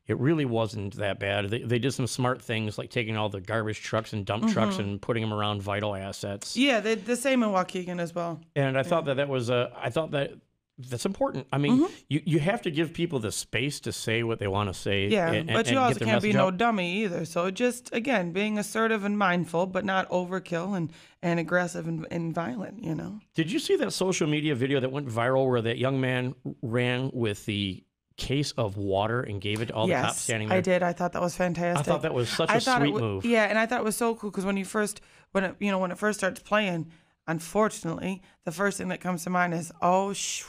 it 0.09 0.19
really 0.19 0.45
wasn't 0.45 0.97
that 0.97 1.21
bad. 1.21 1.51
They, 1.51 1.63
they 1.63 1.79
did 1.79 1.93
some 1.93 2.09
smart 2.09 2.43
things 2.43 2.79
like 2.79 2.91
taking 2.91 3.17
all 3.17 3.29
the 3.29 3.41
garbage 3.41 3.81
trucks 3.81 4.13
and 4.13 4.27
dump 4.27 4.49
trucks 4.53 4.79
and 4.79 5.01
putting 5.01 5.23
them 5.23 5.33
around 5.33 5.63
vital 5.63 5.95
assets. 5.95 6.51
Mm-hmm. 6.53 6.61
yeah, 6.61 6.81
they, 6.81 6.95
the 6.97 7.15
same 7.17 7.43
in 7.45 7.51
Waukegan 7.51 8.01
as 8.01 8.13
well. 8.15 8.41
And 8.57 8.77
I 8.77 8.83
thought 8.83 9.05
that 9.05 9.19
that 9.19 9.29
was 9.29 9.51
a, 9.51 9.71
I 9.81 9.91
thought 9.91 10.11
that 10.13 10.33
that's 10.79 11.05
important. 11.07 11.47
I 11.53 11.59
mean, 11.59 11.73
Mm-hmm. 11.83 11.95
you, 12.09 12.23
you 12.25 12.39
have 12.41 12.63
to 12.63 12.71
give 12.71 12.93
people 12.93 13.19
the 13.19 13.31
space 13.31 13.79
to 13.81 13.93
say 13.93 14.23
what 14.23 14.39
they 14.39 14.47
want 14.49 14.73
to 14.73 14.75
say. 14.75 15.07
Yeah, 15.09 15.31
and- 15.31 15.49
but 15.53 15.71
you 15.71 15.79
also 15.79 16.05
can't 16.05 16.23
be 16.23 16.33
no 16.33 16.51
dummy 16.51 17.03
either. 17.05 17.25
So 17.25 17.51
just 17.51 17.93
again, 17.95 18.33
being 18.33 18.59
assertive 18.59 19.05
and 19.05 19.17
mindful, 19.19 19.67
but 19.67 19.85
not 19.85 20.09
overkill 20.11 20.77
and, 20.77 20.91
and 21.23 21.39
aggressive 21.39 21.87
and, 21.87 22.07
and 22.11 22.35
violent. 22.35 22.83
You 22.83 22.95
know. 22.95 23.21
Did 23.35 23.53
you 23.53 23.59
see 23.59 23.77
that 23.77 23.93
social 23.93 24.27
media 24.27 24.55
video 24.55 24.81
that 24.81 24.91
went 24.91 25.09
viral 25.09 25.49
where 25.49 25.63
that 25.63 25.79
young 25.79 26.01
man 26.01 26.35
ran 26.63 27.11
with 27.13 27.45
the 27.47 27.85
case 28.17 28.53
of 28.53 28.77
water 28.77 29.21
and 29.23 29.41
gave 29.41 29.61
it 29.63 29.67
to 29.67 29.75
all 29.75 29.87
the 29.87 29.95
cops 29.95 30.21
standing 30.21 30.49
there? 30.49 30.59
I 30.59 30.61
did. 30.63 30.83
I 30.83 30.93
thought 30.93 31.13
that 31.13 31.23
was 31.23 31.37
fantastic. 31.37 31.87
I 31.87 31.91
thought 31.91 32.03
that 32.03 32.15
was 32.15 32.29
such 32.29 32.49
a 32.51 32.55
I 32.55 32.57
it 32.57 32.63
sweet 32.63 32.93
wa- 32.95 33.01
move. 33.01 33.25
Yeah, 33.25 33.45
and 33.45 33.59
I 33.59 33.67
thought 33.67 33.81
it 33.81 33.85
was 33.85 33.97
so 33.97 34.15
cool 34.15 34.31
because 34.31 34.45
when 34.45 34.57
you 34.57 34.65
first, 34.65 35.01
when 35.33 35.45
it, 35.45 35.57
you 35.61 35.71
know, 35.71 35.79
when 35.79 35.91
it 35.93 35.99
first 35.99 36.19
starts 36.19 36.41
playing, 36.41 36.91
unfortunately, 37.27 38.23
the 38.45 38.53
first 38.53 38.79
thing 38.79 38.89
that 38.89 39.01
comes 39.01 39.25
to 39.25 39.31
mind 39.31 39.55
is, 39.55 39.73
oh, 39.83 40.13
sh- 40.13 40.45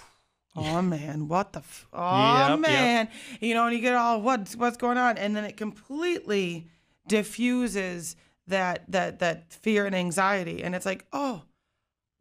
oh 0.56 0.82
man, 0.82 1.28
what 1.28 1.54
the, 1.54 1.60
f- 1.60 1.88
oh 1.93 2.38
Yep, 2.39 2.49
yep. 2.49 2.60
man, 2.60 3.08
you 3.41 3.54
know, 3.54 3.66
and 3.66 3.76
you 3.76 3.82
get 3.82 3.95
all 3.95 4.22
what's 4.22 4.56
what's 4.56 4.78
going 4.78 4.97
on, 4.97 5.18
and 5.18 5.36
then 5.36 5.43
it 5.45 5.58
completely 5.58 6.68
diffuses 7.08 8.16
that 8.47 8.84
that 8.91 9.20
that 9.20 9.51
fear 9.54 9.86
and 9.86 9.95
anxiety, 9.95 10.64
and 10.64 10.76
it's 10.76 10.86
like, 10.86 11.06
oh, 11.14 11.43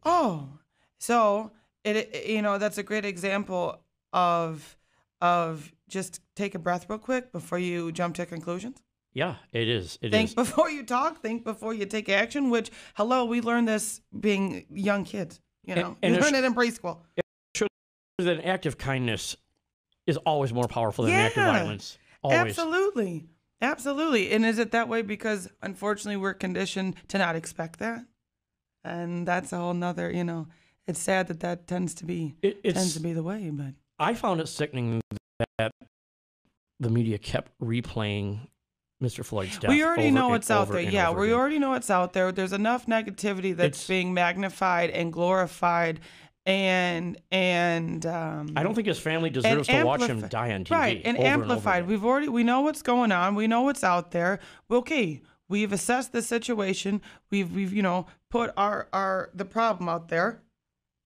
oh, 0.04 0.48
so 0.98 1.50
it, 1.84 1.96
it 1.96 2.26
you 2.26 2.42
know 2.42 2.58
that's 2.58 2.78
a 2.78 2.82
great 2.82 3.04
example 3.04 3.80
of 4.12 4.76
of 5.20 5.72
just 5.88 6.20
take 6.36 6.54
a 6.54 6.58
breath 6.58 6.86
real 6.88 6.98
quick 6.98 7.32
before 7.32 7.58
you 7.58 7.92
jump 7.92 8.14
to 8.16 8.24
conclusions. 8.26 8.82
Yeah, 9.14 9.34
it 9.52 9.68
is. 9.68 9.98
It 10.00 10.06
is. 10.06 10.12
Think 10.12 10.34
before 10.34 10.70
you 10.70 10.84
talk. 10.84 11.20
Think 11.20 11.44
before 11.44 11.74
you 11.74 11.84
take 11.84 12.08
action. 12.08 12.48
Which, 12.48 12.70
hello, 12.94 13.26
we 13.26 13.42
learned 13.42 13.68
this 13.68 14.00
being 14.18 14.64
young 14.72 15.04
kids. 15.04 15.38
You 15.66 15.74
know, 15.74 15.96
and 16.02 16.12
you 16.14 16.18
it's- 16.18 16.32
learn 16.32 16.42
it 16.42 16.46
in 16.46 16.54
preschool. 16.54 16.98
That 18.24 18.38
an 18.38 18.42
act 18.42 18.66
of 18.66 18.78
kindness 18.78 19.36
is 20.06 20.16
always 20.18 20.52
more 20.52 20.66
powerful 20.68 21.04
than 21.04 21.14
an 21.14 21.20
act 21.20 21.36
of 21.36 21.44
violence. 21.44 21.98
Always. 22.22 22.40
Absolutely. 22.40 23.26
Absolutely. 23.60 24.32
And 24.32 24.44
is 24.44 24.58
it 24.58 24.72
that 24.72 24.88
way 24.88 25.02
because 25.02 25.48
unfortunately 25.62 26.16
we're 26.16 26.34
conditioned 26.34 26.96
to 27.08 27.18
not 27.18 27.36
expect 27.36 27.78
that? 27.78 28.04
And 28.84 29.26
that's 29.26 29.52
a 29.52 29.56
whole 29.58 29.74
nother, 29.74 30.10
you 30.10 30.24
know, 30.24 30.48
it's 30.88 30.98
sad 30.98 31.28
that 31.28 31.40
that 31.40 31.68
tends 31.68 31.94
to 31.94 32.04
be 32.04 32.34
It, 32.42 32.62
tends 32.64 32.94
to 32.94 33.00
be 33.00 33.12
the 33.12 33.22
way, 33.22 33.48
but 33.52 33.74
I 34.00 34.14
found 34.14 34.40
it 34.40 34.48
sickening 34.48 35.00
that 35.58 35.70
the 36.80 36.90
media 36.90 37.18
kept 37.18 37.52
replaying 37.62 38.48
Mr. 39.00 39.24
Floyd's 39.24 39.58
death. 39.58 39.68
we 39.70 39.84
already 39.84 40.10
know 40.10 40.34
it's 40.34 40.50
out 40.50 40.68
there. 40.70 40.80
Yeah, 40.80 41.10
we 41.10 41.26
again. 41.28 41.38
already 41.38 41.58
know 41.60 41.74
it's 41.74 41.90
out 41.90 42.12
there. 42.12 42.30
There's 42.32 42.52
enough 42.52 42.86
negativity 42.86 43.54
that's 43.54 43.78
It's- 43.78 43.86
being 43.88 44.12
magnified 44.14 44.90
and 44.90 45.12
glorified 45.12 46.00
and 46.46 47.16
and 47.30 48.04
um 48.06 48.52
I 48.56 48.62
don't 48.62 48.74
think 48.74 48.88
his 48.88 48.98
family 48.98 49.30
deserves 49.30 49.68
to 49.68 49.84
watch 49.84 50.02
him 50.02 50.20
die 50.28 50.52
on 50.52 50.64
TV. 50.64 50.70
Right, 50.70 51.02
and 51.04 51.18
amplified. 51.18 51.80
again. 51.84 51.88
We've 51.90 52.04
already 52.04 52.28
we 52.28 52.42
know 52.44 52.60
what's 52.62 52.82
going 52.82 53.12
on. 53.12 53.34
We 53.34 53.46
know 53.46 53.62
what's 53.62 53.84
out 53.84 54.10
there. 54.10 54.40
Okay, 54.70 55.22
we've 55.48 55.72
assessed 55.72 56.12
the 56.12 56.22
situation. 56.22 57.00
We've 57.30 57.52
we've 57.54 57.72
you 57.72 57.82
know 57.82 58.06
put 58.30 58.52
our 58.56 58.88
our 58.92 59.30
the 59.34 59.44
problem 59.44 59.88
out 59.88 60.08
there, 60.08 60.42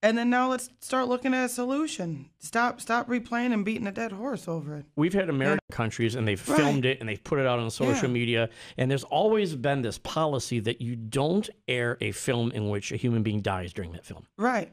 and 0.01 0.17
then 0.17 0.29
now 0.31 0.49
let's 0.49 0.69
start 0.81 1.07
looking 1.07 1.35
at 1.35 1.45
a 1.45 1.49
solution. 1.49 2.29
Stop 2.39 2.81
stop 2.81 3.07
replaying 3.07 3.53
and 3.53 3.63
beating 3.63 3.85
a 3.85 3.91
dead 3.91 4.13
horse 4.13 4.47
over 4.47 4.75
it. 4.77 4.85
We've 4.95 5.13
had 5.13 5.29
American 5.29 5.59
countries 5.71 6.15
and 6.15 6.27
they've 6.27 6.49
Right. 6.49 6.57
filmed 6.57 6.85
it 6.85 6.99
and 6.99 7.07
they've 7.07 7.23
put 7.23 7.37
it 7.39 7.45
out 7.45 7.59
on 7.59 7.69
social 7.69 8.07
Yeah. 8.07 8.13
media. 8.13 8.49
And 8.77 8.89
there's 8.89 9.03
always 9.03 9.53
been 9.55 9.81
this 9.83 9.97
policy 9.99 10.59
that 10.61 10.81
you 10.81 10.95
don't 10.95 11.47
air 11.67 11.97
a 12.01 12.11
film 12.11 12.51
in 12.51 12.69
which 12.69 12.91
a 12.91 12.95
human 12.95 13.21
being 13.21 13.41
dies 13.41 13.71
during 13.73 13.91
that 13.91 14.05
film. 14.05 14.25
Right. 14.37 14.71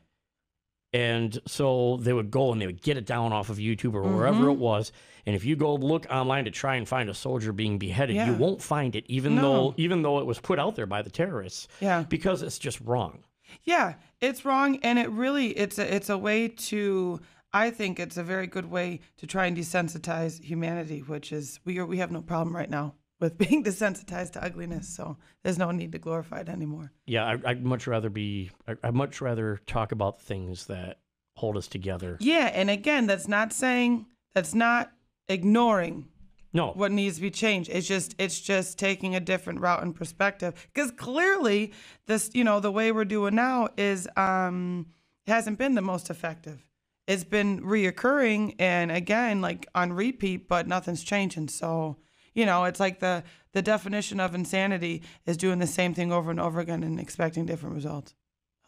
And 0.95 1.39
so 1.47 1.99
they 2.01 2.13
would 2.13 2.31
go 2.31 2.53
and 2.53 2.61
they 2.63 2.67
would 2.67 2.81
get 2.81 2.97
it 2.97 3.05
down 3.05 3.33
off 3.33 3.51
of 3.51 3.59
YouTube 3.59 3.95
or 3.95 4.03
wherever 4.03 4.39
Mm-hmm. 4.39 4.51
it 4.51 4.59
was. 4.59 4.93
And 5.27 5.35
if 5.35 5.45
you 5.45 5.57
go 5.57 5.75
look 5.75 6.07
online 6.11 6.45
to 6.45 6.51
try 6.51 6.77
and 6.77 6.87
find 6.89 7.11
a 7.11 7.15
soldier 7.15 7.53
being 7.53 7.79
beheaded, 7.79 8.15
you 8.17 8.35
won't 8.35 8.63
find 8.63 8.95
it, 8.95 9.05
even 9.09 9.35
No. 9.35 9.43
though 9.43 9.75
even 9.77 10.03
though 10.03 10.21
it 10.21 10.27
was 10.27 10.39
put 10.39 10.59
out 10.61 10.77
there 10.77 10.87
by 10.87 11.03
the 11.03 11.11
terrorists, 11.11 11.67
Yeah. 11.81 12.05
because 12.09 12.43
it's 12.43 12.59
just 12.59 12.81
wrong. 12.81 13.25
Yeah, 13.65 13.95
it's 14.21 14.45
wrong, 14.45 14.79
and 14.83 14.99
it 14.99 15.11
really 15.11 15.49
it's 15.49 15.79
a 15.79 15.95
it's 15.95 16.09
a 16.11 16.17
way 16.19 16.49
to. 16.49 17.21
I 17.53 17.71
think 17.71 18.01
it's 18.01 18.17
a 18.17 18.25
very 18.25 18.47
good 18.49 18.69
way 18.71 19.01
to 19.19 19.27
try 19.27 19.47
and 19.47 19.57
desensitize 19.57 20.43
humanity, 20.43 21.01
which 21.01 21.33
is 21.33 21.61
we 21.65 21.79
are 21.79 21.87
we 21.87 21.99
have 21.99 22.11
no 22.13 22.21
problem 22.23 22.55
right 22.55 22.71
now 22.71 22.95
with 23.25 23.39
being 23.49 23.65
desensitized 23.65 24.33
to 24.33 24.45
ugliness. 24.45 24.89
So 24.89 25.17
there's 25.43 25.59
no 25.59 25.71
need 25.71 25.93
to 25.93 25.99
glorify 25.99 26.41
it 26.41 26.49
anymore. 26.49 26.93
Yeah, 27.07 27.25
I, 27.25 27.51
I'd 27.51 27.65
much 27.65 27.87
rather 27.87 28.11
be. 28.11 28.51
I, 28.69 28.77
I'd 28.85 28.95
much 28.95 29.21
rather 29.21 29.61
talk 29.67 29.93
about 29.93 30.21
things 30.21 30.67
that 30.67 30.99
hold 31.37 31.57
us 31.57 31.67
together. 31.67 32.17
Yeah, 32.21 32.51
and 32.53 32.71
again, 32.71 33.07
that's 33.07 33.27
not 33.27 33.53
saying 33.53 34.07
that's 34.35 34.55
not 34.55 34.93
ignoring 35.29 36.07
No, 36.53 36.73
what 36.73 36.93
needs 36.93 37.17
to 37.17 37.23
be 37.23 37.31
changed. 37.31 37.71
It's 37.73 37.89
just 37.89 38.15
it's 38.19 38.39
just 38.41 38.79
taking 38.79 39.17
a 39.17 39.21
different 39.21 39.61
route 39.61 39.83
and 39.83 39.95
perspective 39.95 40.69
because 40.73 40.91
clearly 40.93 41.73
this 42.07 42.31
you 42.35 42.45
know 42.45 42.61
the 42.61 42.71
way 42.71 42.93
we're 42.93 43.05
doing 43.07 43.35
now 43.35 43.69
is 43.77 44.07
um 44.17 44.87
hasn't 45.27 45.59
been 45.59 45.75
the 45.75 45.83
most 45.83 46.11
effective. 46.11 46.63
It's 47.07 47.25
been 47.25 47.63
reoccurring 47.63 48.57
and 48.59 48.93
again 48.93 49.41
like 49.41 49.67
on 49.75 49.93
repeat, 49.95 50.47
but 50.49 50.69
nothing's 50.69 51.03
changing. 51.03 51.49
So 51.49 51.97
you 52.35 52.45
know 52.45 52.65
it's 52.65 52.81
like 52.81 53.01
the 53.01 53.25
the 53.53 53.63
definition 53.63 54.21
of 54.21 54.35
insanity 54.35 55.03
is 55.27 55.37
doing 55.37 55.59
the 55.59 55.67
same 55.67 55.95
thing 55.95 56.13
over 56.13 56.31
and 56.31 56.41
over 56.41 56.61
again 56.61 56.83
and 56.83 57.01
expecting 57.01 57.47
different 57.47 57.75
results. 57.75 58.15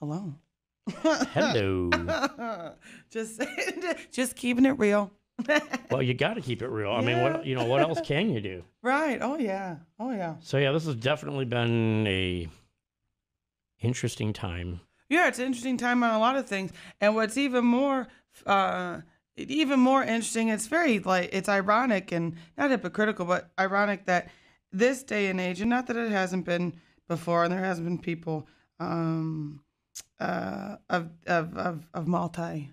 Hello. 0.00 0.34
hello. 0.88 1.90
just 3.10 3.42
just 4.12 4.36
keeping 4.36 4.64
it 4.64 4.78
real. 4.78 5.10
well, 5.90 6.02
you 6.02 6.14
got 6.14 6.34
to 6.34 6.40
keep 6.40 6.62
it 6.62 6.68
real. 6.68 6.90
I 6.90 7.02
mean, 7.02 7.20
what 7.20 7.44
you 7.44 7.54
know, 7.54 7.64
what 7.64 7.82
else 7.82 8.00
can 8.00 8.30
you 8.30 8.40
do? 8.40 8.64
right. 8.82 9.18
Oh 9.20 9.36
yeah. 9.36 9.76
Oh 9.98 10.12
yeah. 10.12 10.36
So 10.40 10.58
yeah, 10.58 10.72
this 10.72 10.86
has 10.86 10.94
definitely 10.94 11.44
been 11.44 12.06
a 12.06 12.48
interesting 13.80 14.32
time. 14.32 14.80
Yeah, 15.08 15.28
it's 15.28 15.38
an 15.38 15.46
interesting 15.46 15.76
time 15.76 16.02
on 16.02 16.14
a 16.14 16.18
lot 16.18 16.36
of 16.36 16.46
things. 16.46 16.72
And 17.00 17.14
what's 17.14 17.36
even 17.36 17.64
more 17.64 18.08
uh 18.46 19.00
even 19.36 19.80
more 19.80 20.02
interesting, 20.02 20.48
it's 20.48 20.66
very 20.66 20.98
like 20.98 21.30
it's 21.32 21.48
ironic 21.48 22.12
and 22.12 22.36
not 22.56 22.70
hypocritical, 22.70 23.26
but 23.26 23.50
ironic 23.58 24.06
that 24.06 24.30
this 24.72 25.02
day 25.02 25.26
and 25.26 25.40
age, 25.40 25.60
and 25.60 25.70
not 25.70 25.86
that 25.86 25.96
it 25.96 26.10
hasn't 26.10 26.44
been 26.44 26.74
before, 27.08 27.44
and 27.44 27.52
there 27.52 27.64
hasn't 27.64 27.86
been 27.86 27.98
people 27.98 28.46
um 28.78 29.60
uh 30.20 30.76
of 30.90 31.10
of 31.26 31.56
of, 31.56 31.88
of 31.94 32.06
multi 32.06 32.70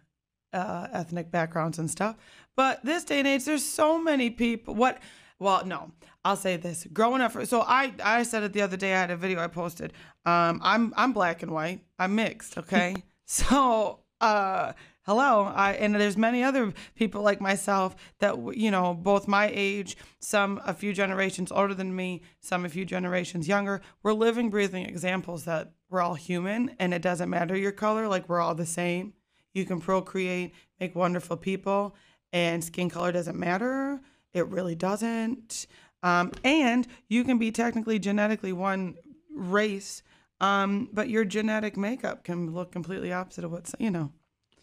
uh, 0.54 0.88
ethnic 0.94 1.32
backgrounds 1.32 1.80
and 1.80 1.90
stuff. 1.90 2.16
But 2.56 2.84
this 2.86 3.04
day 3.04 3.20
and 3.20 3.28
age, 3.28 3.46
there's 3.46 3.66
so 3.66 4.02
many 4.02 4.30
people. 4.30 4.76
What? 4.76 5.00
Well, 5.40 5.66
no, 5.66 5.92
I'll 6.24 6.38
say 6.38 6.58
this. 6.58 6.88
Growing 6.94 7.22
up, 7.22 7.34
so 7.46 7.62
I 7.62 7.94
I 8.04 8.24
said 8.24 8.44
it 8.44 8.54
the 8.54 8.62
other 8.62 8.78
day. 8.78 8.94
I 8.94 9.00
had 9.02 9.12
a 9.12 9.18
video 9.18 9.40
I 9.40 9.48
posted. 9.48 9.94
Um, 10.26 10.62
I'm 10.64 10.94
I'm 10.96 11.12
black 11.12 11.42
and 11.42 11.52
white. 11.52 11.82
I'm 12.00 12.16
mixed. 12.16 12.58
Okay, 12.58 12.96
so 13.26 14.00
uh, 14.22 14.74
hello. 15.04 15.52
I 15.54 15.74
and 15.74 15.96
there's 15.96 16.18
many 16.18 16.44
other 16.44 16.74
people 16.96 17.22
like 17.22 17.40
myself 17.40 17.96
that 18.20 18.36
you 18.56 18.72
know 18.72 18.94
both 18.94 19.28
my 19.28 19.52
age, 19.54 19.96
some 20.20 20.60
a 20.66 20.74
few 20.74 20.94
generations 20.94 21.52
older 21.52 21.74
than 21.74 21.96
me, 21.96 22.22
some 22.40 22.66
a 22.66 22.70
few 22.70 22.86
generations 22.86 23.48
younger. 23.48 23.82
We're 24.02 24.14
living, 24.14 24.50
breathing 24.50 24.86
examples 24.86 25.46
that 25.46 25.72
we're 25.90 26.02
all 26.02 26.16
human, 26.16 26.76
and 26.80 26.94
it 26.94 27.02
doesn't 27.02 27.30
matter 27.30 27.56
your 27.56 27.72
color. 27.72 28.08
Like 28.08 28.28
we're 28.28 28.42
all 28.42 28.56
the 28.56 28.66
same. 28.66 29.14
You 29.54 29.66
can 29.66 29.80
procreate, 29.80 30.54
make 30.80 30.96
wonderful 30.96 31.38
people, 31.38 31.96
and 32.32 32.64
skin 32.64 32.90
color 32.90 33.12
doesn't 33.12 33.38
matter. 33.38 34.02
It 34.34 34.48
really 34.48 34.76
doesn't. 34.76 35.68
Um, 36.02 36.32
and 36.44 36.88
you 37.08 37.24
can 37.24 37.38
be 37.38 37.52
technically 37.52 38.00
genetically 38.00 38.52
one 38.52 38.96
race, 39.34 40.04
um, 40.42 40.90
but 40.92 41.08
your 41.08 41.24
genetic 41.24 41.78
makeup 41.78 42.24
can 42.24 42.52
look 42.52 42.72
completely 42.72 43.14
opposite 43.14 43.46
of 43.46 43.52
what's, 43.52 43.74
you 43.80 43.92
know. 43.92 44.12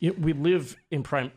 Yeah, 0.01 0.13
we 0.19 0.33
live 0.33 0.77
in 0.91 1.03
prime. 1.03 1.31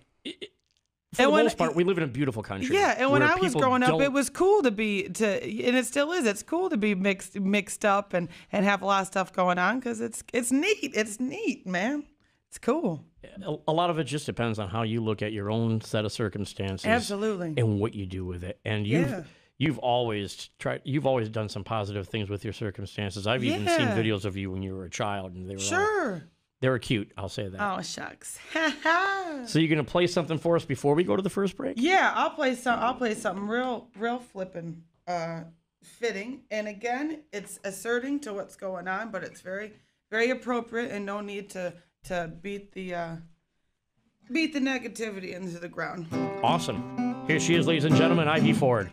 For 1.13 1.21
And 1.21 1.27
the 1.27 1.29
when- 1.31 1.45
most 1.45 1.57
part, 1.59 1.75
we 1.75 1.83
live 1.83 1.97
in 1.99 2.03
a 2.03 2.07
beautiful 2.07 2.41
country. 2.41 2.75
Yeah, 2.75 2.95
and 2.97 3.11
when 3.11 3.21
I 3.21 3.35
was 3.35 3.53
growing 3.53 3.83
up, 3.83 4.01
it 4.01 4.11
was 4.11 4.29
cool 4.31 4.63
to 4.63 4.71
be 4.71 5.09
to, 5.09 5.43
and 5.43 5.75
it 5.77 5.85
still 5.85 6.11
is. 6.11 6.25
It's 6.25 6.41
cool 6.41 6.69
to 6.69 6.77
be 6.77 6.95
mixed 6.95 7.39
mixed 7.39 7.85
up 7.85 8.13
and 8.13 8.29
and 8.51 8.65
have 8.65 8.81
a 8.81 8.85
lot 8.85 9.01
of 9.01 9.07
stuff 9.07 9.31
going 9.31 9.59
on 9.59 9.79
because 9.79 10.01
it's 10.01 10.23
it's 10.33 10.51
neat. 10.51 10.91
It's 10.95 11.19
neat, 11.19 11.67
man. 11.67 12.05
It's 12.49 12.57
cool. 12.57 13.05
a 13.67 13.71
lot 13.71 13.89
of 13.89 13.97
it 13.99 14.03
just 14.03 14.25
depends 14.25 14.59
on 14.59 14.69
how 14.69 14.83
you 14.83 15.01
look 15.01 15.21
at 15.21 15.31
your 15.33 15.49
own 15.49 15.81
set 15.81 16.03
of 16.05 16.11
circumstances. 16.11 16.85
Absolutely. 16.85 17.53
And 17.57 17.79
what 17.79 17.93
you 17.95 18.05
do 18.05 18.25
with 18.25 18.43
it. 18.43 18.59
And 18.65 18.85
you've 18.87 19.07
Yeah. 19.09 19.23
you've 19.59 19.79
always 19.79 20.49
tried 20.59 20.81
you've 20.83 21.05
always 21.05 21.29
done 21.29 21.47
some 21.47 21.63
positive 21.63 22.07
things 22.07 22.29
with 22.29 22.43
your 22.43 22.53
circumstances. 22.53 23.25
I've 23.27 23.43
even 23.43 23.67
seen 23.67 23.87
videos 23.89 24.25
of 24.25 24.35
you 24.35 24.49
when 24.51 24.61
you 24.63 24.73
were 24.75 24.85
a 24.85 24.89
child 24.89 25.33
and 25.35 25.47
they 25.49 25.53
were 25.55 25.61
all- 25.61 25.67
Sure. 25.67 26.23
They 26.63 26.69
were 26.69 26.79
cute, 26.79 27.11
I'll 27.17 27.27
say 27.27 27.49
that. 27.49 27.59
Oh 27.59 27.81
shucks. 27.81 28.39
So 29.45 29.59
you're 29.59 29.67
gonna 29.67 29.83
play 29.83 30.07
something 30.07 30.37
for 30.37 30.55
us 30.55 30.63
before 30.63 30.95
we 30.95 31.03
go 31.03 31.17
to 31.17 31.21
the 31.21 31.29
first 31.29 31.57
break? 31.57 31.73
Yeah, 31.77 32.13
I'll 32.15 32.29
play 32.29 32.55
some. 32.55 32.79
I'll 32.79 32.93
play 32.93 33.15
something 33.15 33.45
real, 33.45 33.89
real 33.97 34.19
flippin', 34.19 34.83
uh, 35.05 35.41
fitting. 35.83 36.43
And 36.51 36.69
again, 36.69 37.23
it's 37.33 37.59
asserting 37.65 38.21
to 38.21 38.33
what's 38.33 38.55
going 38.55 38.87
on, 38.87 39.11
but 39.11 39.23
it's 39.25 39.41
very, 39.41 39.73
very 40.09 40.29
appropriate, 40.29 40.91
and 40.91 41.05
no 41.05 41.19
need 41.19 41.49
to 41.49 41.73
to 42.05 42.31
beat 42.41 42.71
the 42.71 42.95
uh, 42.95 43.15
beat 44.31 44.53
the 44.53 44.59
negativity 44.59 45.35
into 45.35 45.59
the 45.59 45.67
ground. 45.67 46.07
Awesome. 46.41 47.25
Here 47.27 47.41
she 47.41 47.55
is, 47.55 47.67
ladies 47.67 47.83
and 47.83 47.97
gentlemen, 47.97 48.29
Ivy 48.29 48.53
Ford. 48.53 48.89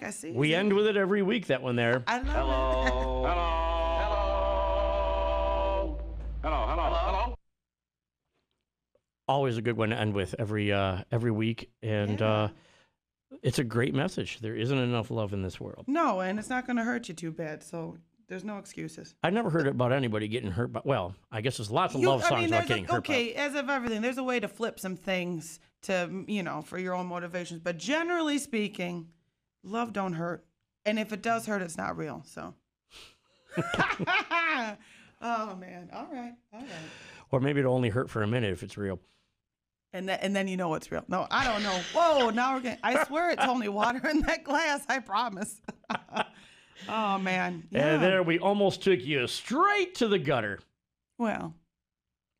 Like 0.00 0.08
I 0.08 0.10
see 0.12 0.30
we 0.32 0.54
it. 0.54 0.56
end 0.58 0.72
with 0.72 0.86
it 0.86 0.96
every 0.96 1.22
week, 1.22 1.46
that 1.48 1.62
one 1.62 1.76
there. 1.76 2.02
I 2.06 2.18
love 2.18 2.26
it. 2.26 2.30
Hello. 2.32 3.24
Hello. 6.42 6.66
Hello. 6.66 6.66
Hello. 6.66 6.94
Hello. 6.94 7.34
Always 9.28 9.56
a 9.58 9.62
good 9.62 9.76
one 9.76 9.90
to 9.90 9.96
end 9.98 10.14
with 10.14 10.34
every 10.38 10.72
uh, 10.72 10.98
every 11.12 11.30
week. 11.30 11.70
And 11.82 12.20
uh, 12.20 12.48
it's 13.42 13.58
a 13.58 13.64
great 13.64 13.94
message. 13.94 14.40
There 14.40 14.56
isn't 14.56 14.76
enough 14.78 15.10
love 15.10 15.32
in 15.32 15.42
this 15.42 15.60
world. 15.60 15.84
No, 15.86 16.20
and 16.20 16.38
it's 16.38 16.48
not 16.50 16.66
going 16.66 16.76
to 16.76 16.84
hurt 16.84 17.08
you 17.08 17.14
too 17.14 17.30
bad, 17.30 17.62
so 17.62 17.96
there's 18.28 18.44
no 18.44 18.58
excuses. 18.58 19.14
I've 19.22 19.32
never 19.34 19.50
heard 19.50 19.66
about 19.66 19.92
anybody 19.92 20.26
getting 20.28 20.50
hurt 20.50 20.72
by. 20.72 20.80
Well, 20.84 21.14
I 21.30 21.40
guess 21.42 21.58
there's 21.58 21.70
lots 21.70 21.94
of 21.94 22.00
You- 22.00 22.08
love 22.08 22.24
songs 22.24 22.46
about 22.46 22.50
there's 22.50 22.64
a- 22.64 22.68
getting 22.68 22.84
hurt 22.86 23.06
by. 23.06 23.12
okay, 23.14 23.34
as 23.34 23.54
of 23.54 23.68
everything, 23.70 24.02
there's 24.02 24.18
a 24.18 24.24
way 24.24 24.40
to 24.40 24.48
flip 24.48 24.80
some 24.80 24.96
things 24.96 25.60
to 25.82 26.24
you 26.26 26.42
know 26.42 26.62
for 26.62 26.78
your 26.78 26.94
own 26.94 27.06
motivations, 27.06 27.60
but 27.60 27.78
generally 27.78 28.38
speaking, 28.38 29.08
love 29.62 29.92
don't 29.92 30.14
hurt, 30.14 30.44
and 30.84 30.98
if 30.98 31.12
it 31.12 31.22
does 31.22 31.46
hurt, 31.46 31.62
it's 31.62 31.76
not 31.76 31.96
real. 31.96 32.22
So. 32.26 32.54
oh 35.22 35.56
man! 35.56 35.90
All 35.92 36.08
right, 36.12 36.34
all 36.52 36.60
right. 36.60 36.68
Or 37.32 37.40
maybe 37.40 37.60
it'll 37.60 37.74
only 37.74 37.88
hurt 37.88 38.10
for 38.10 38.22
a 38.22 38.26
minute 38.26 38.52
if 38.52 38.62
it's 38.62 38.76
real. 38.76 39.00
And 39.92 40.08
then, 40.08 40.20
and 40.22 40.36
then 40.36 40.46
you 40.46 40.56
know 40.56 40.74
it's 40.74 40.92
real. 40.92 41.04
No, 41.08 41.26
I 41.30 41.44
don't 41.44 41.62
know. 41.62 41.80
Whoa! 41.92 42.30
Now 42.30 42.54
we're 42.54 42.60
getting. 42.60 42.78
I 42.82 43.04
swear 43.04 43.30
it's 43.30 43.44
only 43.44 43.68
water 43.68 44.06
in 44.08 44.20
that 44.22 44.44
glass. 44.44 44.84
I 44.88 45.00
promise. 45.00 45.60
oh 46.88 47.18
man. 47.18 47.64
Yeah. 47.70 47.94
And 47.94 48.02
there 48.02 48.22
we 48.22 48.38
almost 48.38 48.82
took 48.82 49.00
you 49.00 49.26
straight 49.26 49.96
to 49.96 50.08
the 50.08 50.18
gutter. 50.18 50.60
Well. 51.18 51.54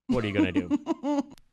What 0.07 0.25
are 0.25 0.27
you 0.29 0.35
going 0.35 0.53
to 0.53 0.69
do? 0.69 0.79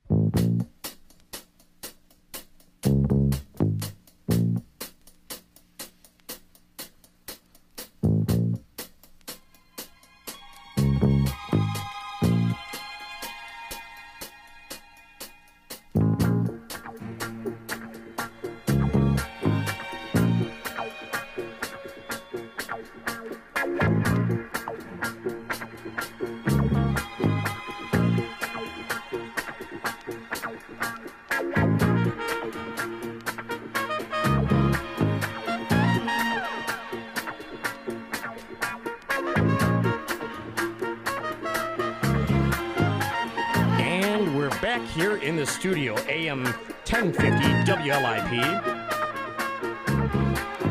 in 45.37 45.45
the 45.45 45.51
studio, 45.51 45.95
AM 46.07 46.43
1050 46.45 47.71
WLIP. 47.71 48.31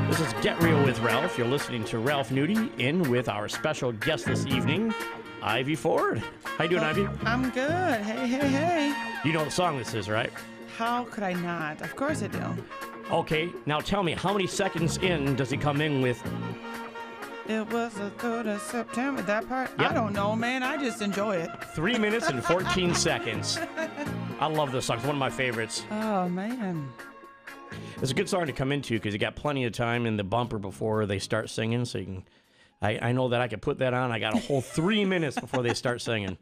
This 0.08 0.18
is 0.18 0.32
Get 0.42 0.60
Real 0.60 0.82
with 0.82 0.98
Ralph. 0.98 1.38
You're 1.38 1.46
listening 1.46 1.84
to 1.84 2.00
Ralph 2.00 2.30
Nudie 2.30 2.76
in 2.80 3.08
with 3.08 3.28
our 3.28 3.48
special 3.48 3.92
guest 3.92 4.24
this 4.24 4.44
evening, 4.44 4.92
Ivy 5.40 5.76
Ford. 5.76 6.20
How 6.42 6.64
you 6.64 6.70
doing, 6.70 6.82
oh, 6.82 6.88
Ivy? 6.88 7.06
I'm 7.22 7.50
good. 7.50 8.00
Hey, 8.00 8.26
hey, 8.26 8.48
hey. 8.48 8.94
You 9.24 9.32
know 9.34 9.44
what 9.44 9.52
song 9.52 9.78
this 9.78 9.94
is, 9.94 10.08
right? 10.08 10.32
How 10.76 11.04
could 11.04 11.22
I 11.22 11.34
not? 11.34 11.80
Of 11.80 11.94
course 11.94 12.24
I 12.24 12.26
do. 12.26 12.42
Okay, 13.12 13.52
now 13.66 13.78
tell 13.78 14.02
me, 14.02 14.14
how 14.14 14.32
many 14.32 14.48
seconds 14.48 14.96
in 14.96 15.36
does 15.36 15.48
he 15.48 15.56
come 15.56 15.80
in 15.80 16.02
with? 16.02 16.20
It 17.48 17.70
was 17.70 17.94
the 17.94 18.10
3rd 18.18 18.56
of 18.56 18.62
September. 18.62 19.22
That 19.22 19.48
part? 19.48 19.70
Yep. 19.78 19.90
I 19.92 19.94
don't 19.94 20.12
know, 20.12 20.34
man. 20.34 20.64
I 20.64 20.76
just 20.76 21.00
enjoy 21.02 21.36
it. 21.36 21.50
Three 21.76 21.96
minutes 21.96 22.28
and 22.28 22.42
14 22.42 22.94
seconds. 22.96 23.60
I 24.38 24.46
love 24.48 24.70
this 24.72 24.84
song. 24.86 24.98
It's 24.98 25.06
one 25.06 25.16
of 25.16 25.20
my 25.20 25.30
favorites. 25.30 25.84
Oh, 25.90 26.28
man. 26.28 26.88
It's 28.02 28.10
a 28.10 28.14
good 28.14 28.28
song 28.28 28.46
to 28.46 28.52
come 28.52 28.70
into 28.70 28.94
because 28.94 29.12
you 29.14 29.18
got 29.18 29.34
plenty 29.34 29.64
of 29.64 29.72
time 29.72 30.04
in 30.06 30.16
the 30.16 30.24
bumper 30.24 30.58
before 30.58 31.06
they 31.06 31.18
start 31.18 31.48
singing. 31.48 31.84
So 31.86 31.98
you 31.98 32.04
can, 32.04 32.24
I, 32.82 32.98
I 33.08 33.12
know 33.12 33.28
that 33.28 33.40
I 33.40 33.48
could 33.48 33.62
put 33.62 33.78
that 33.78 33.94
on. 33.94 34.12
I 34.12 34.18
got 34.18 34.34
a 34.34 34.38
whole 34.38 34.60
three 34.60 35.04
minutes 35.14 35.38
before 35.40 35.62
they 35.62 35.72
start 35.74 36.02
singing. 36.02 36.36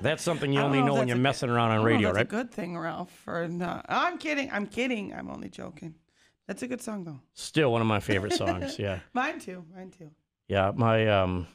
That's 0.00 0.22
something 0.22 0.52
you 0.52 0.60
only 0.60 0.80
know 0.80 0.86
know 0.86 0.94
when 0.94 1.08
you're 1.08 1.18
a 1.18 1.20
messing 1.20 1.50
around 1.50 1.72
on 1.72 1.80
if 1.80 1.84
radio, 1.84 2.08
that's 2.08 2.16
right? 2.16 2.26
a 2.26 2.28
good 2.28 2.50
thing, 2.50 2.78
Ralph. 2.78 3.24
Or 3.26 3.46
not. 3.46 3.84
I'm 3.88 4.16
kidding. 4.16 4.50
I'm 4.50 4.66
kidding. 4.66 5.12
I'm 5.12 5.28
only 5.30 5.50
joking. 5.50 5.94
That's 6.46 6.62
a 6.62 6.66
good 6.66 6.80
song, 6.80 7.04
though. 7.04 7.20
Still 7.34 7.70
one 7.72 7.82
of 7.82 7.86
my 7.86 8.00
favorite 8.00 8.32
songs. 8.32 8.78
Yeah, 8.78 9.00
Mine 9.12 9.38
too. 9.38 9.64
Mine 9.74 9.90
too. 9.90 10.10
yeah. 10.48 10.72
My 10.74 11.06
um, 11.08 11.46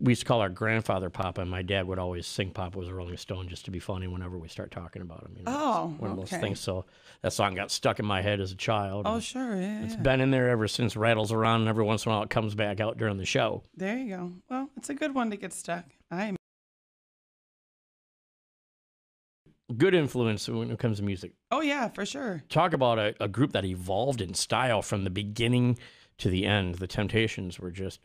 we 0.00 0.12
used 0.12 0.22
to 0.22 0.26
call 0.26 0.40
our 0.40 0.48
grandfather 0.48 1.10
Papa, 1.10 1.42
and 1.42 1.50
my 1.50 1.60
dad 1.62 1.86
would 1.86 1.98
always 1.98 2.26
sing 2.26 2.50
"Papa 2.50 2.78
was 2.78 2.88
a 2.88 2.94
Rolling 2.94 3.16
Stone" 3.18 3.48
just 3.48 3.66
to 3.66 3.70
be 3.70 3.78
funny 3.78 4.06
whenever 4.06 4.38
we 4.38 4.48
start 4.48 4.70
talking 4.70 5.02
about 5.02 5.22
him. 5.24 5.34
You 5.36 5.44
know, 5.44 5.52
Oh, 5.54 5.94
one 5.98 6.10
of 6.10 6.16
those 6.16 6.30
things. 6.30 6.58
So 6.60 6.86
that 7.22 7.32
song 7.34 7.54
got 7.54 7.70
stuck 7.70 7.98
in 7.98 8.06
my 8.06 8.22
head 8.22 8.40
as 8.40 8.50
a 8.52 8.56
child. 8.56 9.02
Oh, 9.06 9.20
sure. 9.20 9.56
Yeah. 9.60 9.84
It's 9.84 9.94
yeah. 9.94 10.00
been 10.00 10.20
in 10.22 10.30
there 10.30 10.48
ever 10.48 10.68
since. 10.68 10.96
Rattles 10.96 11.32
around, 11.32 11.60
and 11.60 11.68
every 11.68 11.84
once 11.84 12.06
in 12.06 12.12
a 12.12 12.14
while 12.14 12.22
it 12.24 12.30
comes 12.30 12.54
back 12.54 12.80
out 12.80 12.96
during 12.96 13.18
the 13.18 13.26
show. 13.26 13.62
There 13.76 13.96
you 13.98 14.16
go. 14.16 14.32
Well, 14.48 14.70
it's 14.76 14.88
a 14.88 14.94
good 14.94 15.14
one 15.14 15.30
to 15.30 15.36
get 15.36 15.52
stuck. 15.52 15.84
I'm. 16.10 16.36
Good 19.76 19.94
influence 19.94 20.48
when 20.48 20.70
it 20.70 20.78
comes 20.78 20.98
to 20.98 21.02
music. 21.04 21.32
Oh 21.50 21.60
yeah, 21.62 21.88
for 21.88 22.04
sure. 22.04 22.42
talk 22.48 22.74
about 22.74 22.98
a, 22.98 23.14
a 23.18 23.28
group 23.28 23.52
that 23.52 23.64
evolved 23.64 24.20
in 24.20 24.34
style 24.34 24.82
from 24.82 25.04
the 25.04 25.10
beginning 25.10 25.78
to 26.18 26.28
the 26.28 26.44
end. 26.46 26.76
The 26.76 26.86
Temptations 26.86 27.58
were 27.58 27.70
just 27.70 28.00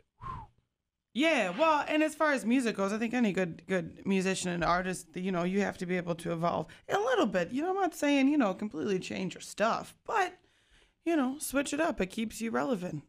Yeah, 1.12 1.50
well, 1.58 1.84
and 1.88 2.04
as 2.04 2.14
far 2.14 2.32
as 2.32 2.46
music 2.46 2.76
goes, 2.76 2.92
I 2.92 2.98
think 2.98 3.14
any 3.14 3.32
good 3.32 3.62
good 3.66 4.06
musician 4.06 4.50
and 4.50 4.62
artist, 4.62 5.08
you 5.14 5.32
know, 5.32 5.42
you 5.42 5.60
have 5.60 5.76
to 5.78 5.86
be 5.86 5.96
able 5.96 6.14
to 6.16 6.32
evolve 6.32 6.66
a 6.88 6.98
little 6.98 7.26
bit. 7.26 7.50
You 7.50 7.62
know, 7.62 7.70
I'm 7.70 7.76
not 7.76 7.94
saying 7.94 8.28
you 8.28 8.38
know 8.38 8.54
completely 8.54 9.00
change 9.00 9.34
your 9.34 9.40
stuff, 9.40 9.94
but 10.06 10.34
you 11.04 11.16
know, 11.16 11.36
switch 11.38 11.72
it 11.72 11.80
up. 11.80 12.00
It 12.00 12.06
keeps 12.06 12.40
you 12.40 12.50
relevant. 12.50 13.02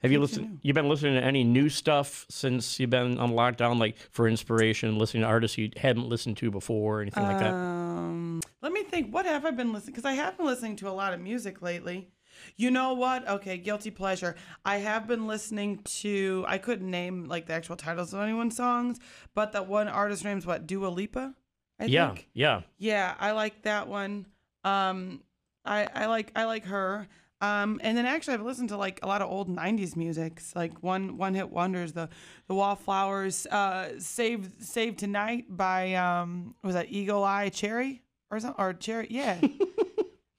Have 0.00 0.10
you 0.10 0.20
Keeps 0.20 0.36
you 0.36 0.42
listened? 0.42 0.58
You've 0.62 0.74
been 0.74 0.88
listening 0.88 1.14
to 1.14 1.24
any 1.24 1.44
new 1.44 1.68
stuff 1.68 2.26
since 2.28 2.80
you've 2.80 2.90
been 2.90 3.18
on 3.18 3.32
lockdown, 3.32 3.78
like 3.78 3.96
for 4.10 4.26
inspiration, 4.26 4.98
listening 4.98 5.22
to 5.22 5.28
artists 5.28 5.58
you 5.58 5.70
hadn't 5.76 6.08
listened 6.08 6.38
to 6.38 6.50
before, 6.50 6.98
or 6.98 7.02
anything 7.02 7.22
like 7.22 7.38
that. 7.38 7.52
Um, 7.52 8.40
let 8.62 8.72
me 8.72 8.82
think 8.82 9.12
what 9.12 9.26
have 9.26 9.44
I 9.44 9.50
been 9.50 9.72
listening 9.72 9.92
because 9.92 10.04
I 10.04 10.14
have 10.14 10.36
been 10.38 10.46
listening 10.46 10.76
to 10.76 10.88
a 10.88 10.90
lot 10.90 11.12
of 11.12 11.20
music 11.20 11.60
lately. 11.62 12.08
You 12.56 12.70
know 12.70 12.94
what? 12.94 13.26
Okay, 13.28 13.58
guilty 13.58 13.90
pleasure. 13.90 14.36
I 14.64 14.76
have 14.78 15.06
been 15.06 15.26
listening 15.26 15.78
to 15.84 16.44
I 16.48 16.58
couldn't 16.58 16.90
name 16.90 17.24
like 17.24 17.46
the 17.46 17.52
actual 17.54 17.76
titles 17.76 18.12
of 18.12 18.20
anyone's 18.20 18.56
songs, 18.56 18.98
but 19.34 19.52
that 19.52 19.66
one 19.66 19.88
artist 19.88 20.24
name's 20.24 20.46
what 20.46 20.66
Dua 20.66 20.88
Lipa. 20.88 21.34
I 21.80 21.86
yeah, 21.86 22.08
think. 22.08 22.28
yeah. 22.34 22.62
Yeah, 22.78 23.14
I 23.18 23.32
like 23.32 23.62
that 23.62 23.88
one. 23.88 24.26
Um, 24.64 25.22
I 25.64 25.88
I 25.94 26.06
like 26.06 26.32
I 26.36 26.44
like 26.44 26.64
her. 26.66 27.08
Um, 27.40 27.80
and 27.82 27.98
then 27.98 28.06
actually 28.06 28.34
I've 28.34 28.42
listened 28.42 28.68
to 28.68 28.76
like 28.76 29.00
a 29.02 29.08
lot 29.08 29.20
of 29.20 29.28
old 29.28 29.48
'90s 29.48 29.96
musics, 29.96 30.54
like 30.54 30.80
one 30.82 31.16
one 31.16 31.34
hit 31.34 31.50
wonders, 31.50 31.92
the 31.92 32.08
the 32.46 32.54
Wallflowers, 32.54 33.46
uh, 33.46 33.98
"Save 33.98 34.48
Save 34.60 34.96
Tonight" 34.96 35.46
by 35.48 35.94
um, 35.94 36.54
was 36.62 36.74
that 36.74 36.86
Eagle 36.90 37.24
Eye 37.24 37.48
Cherry 37.48 38.02
or 38.30 38.38
something 38.38 38.64
or 38.64 38.72
Cherry? 38.74 39.08
Yeah. 39.10 39.40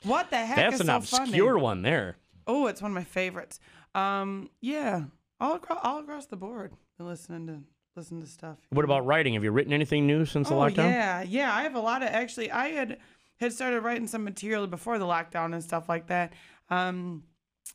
what 0.04 0.30
the 0.30 0.38
heck? 0.38 0.56
That's 0.58 0.80
an 0.80 0.88
so 0.88 0.96
obscure 0.98 1.54
funny? 1.54 1.62
one 1.64 1.82
there. 1.82 2.18
Oh, 2.48 2.68
it's 2.68 2.82
one 2.82 2.92
of 2.92 2.96
my 2.96 3.04
favorites. 3.04 3.60
Um, 3.96 4.50
yeah, 4.62 5.04
all 5.40 5.56
across 5.56 5.80
all 5.84 6.00
across 6.00 6.26
the 6.26 6.36
board. 6.36 6.74
Been 6.98 7.08
listening 7.08 7.48
to 7.48 7.60
listen 7.96 8.22
to 8.22 8.28
stuff. 8.28 8.58
What 8.70 8.86
about 8.86 9.06
writing? 9.06 9.34
Have 9.36 9.44
you 9.44 9.52
written 9.52 9.74
anything 9.74 10.06
new 10.08 10.26
since 10.26 10.50
the 10.50 10.56
Oh 10.56 10.60
lockdown? 10.60 10.90
yeah, 10.90 11.22
yeah. 11.24 11.56
I 11.56 11.64
have 11.64 11.76
a 11.76 11.80
lot 11.80 12.02
of 12.04 12.10
actually. 12.10 12.52
I 12.52 12.70
had 12.70 12.98
had 13.38 13.54
started 13.54 13.82
writing 13.82 14.08
some 14.08 14.24
material 14.24 14.68
before 14.68 14.98
the 15.00 15.06
lockdown 15.06 15.54
and 15.54 15.64
stuff 15.64 15.88
like 15.90 16.08
that. 16.08 16.34
Um, 16.70 17.24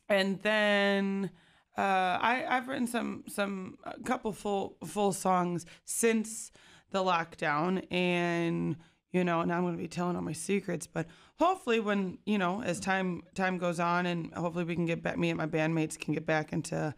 and 0.07 0.39
then 0.41 1.29
uh, 1.77 1.81
I 1.81 2.45
I've 2.47 2.67
written 2.67 2.87
some 2.87 3.23
some 3.27 3.77
a 3.83 3.99
couple 4.03 4.31
full 4.33 4.75
full 4.85 5.13
songs 5.13 5.65
since 5.85 6.51
the 6.91 7.03
lockdown, 7.03 7.85
and 7.91 8.75
you 9.11 9.23
know, 9.23 9.41
and 9.41 9.51
I'm 9.51 9.61
going 9.63 9.75
to 9.75 9.81
be 9.81 9.87
telling 9.87 10.15
all 10.15 10.21
my 10.21 10.33
secrets, 10.33 10.85
but 10.87 11.07
hopefully 11.39 11.79
when 11.79 12.17
you 12.25 12.37
know 12.37 12.61
as 12.61 12.79
time 12.79 13.21
time 13.35 13.57
goes 13.57 13.79
on, 13.79 14.05
and 14.05 14.33
hopefully 14.33 14.63
we 14.65 14.75
can 14.75 14.85
get 14.85 15.01
back. 15.03 15.17
Me 15.17 15.29
and 15.29 15.37
my 15.37 15.47
bandmates 15.47 15.97
can 15.99 16.13
get 16.13 16.25
back 16.25 16.53
into 16.53 16.93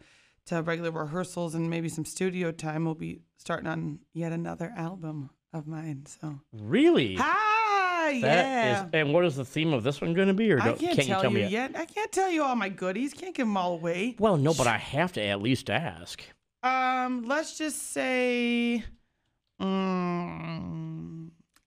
to 0.46 0.60
regular 0.62 0.90
rehearsals 0.90 1.54
and 1.54 1.70
maybe 1.70 1.88
some 1.88 2.04
studio 2.04 2.50
time. 2.50 2.84
We'll 2.84 2.94
be 2.94 3.20
starting 3.38 3.68
on 3.68 4.00
yet 4.12 4.32
another 4.32 4.72
album 4.76 5.30
of 5.52 5.66
mine. 5.66 6.04
So 6.06 6.40
Really? 6.52 7.14
hi, 7.14 8.18
That 8.20 8.44
yeah. 8.44 8.82
is- 8.84 8.90
and 8.92 9.12
what 9.14 9.24
is 9.24 9.36
the 9.36 9.44
theme 9.44 9.72
of 9.72 9.82
this 9.84 10.00
one 10.00 10.14
going 10.14 10.28
to 10.28 10.34
be? 10.34 10.50
Or 10.52 10.60
I 10.60 10.64
don't- 10.66 10.78
can't, 10.80 10.96
you 10.98 11.04
tell, 11.04 11.20
tell 11.22 11.30
you 11.30 11.38
me 11.44 11.46
yet. 11.46 11.76
I 11.76 11.84
can't 11.84 12.10
tell 12.10 12.28
you 12.30 12.42
all 12.42 12.56
my 12.56 12.68
goodies. 12.70 13.14
Can't 13.14 13.34
give 13.34 13.46
them 13.46 13.56
all 13.56 13.74
away. 13.74 14.16
Well, 14.18 14.36
no, 14.36 14.52
but 14.54 14.66
I 14.66 14.78
have 14.78 15.12
to 15.12 15.22
at 15.24 15.40
least 15.40 15.70
ask. 15.70 16.22
Um, 16.64 17.22
let's 17.26 17.56
just 17.58 17.92
say, 17.92 18.82
mm, 19.60 21.21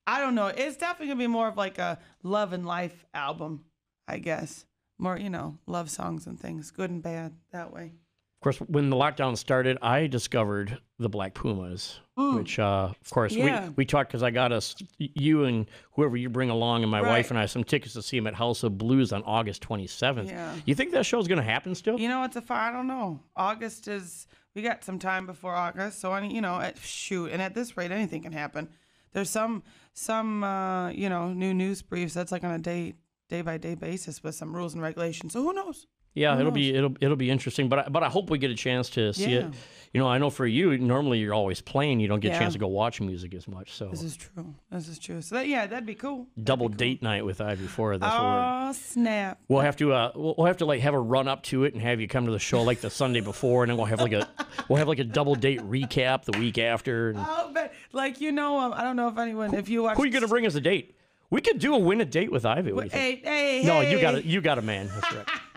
I 0.08 0.20
don't 0.22 0.36
know. 0.36 0.48
It's 0.48 0.78
definitely 0.78 1.08
gonna 1.08 1.20
be 1.20 1.28
more 1.28 1.48
of 1.48 1.58
like 1.58 1.78
a 1.80 1.98
love 2.24 2.54
and 2.54 2.66
life 2.66 3.06
album, 3.14 3.66
I 4.08 4.20
guess. 4.20 4.66
More, 4.98 5.18
you 5.18 5.30
know, 5.30 5.58
love 5.68 5.90
songs 5.90 6.26
and 6.28 6.40
things, 6.40 6.72
good 6.72 6.90
and 6.90 7.02
bad, 7.04 7.34
that 7.52 7.74
way. 7.74 7.92
Of 8.40 8.42
course, 8.44 8.58
when 8.60 8.90
the 8.92 8.96
lockdown 8.96 9.36
started, 9.38 9.78
I 9.82 10.06
discovered 10.08 10.78
the 11.00 11.10
Black 11.10 11.34
Pumas, 11.34 12.00
which, 12.16 12.60
uh, 12.60 12.92
of 13.02 13.10
course, 13.10 13.34
Mm. 13.34 13.38
Yeah. 13.46 13.64
we, 13.70 13.74
we 13.78 13.86
talked 13.86 14.10
because 14.12 14.22
I 14.24 14.30
got 14.30 14.52
us, 14.52 14.76
you 15.00 15.46
and 15.46 15.66
whoever 15.94 16.16
you 16.16 16.30
bring 16.30 16.50
along, 16.52 16.84
and 16.84 16.92
my 16.92 17.02
Right. 17.02 17.10
wife 17.10 17.32
and 17.32 17.40
I, 17.40 17.48
some 17.48 17.64
tickets 17.64 17.94
to 17.94 18.02
see 18.04 18.18
them 18.18 18.28
at 18.28 18.36
House 18.36 18.62
of 18.64 18.78
Blues 18.78 19.12
on 19.12 19.24
August 19.24 19.64
27th. 19.64 20.28
Yeah. 20.30 20.54
You 20.66 20.76
think 20.76 20.92
that 20.92 21.06
show's 21.08 21.28
going 21.28 21.40
to 21.40 21.44
happen 21.44 21.74
still? 21.76 22.00
You 22.00 22.08
know, 22.08 22.24
it's 22.24 22.36
a 22.36 22.42
fi- 22.42 22.70
I 22.70 22.72
don't 22.72 22.88
know. 22.88 23.20
August 23.36 23.88
is 23.88 24.28
we 24.54 24.62
got 24.62 24.84
some 24.84 25.00
time 25.00 25.26
before 25.26 25.56
August, 25.56 26.00
so 26.00 26.12
I 26.12 26.22
you 26.22 26.40
know, 26.42 26.60
at, 26.62 26.78
shoot, 26.78 27.32
and 27.32 27.42
at 27.42 27.56
this 27.56 27.76
rate, 27.76 27.92
anything 27.92 28.22
can 28.22 28.32
happen. 28.32 28.70
There's 29.16 29.30
some 29.30 29.64
some 29.94 30.44
uh, 30.44 30.90
you 30.92 31.08
know 31.10 31.32
new 31.34 31.54
news 31.54 31.82
briefs 31.82 32.14
that's 32.14 32.32
like 32.34 32.44
on 32.44 32.52
a 32.52 32.60
day 32.60 32.94
day 33.30 33.42
by 33.42 33.58
day 33.58 33.74
basis 33.76 34.22
with 34.22 34.36
some 34.36 34.54
rules 34.54 34.74
and 34.74 34.84
regulations. 34.84 35.32
So 35.34 35.42
who 35.42 35.54
knows? 35.54 35.88
Yeah, 36.14 36.34
Who 36.36 36.42
it'll 36.42 36.52
be 36.52 36.76
it'll 36.76 36.96
it'll 37.00 37.16
be 37.16 37.30
interesting, 37.32 37.70
but 37.70 37.80
I, 37.80 37.90
but 37.90 38.04
I 38.04 38.10
hope 38.10 38.30
we 38.30 38.38
get 38.38 38.52
a 38.52 38.56
chance 38.56 38.90
to 38.92 39.14
see 39.14 39.32
Yeah. 39.32 39.48
it. 39.48 39.54
You 39.96 40.02
know, 40.02 40.10
I 40.10 40.18
know 40.18 40.30
for 40.30 40.46
you, 40.46 40.78
normally 40.78 41.20
you're 41.20 41.34
always 41.34 41.62
playing. 41.62 42.02
You 42.02 42.10
don't 42.10 42.20
get 42.20 42.36
a 42.36 42.38
chance 42.38 42.52
to 42.52 42.60
go 42.60 42.68
watch 42.68 43.00
music 43.00 43.34
as 43.34 43.48
much. 43.48 43.72
So 43.72 43.88
This 43.88 44.04
is 44.04 44.18
true. 44.18 44.54
This 44.70 44.90
is 44.90 45.00
true. 45.00 45.22
So 45.22 45.36
that, 45.36 45.48
yeah, 45.48 45.66
that'd 45.68 45.86
be 45.86 45.96
cool. 45.96 46.28
double 46.44 46.68
date 46.68 47.02
night 47.02 47.24
with 47.24 47.40
Ivy 47.40 47.66
Ford. 47.66 48.02
That's. 48.02 48.14
Oh 48.14 48.74
snap! 48.74 49.40
We'll 49.48 49.62
have 49.62 49.78
to 49.78 49.94
uh, 49.94 50.12
we'll 50.14 50.36
we'll 50.38 50.48
have 50.48 50.58
to 50.58 50.66
like 50.66 50.82
have 50.82 50.96
a 50.96 51.00
run 51.00 51.30
up 51.30 51.44
to 51.44 51.64
it 51.64 51.76
and 51.76 51.82
have 51.82 52.02
you 52.02 52.10
come 52.10 52.26
to 52.26 52.34
the 52.34 52.40
show 52.40 52.62
like 52.62 52.82
the 52.82 52.90
Sunday 52.90 53.22
before, 53.22 53.64
and 53.64 53.70
then 53.70 53.78
we'll 53.78 53.86
have 53.86 54.02
like 54.02 54.12
a 54.12 54.28
we'll 54.68 54.80
have 54.80 54.90
like 54.90 55.00
a 55.00 55.06
double 55.06 55.34
date 55.34 55.62
recap 55.62 56.26
the 56.26 56.38
week 56.38 56.58
after. 56.58 57.12
And 57.12 57.20
Oh, 57.22 57.52
but 57.54 57.72
like 57.94 58.20
you 58.20 58.34
know, 58.34 58.60
um, 58.60 58.74
I 58.74 58.84
don't 58.84 58.98
know 58.98 59.08
if 59.08 59.18
anyone, 59.18 59.54
if 59.54 59.70
you 59.70 59.84
watch. 59.84 59.96
who 59.96 60.04
are 60.04 60.06
you 60.06 60.12
gonna 60.12 60.28
bring 60.28 60.46
as 60.46 60.56
a 60.58 60.62
date? 60.62 60.98
We 61.30 61.40
could 61.40 61.58
do 61.58 61.74
a 61.74 61.80
win 61.80 62.02
a 62.02 62.06
date 62.06 62.34
with 62.34 62.46
Ivy. 62.46 62.74
What 62.74 62.82
do 62.82 62.86
you 62.88 62.90
think? 62.90 63.24
Hey, 63.24 63.62
hey, 63.62 63.66
no, 63.66 63.80
you 63.80 64.02
got 64.02 64.16
hey. 64.16 64.20
it. 64.20 64.26
You 64.26 64.42
got 64.42 64.58
a 64.58 64.62
man. 64.62 64.90
That's 64.94 65.16
right. 65.16 65.26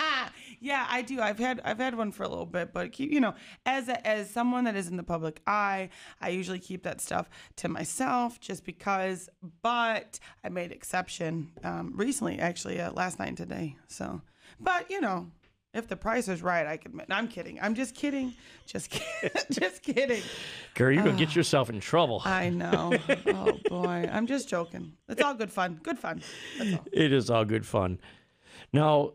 Yeah, 0.60 0.86
I 0.90 1.02
do. 1.02 1.20
I've 1.20 1.38
had 1.38 1.60
I've 1.64 1.78
had 1.78 1.94
one 1.96 2.10
for 2.12 2.22
a 2.24 2.28
little 2.28 2.46
bit, 2.46 2.72
but 2.72 2.92
keep 2.92 3.10
you 3.12 3.20
know, 3.20 3.34
as 3.66 3.88
a, 3.88 4.06
as 4.06 4.30
someone 4.30 4.64
that 4.64 4.76
is 4.76 4.88
in 4.88 4.96
the 4.96 5.02
public 5.02 5.40
eye, 5.46 5.90
I 6.20 6.30
usually 6.30 6.58
keep 6.58 6.82
that 6.82 7.00
stuff 7.00 7.28
to 7.56 7.68
myself 7.68 8.40
just 8.40 8.64
because. 8.64 9.28
But 9.62 10.18
I 10.44 10.48
made 10.48 10.72
exception 10.72 11.50
um, 11.64 11.92
recently, 11.96 12.38
actually, 12.40 12.80
uh, 12.80 12.92
last 12.92 13.18
night 13.18 13.28
and 13.28 13.36
today. 13.36 13.76
So, 13.86 14.20
but 14.58 14.90
you 14.90 15.00
know, 15.00 15.28
if 15.74 15.86
the 15.86 15.96
price 15.96 16.26
is 16.28 16.42
right, 16.42 16.66
I 16.66 16.76
could. 16.76 16.94
No, 16.94 17.04
I'm 17.10 17.28
kidding. 17.28 17.58
I'm 17.60 17.74
just 17.74 17.94
kidding. 17.94 18.34
Just 18.66 18.90
kidding. 18.90 19.30
just 19.52 19.82
kidding. 19.82 20.22
Girl, 20.74 20.90
you're 20.90 21.02
gonna 21.04 21.14
Ah. 21.14 21.18
get 21.18 21.36
yourself 21.36 21.70
in 21.70 21.78
trouble. 21.80 22.20
I 22.24 22.48
know. 22.62 22.94
oh 23.28 23.52
boy, 23.68 24.08
I'm 24.10 24.26
just 24.26 24.48
joking. 24.48 24.94
It's 25.08 25.22
all 25.22 25.34
good 25.34 25.52
fun. 25.52 25.78
Good 25.82 25.98
fun. 25.98 26.22
That's 26.58 26.72
all. 26.74 26.86
It 26.92 27.12
is 27.12 27.30
all 27.30 27.44
good 27.44 27.64
fun. 27.66 28.00
Now, 28.72 29.12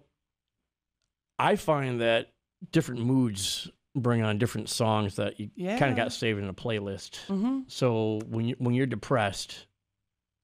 I 1.43 1.55
find 1.55 2.01
that 2.01 2.29
different 2.71 3.01
moods 3.05 3.69
bring 3.95 4.23
on 4.23 4.37
different 4.39 4.69
songs 4.69 5.17
that 5.17 5.39
you 5.39 5.47
kind 5.47 5.51
Yeah. 5.57 5.77
Mm-hmm. 5.79 5.91
of 5.91 5.95
got 5.97 6.13
saved 6.13 6.39
in 6.39 6.47
a 6.47 6.53
playlist. 6.53 7.19
So 7.67 8.21
when 8.27 8.45
you 8.47 8.55
when 8.57 8.73
you're 8.73 8.85
depressed, 8.87 9.67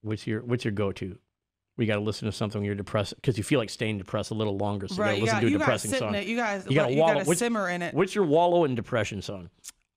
what's 0.01 0.27
your 0.27 0.41
what's 0.43 0.65
your 0.65 0.71
go 0.73 0.91
to? 0.91 1.17
We 1.77 1.85
got 1.85 1.95
to 1.95 2.01
listen 2.01 2.25
to 2.25 2.31
something 2.33 2.59
when 2.59 2.65
you're 2.65 2.75
depressed 2.75 3.15
because 3.15 3.37
you 3.37 3.43
feel 3.43 3.57
like 3.57 3.69
staying 3.69 3.99
depressed 3.99 4.31
a 4.31 4.33
little 4.33 4.57
longer. 4.57 4.89
So 4.89 5.01
right. 5.01 5.17
you 5.17 5.25
got 5.25 5.31
got 5.35 5.39
to 5.39 5.45
listen 5.45 5.51
to 5.51 5.55
a 5.55 5.59
got 5.59 5.65
to 5.79 5.87
depressing 5.87 5.91
song. 5.93 6.15
it. 6.15 6.27
You 6.27 6.35
guys. 6.35 6.65
You 6.69 6.75
gotta 6.75 6.91
you 6.93 6.99
wallow. 6.99 7.23
What's- 7.23 7.39
simmer 7.39 7.69
in 7.69 7.81
it. 7.81 7.93
What's 7.93 8.13
your 8.13 8.25
wallow 8.25 8.65
in 8.65 8.75
depression 8.75 9.21
song? 9.21 9.49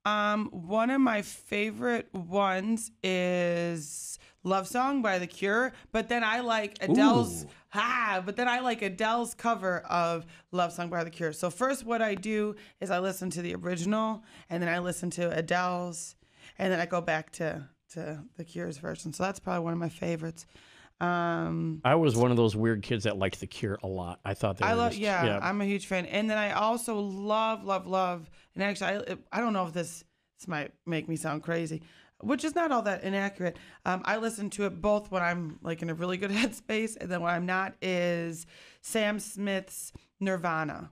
Um, 0.05 0.49
one 0.53 0.91
of 0.91 1.01
my 1.01 1.23
favorite 1.23 2.13
ones 2.15 2.91
is 3.03 4.19
"Love 4.45 4.67
Song" 4.67 5.03
by 5.03 5.19
The 5.19 5.27
Cure, 5.27 5.73
but 5.93 6.09
then 6.09 6.25
I 6.25 6.41
like 6.41 6.79
Adele's 6.81 7.45
Ooh. 7.45 7.49
ah, 7.75 8.23
but 8.25 8.37
then 8.37 8.49
I 8.49 8.61
like 8.61 8.83
Adele's 8.83 9.35
cover 9.35 9.79
of 9.81 10.27
"Love 10.51 10.73
Song" 10.73 10.89
by 10.89 11.05
The 11.05 11.11
Cure. 11.11 11.33
So 11.33 11.51
first, 11.51 11.85
what 11.85 12.03
I 12.03 12.15
do 12.15 12.57
is 12.81 12.91
I 12.91 12.99
listen 12.99 13.31
to 13.31 13.43
the 13.43 13.55
original, 13.55 14.23
and 14.51 14.63
then 14.63 14.69
I 14.69 14.79
listen 14.79 15.11
to 15.11 15.31
Adele's, 15.37 16.17
and 16.59 16.73
then 16.73 16.81
I 16.81 16.87
go 16.87 17.01
back 17.01 17.31
to 17.33 17.69
to 17.95 18.23
The 18.37 18.45
Cure's 18.45 18.79
version. 18.79 19.13
So 19.13 19.23
that's 19.23 19.39
probably 19.39 19.65
one 19.65 19.73
of 19.73 19.79
my 19.79 19.89
favorites. 19.91 20.47
Um, 21.01 21.81
I 21.85 21.97
was 21.97 22.15
one 22.15 22.31
of 22.31 22.37
those 22.37 22.55
weird 22.55 22.83
kids 22.83 23.05
that 23.05 23.19
liked 23.19 23.41
The 23.41 23.47
Cure 23.49 23.77
a 23.83 23.89
lot. 23.89 24.21
I 24.25 24.35
thought 24.35 24.59
they 24.59 24.65
I 24.65 24.75
love, 24.75 24.93
just- 24.93 25.03
yeah, 25.03 25.39
I'm 25.43 25.61
a 25.61 25.65
huge 25.65 25.87
fan. 25.87 26.07
And 26.07 26.31
then 26.31 26.39
I 26.39 26.53
also 26.53 27.01
love, 27.01 27.65
love, 27.65 27.89
love. 27.89 28.31
And 28.55 28.63
actually, 28.63 29.05
I, 29.11 29.17
I 29.33 29.41
don't 29.41 29.53
know 29.53 29.67
if 29.67 29.73
this 29.73 30.05
this 30.39 30.49
might 30.49 30.73
make 30.87 31.09
me 31.09 31.17
sound 31.17 31.43
crazy, 31.43 31.83
which 32.23 32.45
is 32.45 32.55
not 32.55 32.73
all 32.73 32.83
that 32.83 33.03
inaccurate. 33.05 33.59
Um, 33.85 34.03
I 34.05 34.17
listen 34.17 34.49
to 34.51 34.65
it 34.67 34.81
both 34.81 35.11
when 35.11 35.23
I'm 35.23 35.59
like 35.63 35.83
in 35.83 35.91
a 35.91 35.95
really 35.95 36.17
good 36.17 36.31
headspace, 36.41 36.97
and 37.01 37.11
then 37.11 37.21
when 37.21 37.35
I'm 37.35 37.47
not. 37.47 37.75
Is 37.83 38.47
Sam 38.81 39.19
Smith's 39.21 39.93
Nirvana? 40.21 40.91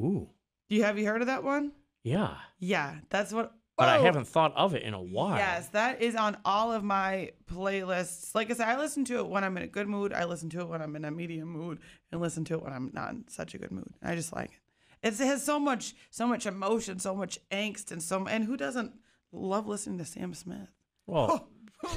Ooh, 0.00 0.28
You 0.68 0.84
have 0.84 0.98
you 0.98 1.06
heard 1.06 1.20
of 1.22 1.26
that 1.26 1.42
one? 1.44 1.72
yeah. 2.04 2.36
Yeah, 2.58 2.96
that's 3.10 3.32
what. 3.32 3.52
But 3.76 3.88
I 3.88 3.98
Oh! 3.98 4.02
haven't 4.02 4.26
thought 4.26 4.52
of 4.56 4.74
it 4.74 4.82
in 4.82 4.92
a 4.92 5.00
while. 5.00 5.36
Yes, 5.36 5.68
that 5.68 6.02
is 6.02 6.16
on 6.16 6.36
all 6.44 6.72
of 6.72 6.82
my 6.82 7.30
playlists. 7.48 8.34
Like 8.34 8.50
I 8.50 8.54
said, 8.54 8.66
I 8.68 8.76
listen 8.76 9.04
to 9.06 9.18
it 9.18 9.28
when 9.28 9.44
I'm 9.44 9.56
in 9.56 9.62
a 9.62 9.68
good 9.68 9.86
mood. 9.88 10.12
I 10.12 10.24
listen 10.24 10.50
to 10.50 10.60
it 10.62 10.68
when 10.68 10.82
I'm 10.82 10.96
in 10.96 11.04
a 11.04 11.10
medium 11.12 11.48
mood, 11.48 11.78
and 12.10 12.20
listen 12.20 12.44
to 12.46 12.54
it 12.54 12.62
when 12.62 12.72
I'm 12.72 12.90
not 12.92 13.10
in 13.10 13.24
such 13.28 13.54
a 13.54 13.58
good 13.58 13.70
mood. 13.70 13.88
I 14.02 14.14
just 14.16 14.32
like 14.32 14.50
it. 14.50 14.58
It's, 15.06 15.20
it 15.20 15.26
has 15.26 15.44
so 15.44 15.60
much, 15.60 15.94
so 16.10 16.26
much 16.26 16.44
emotion, 16.46 16.98
so 16.98 17.14
much 17.14 17.38
angst, 17.52 17.92
and 17.92 18.02
so. 18.02 18.26
And 18.26 18.44
who 18.44 18.56
doesn't 18.56 18.92
love 19.32 19.66
listening 19.66 19.98
to 19.98 20.04
Sam 20.04 20.34
Smith? 20.34 20.68
Well, 21.06 21.48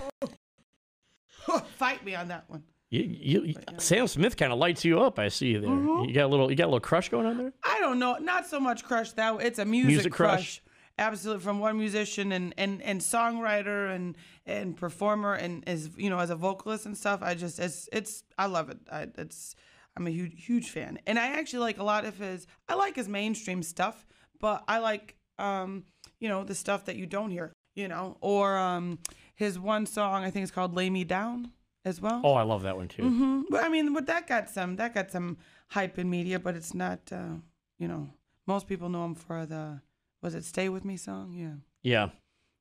Fight 1.77 2.05
me 2.05 2.15
on 2.15 2.27
that 2.29 2.45
one. 2.47 2.63
you, 2.89 3.01
you, 3.03 3.43
you- 3.43 3.55
Sam 3.77 4.07
Smith 4.07 4.37
kind 4.37 4.53
of 4.53 4.59
lights 4.59 4.85
you 4.85 5.01
up. 5.01 5.17
I 5.19 5.27
see 5.29 5.47
you 5.47 5.59
there. 5.61 5.69
Mm-hmm. 5.69 6.05
You 6.09 6.13
got 6.13 6.25
a 6.25 6.27
little, 6.27 6.49
you 6.51 6.55
got 6.55 6.65
a 6.65 6.67
little 6.67 6.79
crush 6.79 7.09
going 7.09 7.25
on 7.25 7.37
there. 7.37 7.53
I 7.63 7.79
don't 7.79 7.99
know, 7.99 8.17
not 8.17 8.45
so 8.47 8.59
much 8.59 8.83
crush 8.83 9.11
that. 9.13 9.41
It's 9.41 9.59
a 9.59 9.65
music, 9.65 9.87
Music 9.89 10.13
crush? 10.13 10.61
crush. 10.61 10.61
Absolutely, 10.99 11.41
from 11.41 11.59
one 11.59 11.77
musician 11.79 12.31
and, 12.31 12.53
and, 12.57 12.81
and 12.83 13.01
songwriter 13.01 13.95
and 13.95 14.15
and 14.45 14.75
performer 14.75 15.33
and 15.33 15.67
as 15.67 15.89
you 15.97 16.09
know 16.09 16.19
as 16.19 16.29
a 16.29 16.35
vocalist 16.35 16.85
and 16.85 16.95
stuff. 16.95 17.23
I 17.23 17.33
just 17.33 17.59
it's 17.59 17.89
it's 17.91 18.23
I 18.37 18.45
love 18.45 18.69
it. 18.69 18.77
I, 18.91 19.07
it's 19.17 19.55
I'm 19.97 20.05
a 20.05 20.11
huge 20.11 20.45
huge 20.45 20.69
fan, 20.69 20.99
and 21.07 21.17
I 21.17 21.27
actually 21.39 21.59
like 21.59 21.79
a 21.79 21.83
lot 21.83 22.05
of 22.05 22.17
his. 22.19 22.45
I 22.69 22.75
like 22.75 22.95
his 22.95 23.07
mainstream 23.07 23.63
stuff, 23.63 24.05
but 24.39 24.63
I 24.67 24.77
like 24.79 25.15
um 25.39 25.85
you 26.21 26.29
know 26.29 26.45
the 26.45 26.55
stuff 26.55 26.85
that 26.85 26.95
you 26.95 27.05
don't 27.05 27.31
hear. 27.31 27.51
You 27.75 27.87
know, 27.89 28.17
or 28.21 28.57
um 28.57 28.99
his 29.35 29.57
one 29.59 29.85
song 29.85 30.23
I 30.23 30.29
think 30.31 30.43
it's 30.43 30.51
called 30.51 30.73
"Lay 30.75 30.89
Me 30.89 31.03
Down." 31.03 31.51
as 31.83 31.99
well. 31.99 32.21
Oh, 32.23 32.33
I 32.33 32.43
love 32.43 32.61
that 32.61 32.77
one 32.77 32.87
too. 32.87 33.01
hmm 33.09 33.41
But 33.49 33.63
I 33.63 33.69
mean, 33.69 33.91
but 33.93 34.05
that 34.05 34.27
got 34.27 34.49
some 34.51 34.75
that 34.75 34.93
got 34.93 35.09
some 35.09 35.37
hype 35.69 35.97
in 35.97 36.09
media, 36.09 36.37
but 36.39 36.55
it's 36.55 36.73
not. 36.75 36.99
Uh, 37.11 37.37
you 37.79 37.87
know, 37.87 38.07
most 38.45 38.67
people 38.67 38.87
know 38.87 39.03
him 39.05 39.15
for 39.15 39.45
the 39.47 39.81
was 40.21 40.35
it 40.35 40.45
"Stay 40.45 40.69
with 40.69 40.85
Me" 40.85 40.95
song? 40.95 41.33
Yeah, 41.33 41.55
Yeah. 41.81 42.09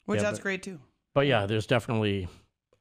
which 0.06 0.18
Yeah, 0.18 0.22
that's 0.22 0.38
but- 0.38 0.42
great 0.42 0.62
too. 0.62 0.80
But 1.14 1.26
yeah, 1.26 1.44
there's 1.44 1.66
definitely 1.66 2.28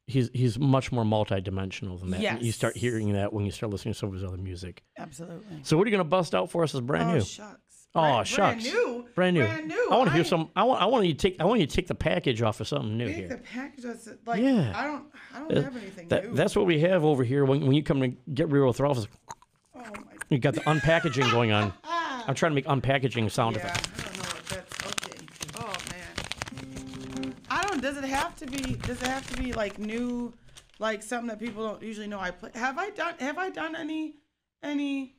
he's 0.08 0.30
he's 0.34 0.58
much 0.58 0.92
more 0.94 1.04
multidimensional 1.04 2.00
than 2.00 2.12
that. 2.12 2.42
You 2.42 2.52
start 2.54 2.78
hearing 2.78 3.14
that 3.14 3.34
when 3.34 3.44
you 3.46 3.52
start 3.52 3.72
listening 3.72 3.94
to 3.96 4.00
some 4.00 4.10
of 4.10 4.16
his 4.16 4.24
other 4.24 4.38
music. 4.38 4.84
Absolutely. 4.98 5.60
So 5.64 5.76
what 5.78 5.86
are 5.88 5.90
you 5.90 5.98
gonna 5.98 6.08
bust 6.18 6.34
out 6.34 6.50
for 6.52 6.64
us 6.64 6.74
as 6.74 6.82
brand 6.82 7.10
oh 7.10 7.14
new? 7.16 7.22
shucks. 7.26 7.69
Oh 7.96 8.02
Brand- 8.02 8.28
shucks. 8.28 8.64
Brand 8.64 8.64
new. 8.64 9.06
Brand 9.16 9.34
new. 9.36 9.44
Brand 9.46 9.68
new. 9.68 9.88
I 9.92 9.98
want 9.98 10.10
to 10.10 10.14
hear 10.16 10.24
some. 10.24 10.50
I 10.56 10.64
want. 10.64 10.82
I 10.82 10.86
want 10.86 11.06
you 11.08 11.14
to 11.14 11.18
take. 11.20 11.42
I 11.42 11.46
want 11.46 11.60
you 11.60 11.66
to 11.66 11.76
take 11.76 11.88
the 11.88 11.96
package 11.96 12.42
off 12.42 12.60
of 12.62 12.68
something 12.68 12.96
new 12.98 13.08
Take 13.08 13.16
here. 13.16 13.28
the 13.30 13.38
package. 13.38 13.86
Like 14.26 14.42
Yeah. 14.42 14.74
I 14.76 14.84
don't. 14.86 15.06
I 15.34 15.40
don't 15.40 15.58
Uh, 15.58 15.62
have 15.64 15.76
anything 15.78 16.08
That, 16.10 16.26
new. 16.30 16.36
that's 16.36 16.56
what 16.56 16.66
we 16.68 16.80
have 16.82 17.04
over 17.04 17.24
here 17.24 17.46
when, 17.46 17.62
when 17.62 17.74
you 17.74 17.82
come 17.84 18.00
to 18.02 18.10
get 18.34 18.50
real 18.52 18.68
with 18.68 18.80
Ralph. 18.80 19.08
oh. 19.76 19.82
You 20.30 20.38
got 20.38 20.54
the 20.54 20.62
unpackaging 20.62 21.32
going 21.32 21.52
on. 21.52 21.74
I'm 21.84 22.36
trying 22.36 22.52
to 22.52 22.56
make 22.56 22.66
unpackaging 22.66 23.32
sound 23.32 23.56
Yeah, 23.56 23.66
effects. 23.66 23.90
I 23.98 24.04
don't 24.04 24.18
know 24.18 24.24
what 24.30 24.46
that's. 24.46 24.86
Okay. 24.86 25.26
Oh 25.58 25.76
man. 25.90 27.36
I 27.50 27.64
don't. 27.64 27.82
Does 27.82 27.98
it 27.98 28.04
have 28.04 28.36
to 28.38 28.46
be? 28.46 28.76
Does 28.76 29.02
it 29.02 29.08
have 29.08 29.28
to 29.36 29.42
be 29.42 29.54
like 29.54 29.80
new, 29.80 30.32
like 30.78 31.02
something 31.02 31.28
that 31.30 31.40
people 31.40 31.68
don't 31.68 31.82
usually 31.82 32.06
know? 32.08 32.20
I 32.20 32.30
play. 32.30 32.52
Have 32.54 32.78
I 32.78 32.92
done? 32.92 33.16
Have 33.20 33.40
I 33.40 33.50
done 33.50 33.76
any, 33.76 34.18
any, 34.62 35.16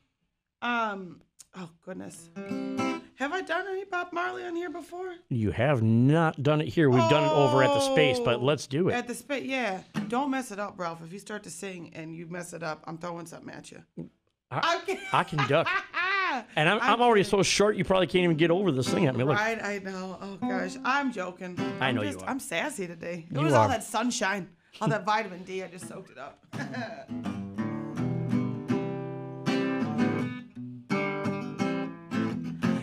um? 0.63 1.21
Oh 1.57 1.69
goodness. 1.85 2.31
Have 3.17 3.33
I 3.33 3.43
done 3.43 3.67
any 3.69 3.85
Bob 3.85 4.13
Marley 4.13 4.45
on 4.45 4.57
here 4.57 4.71
before? 4.71 5.15
You 5.29 5.51
have 5.51 5.83
not 5.83 6.43
done 6.43 6.61
it 6.61 6.69
here. 6.69 6.89
We've 6.89 7.11
done 7.11 7.25
it 7.25 7.33
over 7.33 7.63
at 7.63 7.69
the 7.75 7.81
space, 7.81 8.19
but 8.19 8.37
Oh, 8.37 8.45
let's 8.45 8.67
do 8.67 8.89
it. 8.89 8.95
At 8.95 9.09
the 9.09 9.15
space, 9.15 9.45
yeah. 9.45 9.83
Don't 10.09 10.31
mess 10.31 10.51
it 10.53 10.59
up, 10.59 10.75
Ralph. 10.79 11.03
If 11.05 11.13
you 11.13 11.19
start 11.19 11.43
to 11.43 11.51
sing 11.51 11.91
and 11.95 12.15
you 12.15 12.27
mess 12.27 12.53
it 12.55 12.63
up, 12.63 12.83
I'm 12.87 12.97
throwing 12.99 13.27
something 13.27 13.53
at 13.53 13.71
you. 13.71 13.83
I. 14.51 14.99
I 15.13 15.25
can 15.25 15.47
duck. 15.49 15.69
And 16.55 16.69
I'm, 16.69 16.79
I'm 16.81 16.93
I'm 16.93 17.03
already 17.03 17.25
kidding. 17.25 17.39
so 17.41 17.43
short, 17.43 17.75
you 17.75 17.85
probably 17.85 18.07
can't 18.07 18.23
even 18.23 18.37
get 18.37 18.53
over 18.53 18.71
this 18.71 18.89
thing 18.89 19.07
at 19.07 19.17
me. 19.17 19.25
Look, 19.25 19.37
Right, 19.37 19.61
I 19.61 19.79
know. 19.81 20.17
Oh 20.23 20.37
gosh, 20.37 20.77
I'm 20.85 21.13
joking. 21.13 21.59
I 21.81 21.89
I'm 21.89 21.97
know 21.97 22.03
you 22.03 22.13
just, 22.13 22.23
are. 22.25 22.31
I'm 22.31 22.39
sassy 22.39 22.87
today. 22.87 23.27
It 23.29 23.37
You 23.37 23.43
was 23.43 23.53
all 23.53 23.67
that 23.67 23.83
sunshine, 23.83 24.49
all 24.81 24.87
that 24.87 25.05
vitamin 25.05 25.43
D. 25.43 25.65
I 25.65 25.67
just 25.67 25.89
soaked 25.89 26.13
it 26.13 26.19
up. 26.19 26.39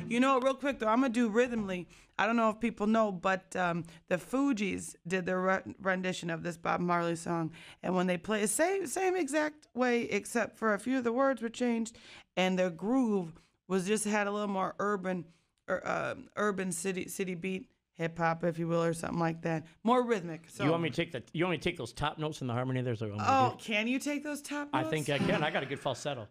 you 0.09 0.19
know, 0.19 0.39
real 0.39 0.53
quick 0.53 0.79
though, 0.79 0.87
I'm 0.87 1.01
gonna 1.01 1.13
do 1.13 1.29
rhythmly. 1.29 1.87
I 2.19 2.25
don't 2.25 2.35
know 2.35 2.49
if 2.49 2.59
people 2.59 2.87
know, 2.87 3.11
but 3.11 3.55
um, 3.55 3.83
the 4.07 4.17
Fugees 4.17 4.95
did 5.07 5.25
their 5.25 5.39
re- 5.39 5.61
rendition 5.81 6.29
of 6.29 6.41
this 6.41 6.57
Bob 6.57 6.79
Marley 6.79 7.15
song, 7.15 7.51
and 7.83 7.95
when 7.95 8.07
they 8.07 8.17
play, 8.17 8.45
same 8.47 8.87
same 8.87 9.15
exact 9.15 9.67
way, 9.73 10.03
except 10.03 10.57
for 10.57 10.73
a 10.73 10.79
few 10.79 10.97
of 10.97 11.03
the 11.03 11.13
words 11.13 11.41
were 11.41 11.49
changed, 11.49 11.97
and 12.35 12.57
their 12.57 12.69
groove 12.69 13.33
was 13.67 13.85
just 13.85 14.05
had 14.05 14.27
a 14.27 14.31
little 14.31 14.47
more 14.47 14.73
urban, 14.79 15.25
or, 15.67 15.85
uh, 15.85 16.15
urban 16.37 16.71
city 16.71 17.07
city 17.07 17.35
beat, 17.35 17.69
hip 17.93 18.17
hop, 18.17 18.43
if 18.43 18.57
you 18.57 18.67
will, 18.67 18.83
or 18.83 18.93
something 18.93 19.19
like 19.19 19.41
that, 19.41 19.65
more 19.83 20.03
rhythmic. 20.03 20.45
So, 20.47 20.63
you 20.63 20.71
want 20.71 20.83
me 20.83 20.89
to 20.89 20.95
take 20.95 21.11
the? 21.11 21.21
You 21.33 21.45
want 21.45 21.51
me 21.51 21.57
to 21.57 21.63
take 21.63 21.77
those 21.77 21.93
top 21.93 22.17
notes 22.17 22.41
in 22.41 22.47
the 22.47 22.53
harmony? 22.53 22.81
There's 22.81 23.01
a. 23.01 23.11
Oh, 23.19 23.55
can 23.59 23.87
you 23.87 23.99
take 23.99 24.23
those 24.23 24.41
top 24.41 24.69
I 24.73 24.83
think 24.83 25.09
I 25.09 25.17
can. 25.17 25.43
I 25.43 25.51
got 25.51 25.63
a 25.63 25.67
good 25.67 25.79
falsetto. 25.79 26.27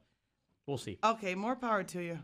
We'll 0.66 0.79
see. 0.79 0.99
Okay, 1.05 1.37
more 1.37 1.55
power 1.55 1.85
to 1.85 2.03
you. 2.03 2.18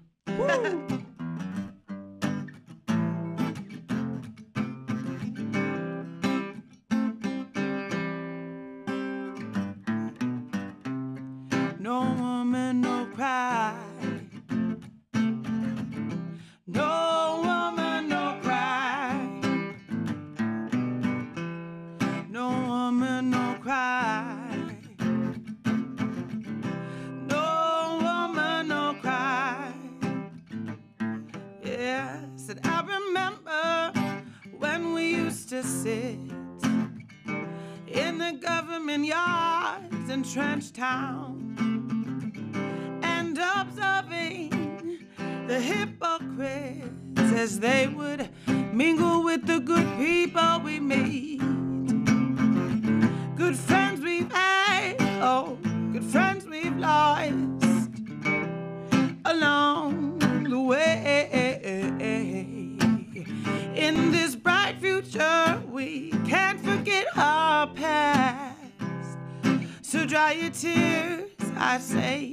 Your 70.34 70.50
tears, 70.50 71.30
I 71.56 71.78
say, 71.78 72.31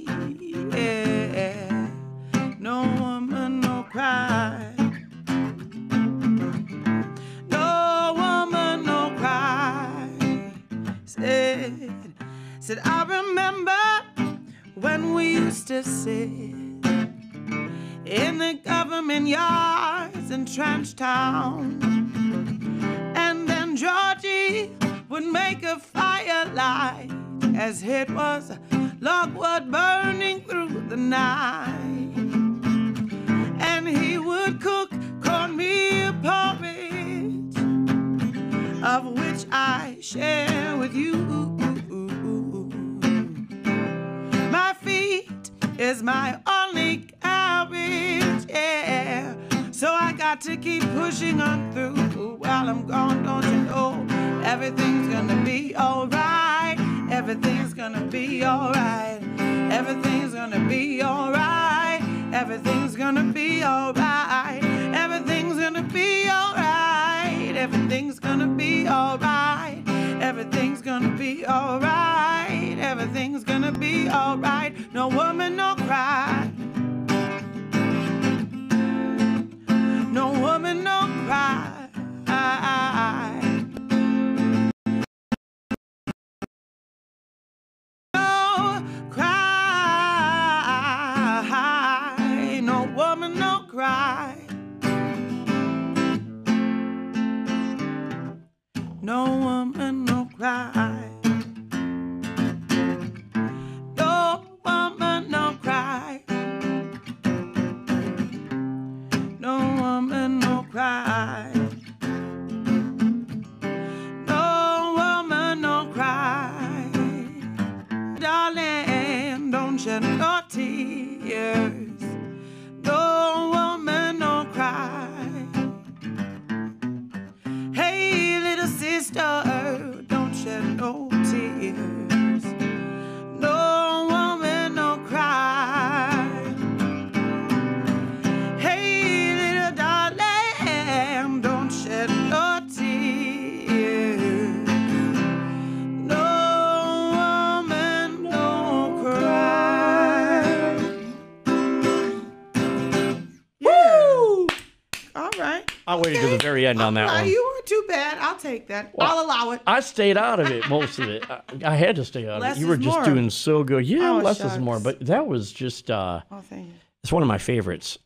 right. 155.40 155.72
I 155.88 155.96
waited 155.96 156.22
to 156.22 156.28
the 156.30 156.38
very 156.38 156.66
end 156.68 156.82
on 156.82 156.94
that 156.96 157.08
one. 157.08 157.28
You 157.28 157.52
weren't 157.54 157.66
too 157.66 157.84
bad. 157.88 158.18
I'll 158.20 158.38
take 158.38 158.68
that. 158.68 158.94
I'll 159.00 159.26
allow 159.26 159.52
it. 159.52 159.62
I 159.66 159.80
stayed 159.80 160.18
out 160.18 160.40
of 160.40 160.52
it 160.52 160.68
most 160.70 161.00
of 161.00 161.10
it. 161.10 161.30
I, 161.30 161.42
I 161.66 161.76
had 161.76 161.96
to 161.98 162.06
stay 162.06 162.28
out 162.28 162.42
Less 162.42 162.56
of 162.56 162.58
it. 162.58 162.62
You 162.62 162.68
were 162.70 162.78
just 162.78 162.98
more. 162.98 163.06
doing 163.06 163.30
so 163.30 163.64
good. 163.64 163.86
Yeah, 163.86 164.12
Oh, 164.12 164.18
less 164.20 164.40
is 164.44 164.58
more. 164.60 164.80
But 164.80 165.06
that 165.08 165.28
was 165.28 165.52
just 165.52 165.90
uh 165.90 166.22
Oh, 166.32 166.42
thank 166.42 166.68
you. 166.68 166.74
it's 167.04 167.12
one 167.12 167.22
of 167.24 167.28
my 167.28 167.38
favorites. 167.38 167.98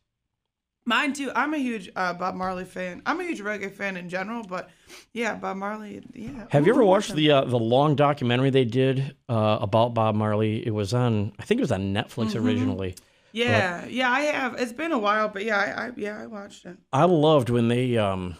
Mine 0.85 1.13
too. 1.13 1.31
I'm 1.33 1.53
a 1.53 1.57
huge 1.57 1.89
uh, 1.95 2.11
Bob 2.13 2.35
Marley 2.35 2.65
fan. 2.65 3.01
I'm 3.05 3.17
a 3.21 3.23
huge 3.23 3.39
reggae 3.39 3.71
fan 3.71 3.95
in 3.95 4.09
general, 4.09 4.43
but 4.43 4.69
yeah, 5.13 5.33
Bob 5.33 5.55
Marley. 5.55 6.01
Yeah. 6.13 6.45
Have 6.49 6.67
you 6.67 6.73
ever 6.73 6.83
watched 6.83 7.15
the 7.15 7.31
uh, 7.31 7.45
the 7.45 7.57
long 7.57 7.95
documentary 7.95 8.49
they 8.49 8.65
did 8.65 9.15
uh, 9.29 9.59
about 9.61 9.93
Bob 9.93 10.15
Marley? 10.15 10.65
It 10.67 10.71
was 10.71 10.93
on 10.93 11.31
I 11.39 11.43
think 11.43 11.59
it 11.59 11.63
was 11.63 11.71
on 11.71 11.93
Netflix 11.93 12.31
Mm-hmm. 12.31 12.45
originally. 12.45 12.95
Yeah, 13.33 13.85
yeah, 13.87 14.09
I 14.11 14.21
have. 14.21 14.53
It's 14.59 14.71
been 14.71 14.91
a 14.91 14.99
while, 14.99 15.27
but 15.27 15.43
yeah, 15.43 15.57
I, 15.57 15.87
I 15.87 15.91
yeah, 15.97 16.21
I 16.21 16.27
watched 16.27 16.65
it. 16.65 16.77
I 16.93 17.05
loved 17.05 17.49
when 17.49 17.67
they 17.67 17.97
um 17.97 18.37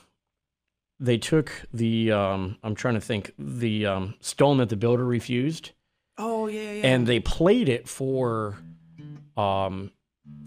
they 1.00 1.18
took 1.18 1.52
the 1.74 2.12
um 2.12 2.58
I'm 2.64 2.76
trying 2.76 2.94
to 2.94 3.02
think 3.02 3.34
the 3.38 3.88
um 3.88 4.14
stone 4.22 4.58
that 4.58 4.70
the 4.70 4.78
builder 4.78 5.04
refused 5.04 5.72
Oh 6.18 6.48
yeah, 6.48 6.72
yeah. 6.72 6.88
and 6.88 7.08
they 7.08 7.20
played 7.20 7.68
it 7.70 7.90
for 7.90 8.58
um 9.36 9.92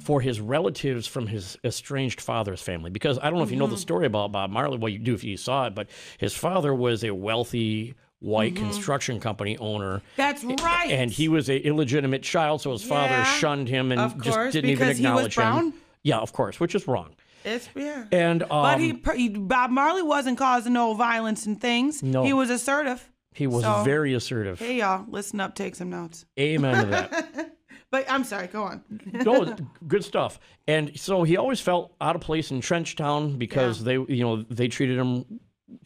for 0.00 0.20
his 0.20 0.40
relatives 0.40 1.06
from 1.08 1.26
his 1.26 1.58
estranged 1.64 2.20
father's 2.20 2.62
family 2.62 2.90
because 2.90 3.18
I 3.18 3.24
don't 3.24 3.38
know 3.38 3.44
if 3.44 3.50
you 3.50 3.56
know 3.56 3.66
the 3.66 3.76
story 3.76 4.06
about 4.06 4.30
Bob 4.32 4.50
Marley 4.50 4.78
well 4.78 4.88
you 4.88 5.00
do 5.00 5.12
if 5.14 5.24
you 5.24 5.36
saw 5.36 5.66
it 5.66 5.74
but 5.74 5.90
his 6.18 6.34
father 6.34 6.72
was 6.72 7.02
a 7.02 7.10
wealthy 7.10 7.94
white 8.26 8.56
construction 8.56 9.20
company 9.20 9.56
owner 9.58 10.02
That's 10.16 10.42
right. 10.44 10.90
and 10.90 11.10
he 11.10 11.28
was 11.28 11.48
a 11.48 11.58
illegitimate 11.66 12.22
child 12.22 12.60
so 12.62 12.72
his 12.72 12.82
father 12.82 13.14
Yeah, 13.14 13.24
shunned 13.24 13.68
him 13.68 13.92
and 13.92 14.00
of 14.00 14.20
just 14.22 14.52
didn't 14.52 14.70
even 14.70 14.88
because 14.88 14.98
he 14.98 15.04
was 15.04 15.10
acknowledge 15.26 15.34
brown? 15.36 15.58
him 15.66 15.74
yeah 16.02 16.18
of 16.18 16.32
course 16.32 16.58
which 16.60 16.74
is 16.74 16.86
wrong 16.88 17.14
It's 17.44 17.68
yeah. 17.76 18.04
and 18.10 18.42
um, 18.42 18.48
but 18.48 18.80
he, 18.80 19.00
he, 19.14 19.28
Bob 19.28 19.70
Marley 19.70 20.02
wasn't 20.02 20.36
causing 20.38 20.72
no 20.72 20.94
violence 20.94 21.46
and 21.46 21.60
things. 21.60 22.02
No. 22.02 22.24
he 22.24 22.32
was 22.32 22.50
assertive. 22.50 23.08
he 23.34 23.46
was 23.46 23.62
so- 23.62 23.82
very 23.84 24.12
assertive 24.14 24.58
Hey 24.58 24.78
y'all, 24.78 25.04
listen 25.08 25.38
up, 25.40 25.54
take 25.54 25.74
some 25.76 25.90
notes. 25.90 26.26
amen 26.38 26.84
to 26.84 26.90
that 26.90 27.52
But 27.92 28.10
I'm 28.10 28.24
sorry, 28.24 28.48
go 28.48 28.64
on. 28.64 28.82
no, 29.12 29.54
good 29.86 30.02
stuff. 30.02 30.40
And 30.66 30.98
so 30.98 31.22
he 31.22 31.36
always 31.36 31.60
felt 31.60 31.94
out 32.00 32.16
of 32.16 32.20
place 32.20 32.50
in 32.50 32.60
Trenchtown 32.60 33.38
because 33.38 33.84
they, 33.84 33.92
you 33.92 34.24
know, 34.24 34.42
they 34.50 34.66
treated 34.66 34.98
him 34.98 35.24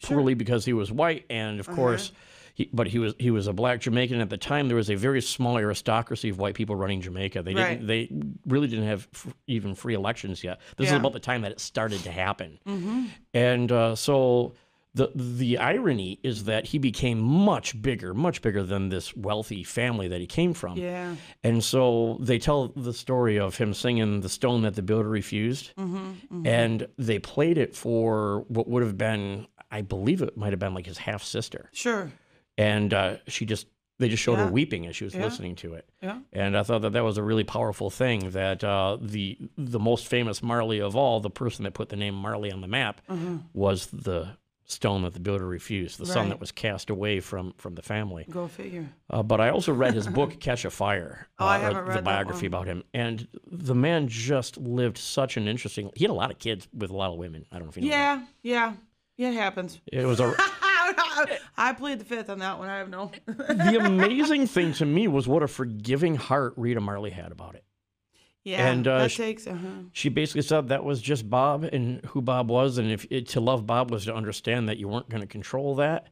poorly 0.03 0.33
because 0.33 0.65
he 0.65 0.73
was 0.73 0.91
white, 0.91 1.25
and 1.29 1.59
Uh-huh. 1.59 1.71
of 1.71 1.75
course, 1.77 2.11
he, 2.61 2.69
but 2.73 2.87
he 2.87 2.99
was 2.99 3.13
he 3.19 3.31
was 3.31 3.47
a 3.47 3.53
black 3.53 3.81
Jamaican. 3.81 4.19
At 4.21 4.29
the 4.29 4.37
time, 4.37 4.67
there 4.67 4.77
was 4.77 4.89
a 4.89 4.95
very 4.95 5.21
small 5.21 5.57
aristocracy 5.57 6.29
of 6.29 6.37
white 6.39 6.55
people 6.55 6.75
running 6.75 7.01
Jamaica. 7.01 7.43
They 7.43 7.53
didn't, 7.53 7.87
they 7.87 8.09
really 8.45 8.67
didn't 8.67 8.87
have 8.87 9.07
f- 9.13 9.33
even 9.47 9.75
free 9.75 9.93
elections 9.93 10.43
yet. 10.43 10.59
This 10.77 10.87
is 10.87 10.93
about 10.97 11.13
the 11.13 11.19
time 11.19 11.41
that 11.41 11.51
it 11.51 11.59
started 11.59 12.01
to 12.03 12.11
happen, 12.11 12.59
and 13.33 13.71
uh, 13.71 13.95
so. 13.95 14.53
The, 14.93 15.09
the 15.15 15.57
irony 15.57 16.19
is 16.21 16.43
that 16.43 16.65
he 16.65 16.77
became 16.77 17.17
much 17.21 17.81
bigger, 17.81 18.13
much 18.13 18.41
bigger 18.41 18.61
than 18.61 18.89
this 18.89 19.15
wealthy 19.15 19.63
family 19.63 20.09
that 20.09 20.19
he 20.19 20.27
came 20.27 20.53
from. 20.53 20.75
Yeah. 20.77 21.15
And 21.45 21.63
so 21.63 22.17
they 22.19 22.37
tell 22.37 22.67
the 22.75 22.91
story 22.91 23.39
of 23.39 23.55
him 23.55 23.73
singing 23.73 24.19
The 24.19 24.27
Stone 24.27 24.63
That 24.63 24.75
the 24.75 24.81
Builder 24.81 25.07
Refused. 25.07 25.71
Mm-hmm, 25.77 26.45
And 26.45 26.87
they 26.97 27.19
played 27.19 27.57
it 27.57 27.73
for 27.73 28.43
what 28.49 28.67
would 28.67 28.83
have 28.83 28.97
been, 28.97 29.47
I 29.71 29.81
believe 29.81 30.21
it 30.21 30.35
might 30.35 30.51
have 30.51 30.59
been 30.59 30.73
like 30.73 30.87
his 30.87 30.97
half 30.97 31.23
sister. 31.23 31.69
Sure. 31.71 32.11
And 32.57 32.93
uh, 32.93 33.17
she 33.27 33.45
just, 33.45 33.67
they 33.99 34.09
just 34.09 34.21
showed 34.23 34.37
her 34.39 34.47
weeping 34.51 34.87
as 34.87 34.95
she 34.95 35.03
was 35.03 35.13
Yeah. 35.13 35.23
listening 35.23 35.55
to 35.57 35.73
it. 35.75 35.87
Yeah. 36.01 36.19
And 36.33 36.57
I 36.57 36.63
thought 36.63 36.81
that 36.81 36.93
that 36.93 37.03
was 37.03 37.17
a 37.17 37.23
really 37.23 37.43
powerful 37.43 37.89
thing 37.89 38.31
that 38.31 38.63
uh, 38.63 38.97
the 38.99 39.37
the 39.57 39.79
most 39.79 40.07
famous 40.07 40.41
Marley 40.41 40.79
of 40.81 40.95
all, 40.95 41.19
the 41.19 41.29
person 41.29 41.63
that 41.63 41.73
put 41.73 41.89
the 41.89 41.95
name 41.95 42.15
Marley 42.15 42.51
on 42.51 42.61
the 42.61 42.67
map, 42.67 43.01
was 43.53 43.85
the 43.87 44.37
stone 44.65 45.01
that 45.03 45.13
the 45.13 45.19
builder 45.19 45.45
refused, 45.45 45.99
the 45.99 46.05
son 46.05 46.23
Mm-hmm. 46.23 46.29
That 46.29 46.39
was 46.39 46.51
cast 46.51 46.89
away 46.89 47.19
from 47.19 47.53
from 47.57 47.75
the 47.75 47.81
family. 47.83 48.25
Go 48.29 48.47
figure. 48.47 48.87
Uh, 49.09 49.21
but 49.21 49.39
I 49.41 49.49
also 49.49 49.71
read 49.73 49.93
his 49.93 50.07
book 50.07 50.39
Catch 50.39 50.65
a 50.65 50.71
Fire. 50.71 51.27
Oh, 51.39 51.45
uh, 51.45 51.49
or 51.49 51.59
haven't 51.59 51.75
the 51.77 51.83
read 51.83 51.97
that 51.97 52.03
biography 52.03 52.45
about 52.47 52.65
him, 52.67 52.83
and 52.95 53.27
the 53.51 53.75
man 53.75 54.07
just 54.07 54.57
lived 54.57 54.97
such 54.97 55.37
an 55.37 55.47
interesting. 55.47 55.91
He 55.95 56.05
had 56.05 56.11
a 56.11 56.15
lot 56.15 56.31
of 56.31 56.39
kids 56.39 56.67
with 56.73 56.89
a 56.89 56.95
lot 56.95 57.11
of 57.11 57.17
women. 57.17 57.45
I 57.51 57.57
don't 57.57 57.65
know 57.65 57.69
if 57.69 57.77
you 57.77 57.83
know. 57.83 57.89
that. 57.89 58.23
Yeah, 58.41 58.73
yeah. 59.17 59.29
It 59.29 59.33
happens. 59.33 59.79
It 59.91 60.05
was 60.05 60.19
a. 60.19 60.33
I 61.57 61.73
plead 61.73 61.99
the 61.99 62.05
fifth 62.05 62.29
on 62.29 62.39
that 62.39 62.59
one. 62.59 62.69
I 62.69 62.77
have 62.77 62.89
no. 62.89 63.11
the 63.25 63.79
amazing 63.83 64.47
thing 64.47 64.73
to 64.73 64.85
me 64.85 65.07
was 65.07 65.27
what 65.27 65.43
a 65.43 65.47
forgiving 65.47 66.15
heart 66.15 66.53
Rita 66.57 66.79
Marley 66.81 67.09
had 67.11 67.31
about 67.31 67.55
it. 67.55 67.63
yeah, 68.43 68.67
And, 68.67 68.87
uh, 68.87 68.99
that 68.99 69.11
sh- 69.11 69.17
takes. 69.17 69.47
Uh-huh. 69.47 69.67
She 69.93 70.09
basically 70.09 70.41
said 70.43 70.69
that 70.69 70.83
was 70.83 71.01
just 71.01 71.29
Bob 71.29 71.63
and 71.63 72.03
who 72.05 72.21
Bob 72.21 72.49
was, 72.49 72.77
and 72.77 72.91
if 72.91 73.05
it, 73.09 73.27
to 73.29 73.39
love 73.39 73.65
Bob 73.65 73.91
was 73.91 74.05
to 74.05 74.15
understand 74.15 74.69
that 74.69 74.77
you 74.77 74.87
weren't 74.87 75.09
going 75.09 75.21
to 75.21 75.27
control 75.27 75.75
that. 75.75 76.07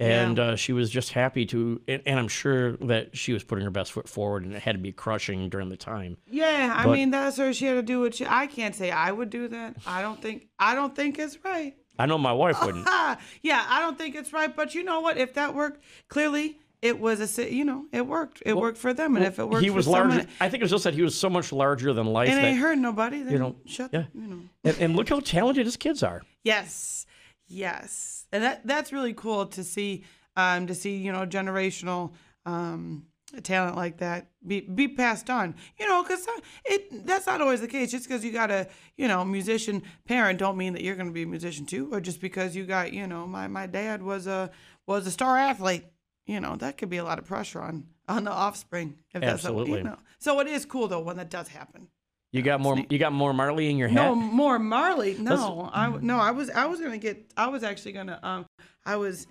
And 0.00 0.38
uh, 0.38 0.54
she 0.54 0.72
was 0.72 0.90
just 0.90 1.10
happy 1.12 1.44
to, 1.46 1.80
and, 1.88 2.00
and 2.06 2.20
I'm 2.20 2.28
sure 2.28 2.76
that 2.76 3.16
she 3.16 3.32
was 3.32 3.42
putting 3.42 3.64
her 3.64 3.70
best 3.72 3.90
foot 3.90 4.08
forward, 4.08 4.44
and 4.44 4.54
it 4.54 4.62
had 4.62 4.76
to 4.76 4.78
be 4.78 4.92
crushing 4.92 5.48
during 5.48 5.70
the 5.70 5.76
time. 5.76 6.18
Yeah, 6.28 6.72
I 6.72 6.84
But- 6.84 6.92
mean 6.92 7.10
that's 7.10 7.36
her. 7.38 7.52
She 7.52 7.64
had 7.66 7.74
to 7.74 7.82
do 7.82 7.98
what 8.02 8.14
she. 8.14 8.24
I 8.24 8.46
can't 8.46 8.76
say 8.76 8.92
I 8.92 9.10
would 9.10 9.28
do 9.28 9.48
that. 9.48 9.74
I 9.84 10.00
don't 10.02 10.22
think. 10.22 10.46
I 10.56 10.76
don't 10.76 10.94
think 10.94 11.18
it's 11.18 11.36
right. 11.44 11.74
I 11.98 12.06
know 12.06 12.18
my 12.18 12.32
wife 12.32 12.64
wouldn't. 12.64 12.86
Ah, 12.86 13.18
yeah, 13.42 13.64
I 13.68 13.80
don't 13.80 13.98
think 13.98 14.14
it's 14.14 14.32
right. 14.32 14.54
But 14.54 14.74
you 14.74 14.84
know 14.84 15.00
what? 15.00 15.18
If 15.18 15.34
that 15.34 15.54
worked, 15.54 15.82
clearly 16.08 16.58
it 16.80 16.98
was 16.98 17.38
a. 17.38 17.52
You 17.52 17.64
know, 17.64 17.86
it 17.92 18.06
worked. 18.06 18.42
It 18.46 18.56
worked 18.56 18.78
for 18.78 18.94
them, 18.94 19.16
and 19.16 19.24
if 19.24 19.38
it 19.38 19.48
worked, 19.48 19.64
he 19.64 19.70
was 19.70 19.86
for 19.86 19.92
larger. 19.92 20.10
someone, 20.10 20.28
I 20.40 20.48
think 20.48 20.60
it 20.60 20.64
was 20.64 20.70
just 20.70 20.84
that 20.84 20.94
he 20.94 21.02
was 21.02 21.16
so 21.16 21.28
much 21.28 21.52
larger 21.52 21.92
than 21.92 22.06
life. 22.06 22.28
it 22.28 22.36
that, 22.36 22.44
ain't 22.44 22.58
hurt 22.58 22.78
nobody. 22.78 23.22
Then 23.22 23.38
know, 23.38 23.56
shut. 23.66 23.90
yeah. 23.92 24.04
You 24.14 24.26
know. 24.26 24.40
and, 24.64 24.76
and 24.78 24.96
look 24.96 25.08
how 25.08 25.20
talented 25.20 25.66
his 25.66 25.76
kids 25.76 26.02
are. 26.02 26.22
Yes, 26.44 27.06
yes, 27.48 28.26
and 28.32 28.44
that 28.44 28.66
that's 28.66 28.92
really 28.92 29.14
cool 29.14 29.46
to 29.46 29.64
see. 29.64 30.04
Um, 30.36 30.68
to 30.68 30.74
see 30.74 30.96
you 30.96 31.10
know 31.10 31.26
generational 31.26 32.12
um 32.46 33.06
talent 33.42 33.76
like 33.76 33.98
that 33.98 34.28
be 34.46 34.60
be 34.60 34.88
passed 34.88 35.28
on. 35.30 35.54
You 35.78 35.88
know, 35.88 36.02
because 36.02 36.26
it 36.64 37.06
that's 37.06 37.26
not 37.26 37.40
always 37.40 37.60
the 37.60 37.68
case. 37.68 37.90
Just 37.90 38.08
because 38.08 38.24
you 38.24 38.32
got 38.32 38.50
a 38.50 38.68
you 38.96 39.08
know 39.08 39.24
musician 39.24 39.82
parent, 40.06 40.38
don't 40.38 40.56
mean 40.56 40.72
that 40.72 40.82
you're 40.82 40.96
going 40.96 41.08
to 41.08 41.12
be 41.12 41.22
a 41.22 41.26
musician 41.26 41.66
too. 41.66 41.88
Or 41.92 42.00
just 42.00 42.20
because 42.20 42.56
you 42.56 42.64
got 42.64 42.92
you 42.92 43.06
know 43.06 43.26
my 43.26 43.46
my 43.48 43.66
dad 43.66 44.02
was 44.02 44.26
a 44.26 44.50
was 44.86 45.06
a 45.06 45.10
star 45.10 45.36
athlete. 45.36 45.84
You 46.26 46.40
know 46.40 46.56
that 46.56 46.78
could 46.78 46.90
be 46.90 46.98
a 46.98 47.04
lot 47.04 47.18
of 47.18 47.24
pressure 47.24 47.60
on 47.60 47.86
on 48.08 48.24
the 48.24 48.32
offspring. 48.32 48.98
If 49.12 49.20
That's 49.20 49.44
Absolutely. 49.44 49.70
what, 49.70 49.78
you 49.78 49.84
know. 49.84 49.98
So 50.18 50.40
it 50.40 50.46
is 50.46 50.64
cool 50.64 50.88
though 50.88 51.00
when 51.00 51.16
that 51.16 51.30
does 51.30 51.48
happen. 51.48 51.88
You 52.32 52.42
got 52.42 52.60
more. 52.60 52.78
You 52.90 52.98
got 52.98 53.12
more 53.12 53.32
Marley 53.32 53.70
in 53.70 53.78
your 53.78 53.88
head. 53.88 53.94
No 53.94 54.14
more 54.14 54.58
Marley. 54.58 55.16
No, 55.18 55.70
I 55.72 55.88
no, 55.88 56.18
I 56.18 56.30
was 56.32 56.50
I 56.50 56.66
was 56.66 56.80
gonna 56.80 56.98
get. 56.98 57.32
I 57.36 57.48
was 57.48 57.62
actually 57.62 57.92
gonna. 57.92 58.20
Um, 58.22 58.46
I 58.84 58.96
was 58.96 59.26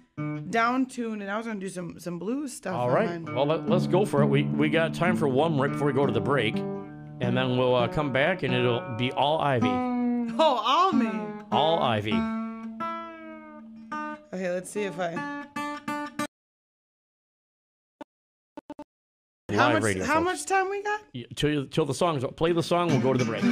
down 0.50 0.86
tune, 0.88 1.22
and 1.22 1.30
I 1.30 1.38
was 1.38 1.46
gonna 1.46 1.60
do 1.60 1.70
some 1.70 2.00
some 2.00 2.18
blues 2.20 2.54
stuff. 2.54 2.74
All 2.74 2.90
right. 2.90 3.22
Well, 3.22 3.46
let, 3.46 3.70
let's 3.70 3.86
go 3.88 4.06
for 4.06 4.22
it. 4.24 4.26
We 4.28 4.44
we 4.44 4.70
got 4.70 4.94
time 4.94 5.16
for 5.16 5.28
one 5.28 5.58
right 5.60 5.72
before 5.72 5.88
we 5.88 5.94
go 5.94 6.06
to 6.06 6.14
the 6.14 6.22
break, 6.22 6.56
and 6.58 7.38
then 7.38 7.58
we'll 7.58 7.76
uh, 7.76 7.88
come 7.88 8.12
back 8.12 8.44
and 8.44 8.54
it'll 8.54 8.82
be 8.98 9.12
all 9.12 9.40
Ivy, 9.40 9.68
Oh, 10.40 10.64
all 10.66 10.92
me. 10.92 11.10
all 11.52 11.80
Ivy. 11.80 12.14
Okay, 14.34 14.52
let's 14.52 14.70
see 14.70 14.84
if 14.84 15.00
I. 15.00 15.46
How 19.50 19.72
much? 19.72 19.84
radio. 19.84 20.04
how 20.04 20.20
much 20.20 20.46
time 20.46 20.70
we 20.70 20.84
got? 20.84 21.02
Y- 21.16 21.26
Till 21.36 21.66
till 21.68 21.86
the 21.86 21.94
song's 21.94 22.24
play 22.36 22.52
the 22.52 22.64
song. 22.64 22.88
We'll 22.90 23.00
go 23.02 23.14
to 23.14 23.20
the 23.20 23.26
break. 23.26 23.44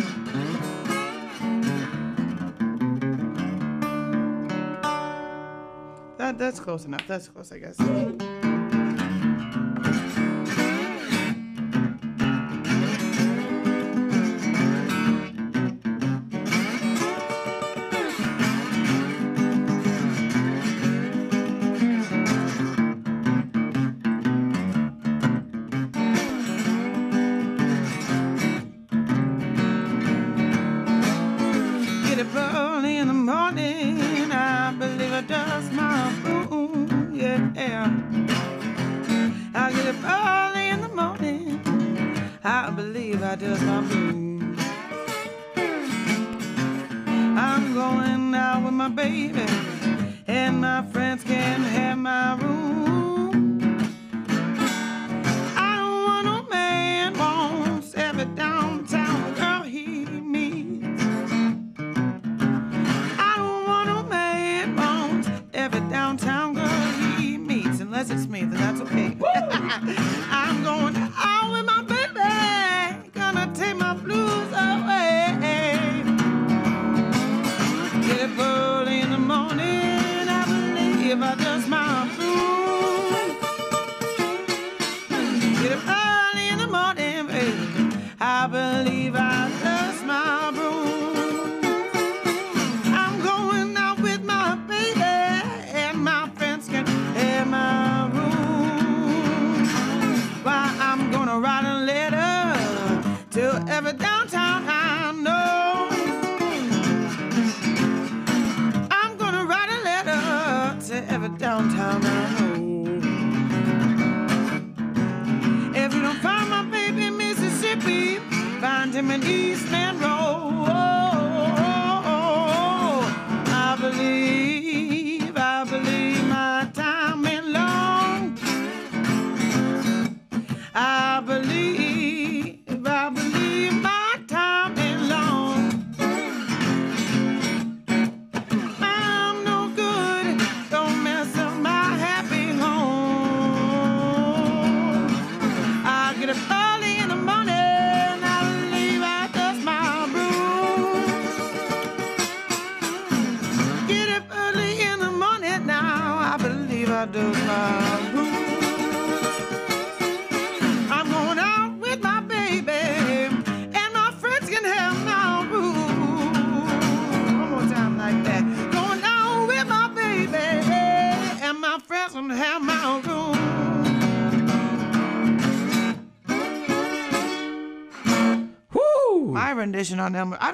That 6.25 6.39
that's 6.39 6.59
close 6.59 6.85
enough. 6.85 7.07
That's 7.07 7.27
close, 7.27 7.51
I 7.51 7.59
guess. 7.59 8.24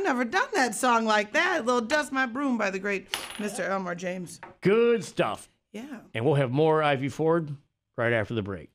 I've 0.02 0.08
never 0.08 0.26
done 0.26 0.48
that 0.56 0.74
song 0.74 1.06
like 1.06 1.32
that. 1.34 1.64
Little 1.64 1.80
Dust 1.80 2.12
My 2.12 2.26
Broom 2.26 2.58
by 2.58 2.72
the 2.72 2.80
great 2.80 3.12
Mr. 3.38 3.60
Elmore 3.60 3.94
James. 3.94 4.42
Good 4.62 5.04
stuff. 5.04 5.48
Yeah. 5.74 6.00
And 6.16 6.26
we'll 6.26 6.36
have 6.36 6.50
more 6.50 6.82
Ivy 6.82 7.08
Ford 7.08 7.56
right 8.00 8.12
after 8.12 8.34
the 8.34 8.42
break. 8.42 8.72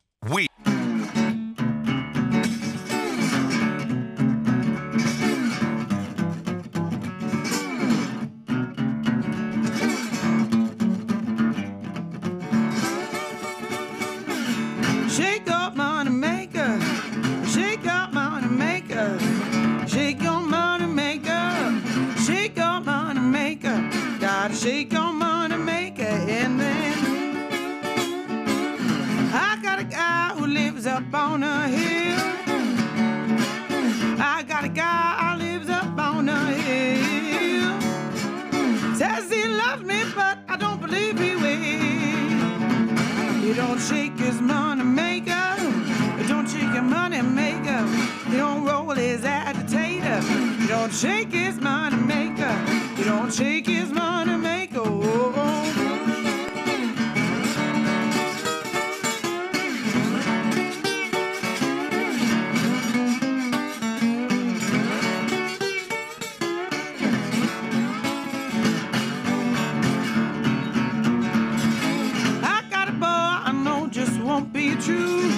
Be 74.77 74.83
true. 74.83 75.31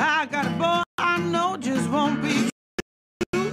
I 0.00 0.28
got 0.30 0.46
a 0.46 0.50
boy 0.50 0.82
I 0.98 1.18
know 1.18 1.56
just 1.56 1.88
won't 1.90 2.22
be 2.22 2.50
true. 3.32 3.50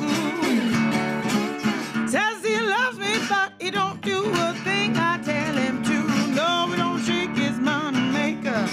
Says 2.08 2.44
he 2.44 2.60
loves 2.60 2.98
me, 3.00 3.18
but 3.30 3.54
he 3.60 3.72
don't 3.72 4.02
do 4.02 4.24
a 4.26 4.54
thing 4.64 4.96
I 4.98 5.20
tell 5.24 5.56
him 5.56 5.84
to. 5.84 6.08
No, 6.34 6.68
we 6.70 6.78
don't 6.78 7.02
shake 7.04 7.36
his 7.36 7.58
money 7.60 8.00
maker. 8.12 8.68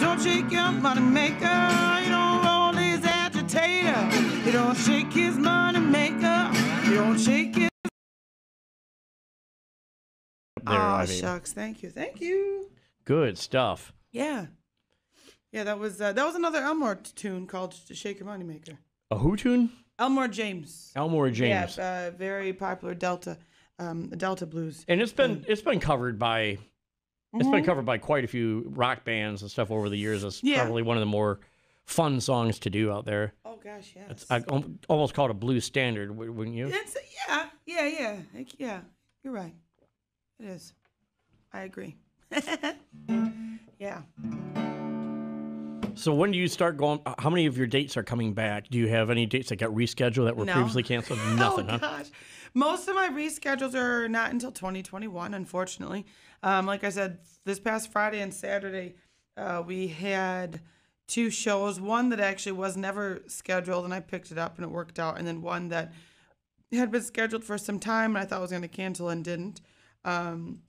Don't 0.00 0.20
shake 0.20 0.50
your 0.50 0.72
money 0.72 1.00
maker. 1.00 1.68
You 2.04 2.10
don't 2.10 2.44
roll 2.44 2.72
his 2.72 3.04
agitator. 3.04 4.08
You 4.44 4.52
don't 4.52 4.76
shake 4.76 5.12
his 5.12 5.36
money 5.36 5.80
maker. 5.80 6.50
You 6.84 6.96
don't 6.96 7.18
shake 7.18 7.54
his. 7.56 7.70
There, 10.62 10.78
oh 10.78 11.02
Ivy. 11.02 11.18
shucks! 11.18 11.52
Thank 11.52 11.82
you, 11.82 11.90
thank 11.90 12.20
you. 12.20 12.68
Good 13.04 13.38
stuff. 13.38 13.92
Yeah. 14.12 14.46
Yeah, 15.52 15.64
that 15.64 15.78
was 15.78 16.00
uh, 16.00 16.12
that 16.12 16.24
was 16.24 16.34
another 16.36 16.58
Elmore 16.58 16.94
t- 16.96 17.10
tune 17.16 17.46
called 17.46 17.74
"Shake 17.92 18.18
Your 18.20 18.26
Money 18.26 18.44
Maker." 18.44 18.78
A 19.10 19.18
who 19.18 19.36
tune? 19.36 19.70
Elmore 19.98 20.28
James. 20.28 20.92
Elmore 20.94 21.28
James. 21.30 21.76
Yeah, 21.76 22.08
uh, 22.08 22.16
very 22.16 22.52
popular 22.52 22.94
Delta, 22.94 23.36
um, 23.78 24.08
Delta 24.10 24.46
blues. 24.46 24.84
And 24.88 25.00
it's 25.02 25.12
been 25.12 25.44
it's 25.48 25.60
been 25.62 25.80
covered 25.80 26.18
by 26.18 26.58
it's 27.34 27.48
been 27.48 27.64
covered 27.64 27.84
by 27.84 27.98
quite 27.98 28.24
a 28.24 28.28
few 28.28 28.64
rock 28.68 29.04
bands 29.04 29.42
and 29.42 29.50
stuff 29.50 29.70
over 29.72 29.88
the 29.88 29.96
years. 29.98 30.22
It's 30.24 30.38
Mm-hmm. 30.38 30.46
Yeah. 30.46 30.62
probably 30.62 30.82
one 30.82 30.96
of 30.96 31.00
the 31.00 31.06
more 31.06 31.40
fun 31.84 32.20
songs 32.20 32.60
to 32.60 32.70
do 32.70 32.92
out 32.92 33.04
there. 33.04 33.34
Oh 33.44 33.56
gosh, 33.62 33.92
yeah. 33.96 34.02
It's 34.08 34.30
I 34.30 34.42
almost 34.88 35.14
call 35.14 35.24
it 35.26 35.30
a 35.32 35.34
blues 35.34 35.64
standard, 35.64 36.16
wouldn't 36.16 36.56
you? 36.56 36.68
It's 36.68 36.96
yeah, 37.28 37.46
yeah, 37.66 37.86
yeah, 37.86 38.16
Like, 38.34 38.48
yeah. 38.58 38.80
You're 39.24 39.32
right. 39.34 39.54
It 40.38 40.46
is. 40.46 40.72
I 41.52 41.62
agree. 41.62 41.96
yeah. 43.78 44.02
So 45.94 46.14
when 46.14 46.30
do 46.30 46.38
you 46.38 46.48
start 46.48 46.76
going? 46.76 47.00
How 47.18 47.30
many 47.30 47.46
of 47.46 47.58
your 47.58 47.66
dates 47.66 47.96
are 47.96 48.02
coming 48.02 48.32
back? 48.32 48.68
Do 48.68 48.78
you 48.78 48.88
have 48.88 49.10
any 49.10 49.26
dates 49.26 49.48
that 49.50 49.56
got 49.56 49.70
rescheduled 49.70 50.24
that 50.26 50.36
were 50.36 50.44
No. 50.44 50.54
previously 50.54 50.82
canceled? 50.82 51.18
Nothing, 51.36 51.66
oh, 51.68 51.72
huh? 51.72 51.78
gosh. 51.78 52.06
Most 52.54 52.88
of 52.88 52.94
my 52.96 53.08
reschedules 53.08 53.74
are 53.74 54.08
not 54.08 54.30
until 54.32 54.50
2021, 54.50 55.34
unfortunately. 55.34 56.06
Um, 56.42 56.66
like 56.66 56.84
I 56.84 56.88
said, 56.90 57.18
this 57.44 57.60
past 57.60 57.92
Friday 57.92 58.20
and 58.20 58.32
Saturday, 58.32 58.94
uh, 59.36 59.62
we 59.64 59.88
had 59.88 60.60
two 61.06 61.30
shows. 61.30 61.80
One 61.80 62.08
that 62.10 62.20
actually 62.20 62.52
was 62.52 62.76
never 62.76 63.22
scheduled, 63.26 63.84
and 63.84 63.92
I 63.92 64.00
picked 64.00 64.32
it 64.32 64.38
up 64.38 64.56
and 64.56 64.64
it 64.64 64.70
worked 64.70 64.98
out. 64.98 65.18
And 65.18 65.26
then 65.26 65.42
one 65.42 65.68
that 65.68 65.92
had 66.72 66.90
been 66.90 67.02
scheduled 67.02 67.44
for 67.44 67.58
some 67.58 67.78
time, 67.78 68.16
and 68.16 68.22
I 68.22 68.26
thought 68.26 68.38
I 68.38 68.42
was 68.42 68.50
going 68.50 68.62
to 68.62 68.68
cancel 68.68 69.08
and 69.10 69.24
didn't. 69.24 69.60
Um, 70.04 70.60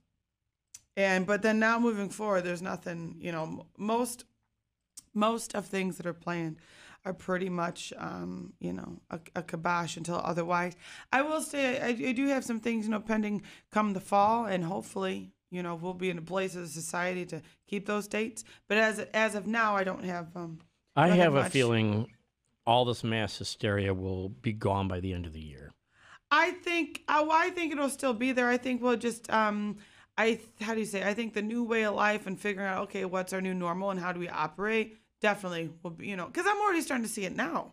and 0.96 1.26
but 1.26 1.42
then 1.42 1.58
now 1.58 1.78
moving 1.78 2.08
forward, 2.08 2.42
there's 2.42 2.62
nothing. 2.62 3.16
You 3.18 3.32
know, 3.32 3.66
most 3.76 4.24
most 5.14 5.54
of 5.54 5.66
things 5.66 5.96
that 5.96 6.06
are 6.06 6.14
planned 6.14 6.56
are 7.04 7.12
pretty 7.12 7.48
much, 7.48 7.92
um, 7.98 8.52
you 8.60 8.72
know, 8.72 9.00
a, 9.10 9.18
a 9.34 9.42
kibosh 9.42 9.96
until 9.96 10.20
otherwise. 10.24 10.76
I 11.12 11.22
will 11.22 11.40
say 11.40 11.80
I, 11.80 11.88
I 11.88 12.12
do 12.12 12.28
have 12.28 12.44
some 12.44 12.60
things, 12.60 12.84
you 12.84 12.92
know, 12.92 13.00
pending 13.00 13.42
come 13.70 13.92
the 13.92 14.00
fall, 14.00 14.46
and 14.46 14.64
hopefully, 14.64 15.32
you 15.50 15.62
know, 15.62 15.74
we'll 15.74 15.94
be 15.94 16.10
in 16.10 16.18
a 16.18 16.22
place 16.22 16.54
as 16.54 16.70
a 16.70 16.72
society 16.72 17.26
to 17.26 17.42
keep 17.66 17.86
those 17.86 18.06
dates. 18.06 18.44
But 18.68 18.78
as 18.78 19.00
as 19.12 19.34
of 19.34 19.46
now, 19.46 19.76
I 19.76 19.84
don't 19.84 20.04
have. 20.04 20.28
Um, 20.36 20.60
I 20.94 21.08
have 21.08 21.34
a 21.34 21.48
feeling 21.48 22.06
all 22.66 22.84
this 22.84 23.02
mass 23.02 23.38
hysteria 23.38 23.92
will 23.92 24.28
be 24.28 24.52
gone 24.52 24.88
by 24.88 25.00
the 25.00 25.12
end 25.12 25.26
of 25.26 25.32
the 25.32 25.40
year. 25.40 25.72
I 26.30 26.52
think 26.52 27.02
oh, 27.08 27.30
I 27.30 27.50
think 27.50 27.72
it'll 27.72 27.90
still 27.90 28.14
be 28.14 28.32
there. 28.32 28.48
I 28.48 28.56
think 28.56 28.82
we'll 28.82 28.96
just 28.96 29.30
um 29.30 29.76
I 30.18 30.40
how 30.60 30.74
do 30.74 30.80
you 30.80 30.86
say? 30.86 31.02
I 31.02 31.14
think 31.14 31.34
the 31.34 31.42
new 31.42 31.64
way 31.64 31.84
of 31.84 31.94
life 31.94 32.26
and 32.26 32.38
figuring 32.38 32.68
out 32.68 32.82
okay, 32.84 33.04
what's 33.04 33.32
our 33.32 33.40
new 33.40 33.54
normal 33.54 33.90
and 33.90 33.98
how 34.00 34.12
do 34.12 34.20
we 34.20 34.28
operate 34.28 34.96
definitely 35.20 35.70
will 35.82 35.90
be, 35.90 36.08
you 36.08 36.16
know, 36.16 36.26
cuz 36.26 36.44
I'm 36.46 36.60
already 36.60 36.80
starting 36.82 37.04
to 37.06 37.12
see 37.12 37.24
it 37.24 37.34
now. 37.36 37.72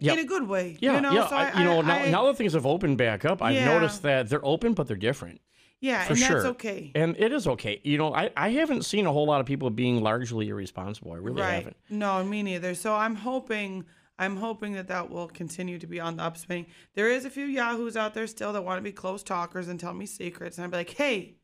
Yep. 0.00 0.18
In 0.18 0.24
a 0.24 0.26
good 0.26 0.48
way, 0.48 0.76
Yeah, 0.80 0.96
you 0.96 1.00
know, 1.02 1.12
yeah. 1.12 1.28
so 1.28 1.36
I, 1.36 1.50
I, 1.50 1.58
you 1.60 1.64
know, 1.64 1.80
now, 1.80 1.94
I- 1.94 2.10
now 2.10 2.26
that 2.26 2.36
things 2.36 2.52
have 2.54 2.66
opened 2.66 2.98
back 2.98 3.24
up, 3.24 3.40
I've 3.40 3.54
Yeah. 3.54 3.66
noticed 3.66 4.02
that 4.02 4.28
they're 4.28 4.44
open, 4.44 4.74
but 4.74 4.88
they're 4.88 4.96
different. 4.96 5.40
yeah, 5.80 6.02
For 6.04 6.14
and 6.14 6.18
sure. 6.18 6.34
that's 6.42 6.44
okay. 6.46 6.90
And 6.96 7.14
it 7.18 7.32
is 7.32 7.46
okay. 7.46 7.80
You 7.84 7.98
know, 7.98 8.12
I, 8.12 8.30
I 8.36 8.48
haven't 8.50 8.84
seen 8.84 9.06
a 9.06 9.12
whole 9.12 9.26
lot 9.26 9.40
of 9.40 9.46
people 9.46 9.70
being 9.70 10.02
largely 10.02 10.48
irresponsible. 10.48 11.12
I 11.12 11.16
really 11.16 11.42
right. 11.42 11.52
haven't. 11.54 11.76
No, 11.90 12.24
me 12.24 12.42
neither. 12.42 12.74
So 12.74 12.94
I'm 12.94 13.14
hoping 13.14 13.84
I'm 14.18 14.36
hoping 14.36 14.72
that 14.74 14.88
that 14.88 15.10
will 15.10 15.28
continue 15.28 15.78
to 15.78 15.86
be 15.86 16.00
on 16.00 16.16
the 16.16 16.22
upswing. 16.24 16.66
There 16.94 17.08
is 17.10 17.24
a 17.24 17.30
few 17.30 17.44
yahoos 17.46 17.96
out 17.96 18.14
there 18.14 18.26
still 18.26 18.52
that 18.54 18.62
want 18.64 18.78
to 18.78 18.82
be 18.82 18.92
close 18.92 19.22
talkers 19.22 19.68
and 19.68 19.78
tell 19.78 19.92
me 19.94 20.06
secrets, 20.06 20.56
and 20.58 20.64
I'm 20.64 20.70
like, 20.70 20.90
hey, 20.90 21.34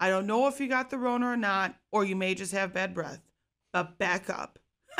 I 0.00 0.08
don't 0.08 0.26
know 0.26 0.48
if 0.48 0.58
you 0.60 0.66
got 0.68 0.88
the 0.90 0.98
Rona 0.98 1.28
or 1.28 1.36
not, 1.36 1.74
or 1.92 2.04
you 2.04 2.16
may 2.16 2.34
just 2.34 2.52
have 2.52 2.72
bad 2.72 2.94
breath, 2.94 3.20
but 3.72 3.98
back 3.98 4.30
up. 4.30 4.58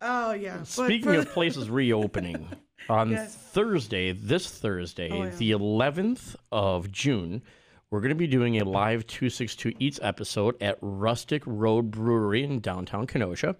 oh 0.00 0.32
yeah. 0.32 0.62
Speaking 0.62 1.14
of 1.16 1.28
places 1.30 1.70
reopening, 1.70 2.46
on 2.88 3.10
Yes. 3.10 3.34
Thursday, 3.34 4.12
this 4.12 4.48
Thursday, 4.50 5.08
Oh, 5.10 5.24
yeah. 5.24 5.30
the 5.30 5.50
11th 5.52 6.34
of 6.50 6.90
June, 6.90 7.42
we're 7.90 8.00
going 8.00 8.10
to 8.10 8.14
be 8.14 8.26
doing 8.26 8.60
a 8.60 8.64
live 8.64 9.06
262 9.06 9.74
Eats 9.78 10.00
episode 10.02 10.60
at 10.60 10.78
Rustic 10.80 11.42
Road 11.46 11.90
Brewery 11.90 12.42
in 12.42 12.60
downtown 12.60 13.06
Kenosha. 13.06 13.56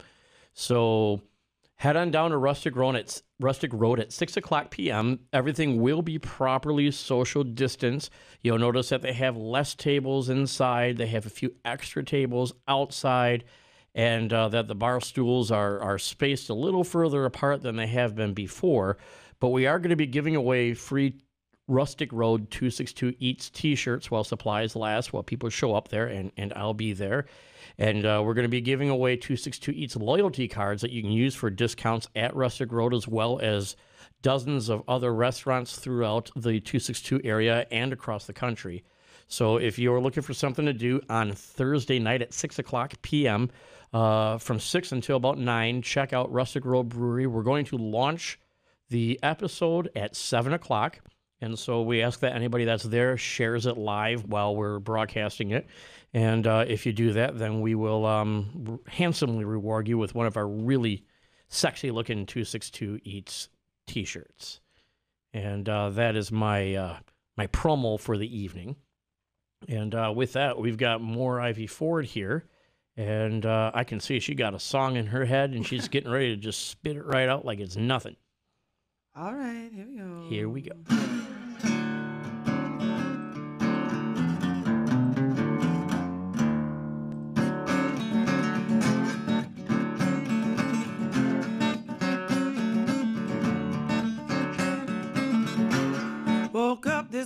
So 0.55 1.21
head 1.77 1.97
on 1.97 2.11
down 2.11 2.31
to 2.31 2.37
Rustic 2.37 2.77
Road 2.77 2.97
at 2.97 3.23
Rustic 3.41 3.73
Road 3.73 3.99
at 3.99 4.13
6 4.13 4.37
o'clock 4.37 4.71
p.m. 4.71 5.21
Everything 5.33 5.81
will 5.81 6.03
be 6.03 6.19
properly 6.19 6.91
social 6.91 7.43
distance. 7.43 8.11
You'll 8.43 8.59
notice 8.59 8.91
that 8.91 9.03
they 9.03 9.13
have 9.15 9.37
less 9.37 9.75
tables 9.75 10.29
inside. 10.29 10.97
They 10.97 11.09
have 11.09 11.27
a 11.27 11.31
few 11.31 11.55
extra 11.65 12.05
tables 12.05 12.53
outside 12.69 13.45
and 13.95 14.33
uh, 14.33 14.49
that 14.49 14.69
the 14.69 14.75
bar 14.75 15.01
stools 15.01 15.51
are, 15.51 15.81
are 15.81 15.99
spaced 15.99 16.49
a 16.49 16.55
little 16.55 16.85
further 16.85 17.25
apart 17.25 17.63
than 17.63 17.77
they 17.77 17.87
have 17.87 18.15
been 18.15 18.33
before. 18.33 18.97
But 19.41 19.49
we 19.49 19.67
are 19.67 19.79
going 19.79 19.91
to 19.91 19.97
be 19.97 20.07
giving 20.07 20.37
away 20.37 20.75
free 20.75 21.21
Rustic 21.69 22.13
Road 22.13 22.51
262 22.51 23.15
Eats 23.19 23.51
t 23.51 23.75
shirts 23.75 24.11
while 24.11 24.25
supplies 24.25 24.77
last, 24.77 25.13
while 25.13 25.23
people 25.23 25.49
show 25.49 25.75
up 25.75 25.89
there, 25.89 26.07
and, 26.07 26.33
and 26.37 26.53
I'll 26.55 26.75
be 26.75 26.93
there. 26.93 27.27
And 27.79 28.05
uh, 28.05 28.23
we're 28.25 28.35
going 28.35 28.45
to 28.45 28.49
be 28.49 28.61
giving 28.61 28.91
away 28.91 29.17
262 29.17 29.73
Eats 29.73 29.97
loyalty 29.97 30.49
cards 30.49 30.83
that 30.83 30.91
you 30.91 31.03
can 31.03 31.13
use 31.13 31.35
for 31.35 31.51
discounts 31.51 32.09
at 32.15 32.35
Rustic 32.37 32.73
Road 32.73 32.95
as 32.95 33.09
well 33.09 33.39
as 33.41 33.77
dozens 34.21 34.69
of 34.69 34.83
other 34.89 35.15
restaurants 35.15 35.77
throughout 35.77 36.31
the 36.35 36.61
262 36.61 37.21
area 37.25 37.67
and 37.71 37.93
across 37.93 38.27
the 38.27 38.33
country. 38.33 38.85
So 39.29 39.57
if 39.57 39.79
you're 39.79 40.01
looking 40.01 40.23
for 40.23 40.35
something 40.35 40.67
to 40.67 40.73
do 40.73 41.01
on 41.09 41.33
Thursday 41.33 41.99
night 41.99 42.23
at 42.23 42.35
6 42.35 42.59
o'clock 42.59 42.95
p.m., 43.03 43.51
uh, 43.93 44.39
from 44.39 44.59
6 44.59 44.93
until 44.93 45.17
about 45.17 45.39
9, 45.39 45.83
check 45.83 46.13
out 46.13 46.33
Rustic 46.33 46.65
Road 46.65 46.89
Brewery. 46.89 47.27
We're 47.27 47.43
going 47.43 47.65
to 47.67 47.77
launch 47.77 48.39
the 48.89 49.19
episode 49.23 49.91
at 49.95 50.17
7 50.17 50.53
o'clock. 50.53 51.01
And 51.41 51.59
so 51.59 51.83
we 51.83 52.03
ask 52.03 52.21
that 52.21 52.35
anybody 52.35 52.65
that's 52.65 52.85
there 52.85 53.17
shares 53.17 53.67
it 53.67 53.77
live 53.77 54.25
while 54.25 54.55
we're 54.55 54.79
broadcasting 54.79 55.51
it. 55.51 55.67
And 56.15 56.47
uh, 56.47 56.65
if 56.69 56.85
you 56.85 56.93
do 56.93 57.13
that, 57.15 57.39
then 57.39 57.61
we 57.61 57.75
will 57.75 58.05
um, 58.05 58.81
handsomely 58.87 59.45
reward 59.45 59.89
you 59.89 59.97
with 59.97 60.15
one 60.15 60.27
of 60.27 60.37
our 60.37 60.47
really 60.47 61.05
sexy 61.49 61.91
looking 61.91 62.27
262 62.27 63.01
Eats 63.05 63.49
t 63.87 64.05
shirts. 64.05 64.61
And 65.33 65.69
uh, 65.69 65.91
that 65.91 66.15
is 66.15 66.31
my, 66.31 66.75
uh, 66.75 66.97
my 67.37 67.47
promo 67.47 67.99
for 67.99 68.19
the 68.19 68.39
evening. 68.39 68.77
And 69.69 69.95
uh, 69.95 70.13
with 70.15 70.35
that, 70.35 70.59
we've 70.59 70.77
got 70.77 71.01
more 71.01 71.41
Ivy 71.41 71.67
Ford 71.67 72.05
here. 72.05 72.45
And 72.97 73.47
uh, 73.47 73.71
I 73.73 73.85
can 73.85 74.01
see 74.01 74.21
she 74.21 74.35
got 74.35 74.55
a 74.55 74.59
song 74.59 74.97
in 74.97 75.07
her 75.07 75.25
head 75.25 75.53
and 75.53 75.67
she's 75.67 75.89
getting 75.89 76.11
ready 76.11 76.35
to 76.35 76.37
just 76.37 76.69
spit 76.69 76.97
it 76.97 77.05
right 77.05 77.29
out 77.29 77.47
like 77.47 77.61
it's 77.61 77.77
nothing. 77.77 78.17
All 79.15 79.35
right, 79.35 79.71
here 79.73 79.87
we 79.87 79.97
go. 79.97 80.27
Here 80.29 80.49
we 80.49 80.63
go. 80.63 81.39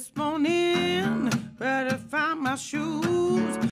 This 0.06 0.16
morning, 0.16 1.30
to 1.58 1.98
find 2.08 2.40
my 2.40 2.54
shoes. 2.54 3.70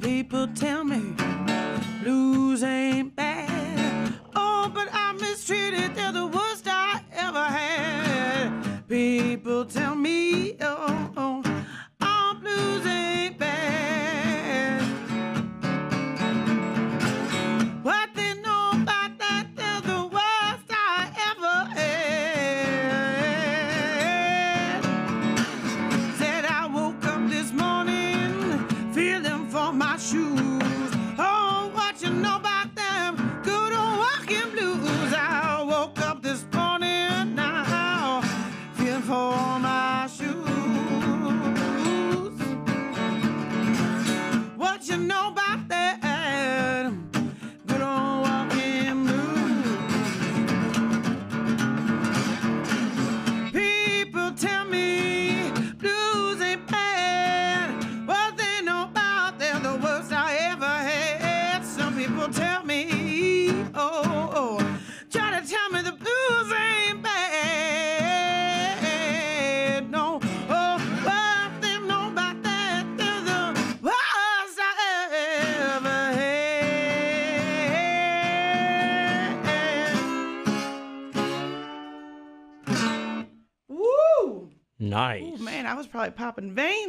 People 0.00 0.46
tell 0.54 0.84
me 0.84 1.37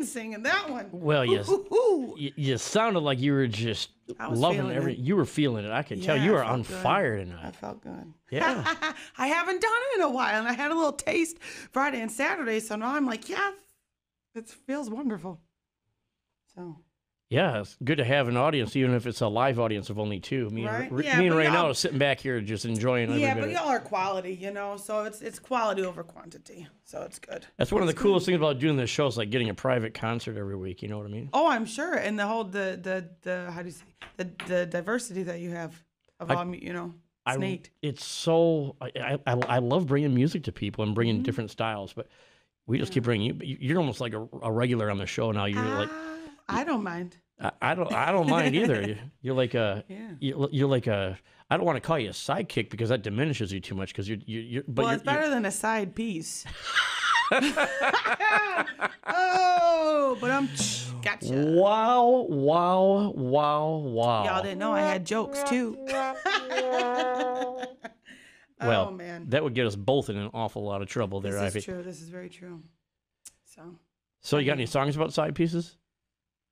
veins 0.09 0.23
singing 0.23 0.43
that 0.43 0.69
one. 0.69 0.89
Well, 0.91 1.25
yes. 1.25 1.49
Ooh. 1.49 2.15
You, 2.17 2.31
you 2.35 2.57
sounded 2.57 2.99
like 2.99 3.19
you 3.19 3.33
were 3.33 3.47
just 3.47 3.89
loving 4.31 4.71
every. 4.71 4.93
it. 4.93 4.99
You 4.99 5.15
were 5.15 5.25
feeling 5.25 5.65
it. 5.65 5.71
I 5.71 5.83
could 5.83 6.03
tell 6.03 6.17
you 6.17 6.35
I 6.35 6.39
are 6.39 6.43
on 6.43 6.63
good. 6.63 6.75
fire 6.77 7.17
tonight. 7.17 7.45
I 7.45 7.51
felt 7.51 7.81
good. 7.81 8.13
Yeah. 8.31 8.63
I 9.17 9.27
haven't 9.27 9.61
done 9.61 9.71
it 9.91 9.97
in 9.97 10.01
a 10.03 10.09
while, 10.09 10.39
and 10.39 10.47
I 10.47 10.53
had 10.53 10.71
a 10.71 10.75
little 10.75 10.93
taste 10.93 11.37
Friday 11.71 12.01
and 12.01 12.11
Saturday, 12.11 12.59
so 12.59 12.75
now 12.75 12.95
I'm 12.95 13.05
like, 13.05 13.29
yeah, 13.29 13.51
it 14.35 14.47
feels 14.47 14.89
wonderful. 14.89 15.39
So 16.55 16.77
Yeah, 17.29 17.59
it's 17.59 17.77
good 17.83 17.99
to 17.99 18.03
have 18.03 18.27
an 18.27 18.37
audience, 18.37 18.75
even 18.75 18.95
if 18.95 19.05
it's 19.05 19.21
a 19.21 19.27
live 19.27 19.59
audience 19.59 19.91
of 19.91 19.99
only 19.99 20.19
two. 20.19 20.49
Me, 20.49 20.65
Right? 20.65 20.89
and, 20.89 21.03
Yeah, 21.03 21.19
me 21.19 21.27
and 21.27 21.35
Ray 21.35 21.43
now 21.45 21.67
are 21.67 21.73
sitting 21.75 21.99
back 21.99 22.19
here 22.19 22.41
just 22.41 22.65
enjoying 22.65 23.11
yeah, 23.19 23.35
but 23.35 23.51
y'all 23.51 23.67
are 23.69 23.79
quality, 23.79 24.33
you 24.33 24.49
know. 24.49 24.77
So 24.77 25.03
it's 25.03 25.21
it's 25.21 25.37
quality 25.37 25.83
over 25.83 26.03
quantity, 26.03 26.67
so 26.83 27.03
it's 27.03 27.19
good. 27.19 27.45
That's 27.57 27.71
one 27.71 27.83
of 27.83 27.87
the 27.87 27.93
coolest 27.93 28.25
things 28.25 28.37
about 28.37 28.57
doing 28.57 28.77
this 28.77 28.89
show 28.89 29.05
is 29.05 29.15
like 29.15 29.29
getting 29.29 29.49
a 29.49 29.53
private 29.53 29.93
concert 29.93 30.37
every 30.37 30.55
week. 30.55 30.81
You 30.81 30.87
know 30.89 30.97
what 30.97 31.05
I 31.05 31.09
mean? 31.09 31.29
Oh, 31.31 31.47
I'm 31.47 31.67
sure, 31.67 31.93
and 31.93 32.17
the 32.17 32.25
whole 32.25 32.45
the 32.45 32.79
the 32.81 33.07
the 33.21 33.51
how 33.51 33.61
do 33.61 33.67
you 33.67 33.73
say 33.75 33.83
the 34.17 34.27
the 34.47 34.65
diversity 34.65 35.21
that 35.23 35.39
you 35.39 35.51
have 35.51 35.75
of 36.19 36.31
I- 36.31 36.33
all 36.35 36.55
you 36.55 36.73
know, 36.73 36.95
I, 37.27 37.33
it's 37.33 37.39
neat. 37.39 37.69
It's 37.83 38.03
so 38.05 38.75
I, 38.81 38.87
I 38.99 39.19
I 39.27 39.33
I 39.33 39.57
love 39.59 39.85
bringing 39.85 40.15
music 40.15 40.45
to 40.45 40.51
people 40.51 40.81
and 40.83 40.89
Mm-hmm. 40.89 40.95
bringing 40.95 41.21
different 41.21 41.51
styles, 41.51 41.93
but 41.93 42.07
we 42.65 42.79
just 42.79 42.91
keep 42.91 43.03
bringing 43.03 43.39
you. 43.39 43.57
You're 43.59 43.77
almost 43.77 44.01
like 44.01 44.13
a, 44.15 44.27
a 44.41 44.51
regular 44.51 44.89
on 44.89 44.97
the 44.97 45.05
show 45.05 45.31
now. 45.31 45.45
You're 45.45 45.63
like 45.63 45.89
Ah, 45.91 46.08
I 46.49 46.63
don't 46.63 46.83
mind. 46.83 47.17
I, 47.39 47.51
I 47.61 47.75
don't 47.75 47.93
I 47.93 48.11
don't 48.11 48.29
mind 48.29 48.55
either. 48.55 48.81
You- 48.81 48.97
You're 49.21 49.35
like 49.35 49.53
a 49.53 49.83
Yeah. 49.87 49.97
you're, 50.19 50.49
you're 50.51 50.67
like 50.67 50.87
a 50.87 51.17
I 51.49 51.57
don't 51.57 51.65
want 51.65 51.77
to 51.77 51.81
call 51.81 51.97
you 51.97 52.09
a 52.09 52.13
sidekick 52.13 52.69
because 52.69 52.89
that 52.89 53.01
diminishes 53.01 53.51
you 53.51 53.59
too 53.59 53.75
much 53.75 53.91
because 53.93 54.07
you're, 54.09 54.17
you're, 54.25 54.41
you're 54.41 54.63
but 54.67 54.83
well, 54.83 54.87
you're, 54.91 54.95
it's 54.95 55.03
better 55.03 55.29
than 55.29 55.45
a 55.45 55.51
side 55.51 55.95
piece. 55.95 56.45
oh, 59.07 60.17
but 60.19 60.31
I'm 60.31 60.49
gotcha. 61.01 61.31
Wow, 61.31 62.25
wow, 62.29 63.13
wow, 63.15 63.75
wow. 63.77 64.23
Y'all 64.25 64.43
didn't 64.43 64.59
know 64.59 64.73
I 64.73 64.81
had 64.81 65.05
jokes 65.05 65.41
too. 65.43 65.77
well, 65.87 66.15
oh 68.61 68.91
man, 68.91 69.25
that 69.29 69.43
would 69.43 69.53
get 69.53 69.65
us 69.67 69.75
both 69.75 70.09
in 70.09 70.17
an 70.17 70.29
awful 70.33 70.63
lot 70.63 70.81
of 70.81 70.87
trouble 70.87 71.21
there, 71.21 71.33
this 71.33 71.41
Ivy. 71.41 71.59
is 71.59 71.65
true. 71.65 71.83
This 71.83 72.01
is 72.01 72.09
very 72.09 72.29
true. 72.29 72.61
So, 73.45 73.75
So 74.21 74.37
you 74.37 74.45
got 74.45 74.53
any 74.53 74.65
songs 74.65 74.95
about 74.95 75.13
side 75.13 75.35
pieces? 75.35 75.77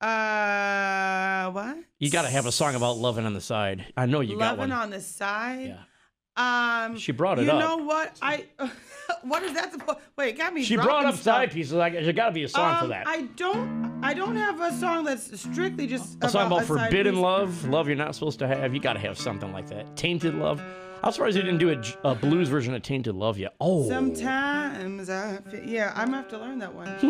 Uh, 0.02 1.52
what? 1.52 1.78
You 1.99 2.10
got 2.11 2.24
to 2.24 2.30
have 2.30 2.45
a 2.45 2.52
song 2.52 2.76
about 2.76 2.98
loving 2.98 3.26
on 3.26 3.34
the 3.34 3.41
side. 3.41 3.86
I 3.95 4.06
know 4.06 4.22
you 4.22 4.38
got 4.38 4.57
one. 4.57 4.69
Loving 4.69 4.84
on 4.84 4.90
the 4.91 5.02
side. 5.02 5.76
Yeah. 5.76 6.86
Um, 6.86 6.98
She 6.98 7.11
brought 7.11 7.40
it 7.40 7.45
you 7.45 7.52
up. 7.52 7.60
know 7.60 7.78
what? 7.84 8.15
I 8.22 8.45
what 9.24 9.41
is 9.41 9.53
that 9.53 9.72
supposed? 9.72 9.98
Wait, 10.18 10.30
it 10.36 10.38
got 10.38 10.53
me. 10.53 10.64
She 10.64 10.76
brought 10.76 11.06
up 11.06 11.15
side 11.15 11.52
pieces. 11.52 11.74
Like, 11.74 11.94
there's 11.94 12.11
got 12.15 12.28
to 12.28 12.32
be 12.32 12.44
a 12.44 12.48
song 12.48 12.78
for 12.78 12.84
Um, 12.86 12.90
that. 12.91 13.07
I 13.07 13.22
don't. 13.36 13.88
I 14.03 14.14
don't 14.14 14.36
have 14.36 14.61
a 14.61 14.72
song 14.74 15.06
that's 15.06 15.40
strictly 15.41 15.88
just 15.88 16.24
a 16.24 16.30
song 16.30 16.45
about 16.48 16.61
a 16.61 16.65
forbidden 16.65 17.15
piece. 17.15 17.22
love, 17.24 17.68
love 17.68 17.88
you're 17.88 17.95
not 17.98 18.14
supposed 18.14 18.38
to 18.40 18.48
have. 18.48 18.76
You 18.76 18.80
got 18.80 18.94
to 18.94 18.99
have 18.99 19.18
something 19.18 19.52
like 19.52 19.68
that. 19.69 19.95
Tainted 19.98 20.36
love. 20.36 20.61
I'm 21.03 21.11
surprised 21.11 21.36
you 21.38 21.41
didn't 21.44 21.60
do 21.60 21.82
a 22.03 22.14
blues 22.15 22.49
version 22.49 22.74
of 22.76 22.82
Tainted 22.84 23.15
Love 23.15 23.38
yet. 23.38 23.56
Oh, 23.61 23.88
Sometimes 23.88 25.10
I 25.11 25.38
feel, 25.49 25.64
yeah, 25.64 25.91
I'm 25.95 26.06
gonna 26.07 26.18
have 26.18 26.28
to 26.30 26.38
learn 26.40 26.57
that 26.60 26.74
one. 26.74 26.88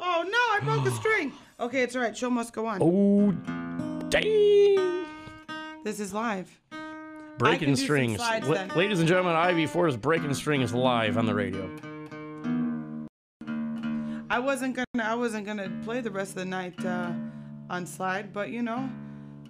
oh 0.00 0.24
no, 0.28 0.38
I 0.56 0.60
broke 0.64 0.84
a 0.86 0.90
string. 0.92 1.32
Okay, 1.58 1.82
it's 1.82 1.94
all 1.94 2.02
right. 2.02 2.16
Show 2.16 2.30
must 2.30 2.52
go 2.52 2.66
on. 2.66 2.78
oh, 2.82 3.30
dang. 4.08 5.04
This 5.84 6.00
is 6.00 6.12
live. 6.12 6.50
Breaking 7.38 7.76
strings. 7.76 8.16
slides 8.16 8.48
La- 8.48 8.54
then. 8.54 8.68
Ladies 8.70 8.98
and 9.00 9.08
gentlemen, 9.08 9.34
Ivy 9.34 9.66
Ford's 9.66 9.96
Breaking 9.96 10.34
Strings 10.34 10.72
live 10.72 11.16
on 11.18 11.26
the 11.26 11.34
radio. 11.34 11.70
I 14.30 14.38
wasn't 14.38 14.74
gonna. 14.74 15.08
I 15.08 15.14
wasn't 15.14 15.46
gonna 15.46 15.70
play 15.84 16.00
the 16.00 16.10
rest 16.10 16.30
of 16.30 16.36
the 16.36 16.44
night 16.44 16.84
uh, 16.84 17.12
on 17.70 17.86
slide, 17.86 18.32
but 18.32 18.50
you 18.50 18.62
know, 18.62 18.88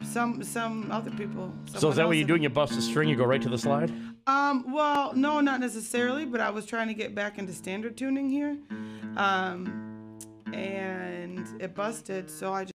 some 0.02 0.42
some 0.42 0.90
other 0.90 1.10
people. 1.10 1.54
So 1.66 1.88
is 1.88 1.96
that 1.96 2.06
what 2.06 2.16
you 2.16 2.24
do 2.24 2.34
when 2.34 2.42
you 2.42 2.50
bust 2.50 2.72
a 2.72 2.82
string? 2.82 3.08
You 3.08 3.16
go 3.16 3.24
right 3.24 3.40
to 3.40 3.48
the 3.48 3.58
slide? 3.58 3.92
Um, 4.26 4.72
well, 4.72 5.14
no, 5.14 5.40
not 5.40 5.60
necessarily, 5.60 6.24
but 6.26 6.40
I 6.40 6.50
was 6.50 6.66
trying 6.66 6.88
to 6.88 6.94
get 6.94 7.14
back 7.14 7.38
into 7.38 7.52
standard 7.52 7.96
tuning 7.96 8.28
here. 8.28 8.56
Um, 9.16 9.93
and 10.52 11.46
it 11.60 11.74
busted, 11.74 12.30
so 12.30 12.52
I 12.52 12.64
just 12.64 12.74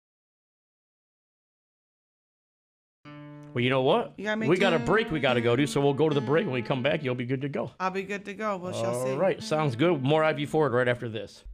Well, 3.54 3.64
you 3.64 3.70
know 3.70 3.82
what? 3.82 4.14
You 4.16 4.36
we 4.36 4.56
got 4.56 4.72
a 4.72 4.78
break 4.78 5.10
we 5.10 5.20
got 5.20 5.34
to 5.34 5.40
go 5.40 5.56
to, 5.56 5.66
so 5.66 5.80
we'll 5.80 5.94
go 5.94 6.08
to 6.08 6.14
the 6.14 6.20
break. 6.20 6.46
When 6.46 6.54
we 6.54 6.62
come 6.62 6.82
back, 6.82 7.02
you'll 7.02 7.14
be 7.14 7.26
good 7.26 7.40
to 7.40 7.48
go. 7.48 7.72
I'll 7.80 7.90
be 7.90 8.02
good 8.02 8.24
to 8.26 8.34
go. 8.34 8.56
We 8.56 8.72
shall 8.72 9.04
see. 9.04 9.10
All 9.10 9.18
right, 9.18 9.42
sounds 9.42 9.74
good. 9.74 10.02
More 10.02 10.22
Ivy 10.22 10.46
Ford 10.46 10.72
right 10.72 10.86
after 10.86 11.08
this. 11.08 11.44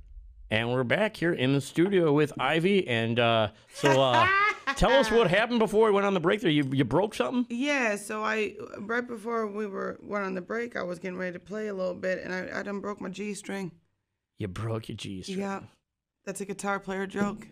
And 0.51 0.71
we're 0.71 0.85
back 0.85 1.17
here 1.17 1.33
in 1.33 1.55
the 1.55 1.61
studio 1.61 2.13
with 2.13 2.33
Ivy. 2.39 2.87
And 2.87 3.19
uh, 3.19 3.49
so 3.73 4.03
uh, 4.03 4.29
tell 4.77 4.93
us 4.93 5.11
what 5.11 5.31
happened 5.31 5.61
before 5.61 5.87
we 5.87 5.93
went 5.93 6.07
on 6.07 6.15
the 6.15 6.21
break 6.21 6.43
there. 6.43 6.51
You, 6.51 6.69
you 6.73 6.85
broke 6.85 7.15
something? 7.15 7.47
Yeah, 7.49 7.97
so 7.97 8.23
I 8.23 8.55
right 8.81 9.07
before 9.07 9.47
we 9.47 9.67
were 9.67 9.99
went 10.03 10.25
on 10.25 10.35
the 10.35 10.43
break, 10.43 10.77
I 10.77 10.83
was 10.83 10.99
getting 10.99 11.17
ready 11.17 11.33
to 11.33 11.41
play 11.41 11.69
a 11.69 11.75
little 11.75 11.95
bit, 11.95 12.23
and 12.23 12.35
I 12.35 12.61
I 12.61 12.63
done 12.63 12.81
broke 12.81 13.01
my 13.01 13.09
G 13.09 13.35
string. 13.35 13.73
You 14.39 14.49
broke 14.49 14.89
your 14.89 14.97
G 14.97 15.23
string. 15.23 15.39
Yeah, 15.39 15.61
that's 16.25 16.41
a 16.41 16.45
guitar 16.45 16.79
player 16.81 17.07
joke. 17.07 17.47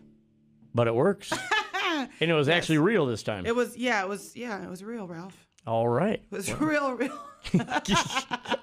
But 0.74 0.86
it 0.88 0.94
works. 0.94 1.32
and 2.20 2.30
it 2.30 2.34
was 2.34 2.48
actually 2.48 2.78
real 2.78 3.06
this 3.06 3.22
time. 3.22 3.44
It 3.46 3.54
was 3.54 3.76
yeah, 3.76 4.02
it 4.02 4.08
was 4.08 4.34
yeah, 4.36 4.62
it 4.62 4.70
was 4.70 4.82
real, 4.82 5.06
Ralph. 5.06 5.36
All 5.66 5.86
right. 5.88 6.22
It 6.30 6.34
was 6.34 6.52
real, 6.60 6.92
real. 6.92 7.16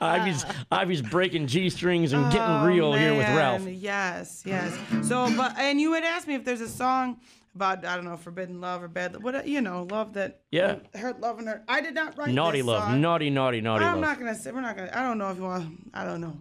Ivy's, 0.02 0.46
Ivy's 0.72 1.02
breaking 1.02 1.48
G 1.48 1.70
strings 1.70 2.14
and 2.14 2.32
getting 2.32 2.48
Oh, 2.48 2.66
real 2.66 2.94
here 2.94 3.14
with 3.16 3.28
Ralph. 3.28 3.68
Yes, 3.68 4.44
yes. 4.46 4.78
So, 5.08 5.32
but 5.36 5.58
and 5.58 5.80
you 5.80 5.94
had 5.94 6.04
asked 6.04 6.28
me 6.28 6.36
if 6.36 6.44
there's 6.46 6.62
a 6.62 6.70
song 6.70 7.20
about 7.56 7.86
I 7.86 7.96
don't 7.96 8.06
know 8.06 8.16
forbidden 8.18 8.62
love 8.62 8.84
or 8.84 8.88
bad 8.88 9.22
what 9.22 9.48
you 9.48 9.62
know 9.62 9.88
love 9.90 10.14
that 10.14 10.42
Yeah. 10.52 10.78
hurt 10.96 11.20
love 11.20 11.40
and 11.40 11.48
hurt. 11.48 11.64
I 11.68 11.82
did 11.82 11.94
not 11.94 12.18
write 12.18 12.34
Naughty 12.34 12.62
love. 12.62 12.84
song. 12.84 13.02
Naughty, 13.02 13.30
naughty, 13.30 13.62
naughty 13.62 13.84
I'm 13.86 13.94
love. 13.96 14.02
not 14.02 14.20
gonna 14.20 14.36
say 14.36 14.52
we're 14.52 14.62
not 14.62 14.76
gonna. 14.78 14.92
I 14.94 15.02
don't 15.04 15.18
know 15.18 15.30
if 15.30 15.38
you 15.38 15.44
want. 15.44 15.90
I 15.94 16.04
don't 16.06 16.22
know. 16.22 16.38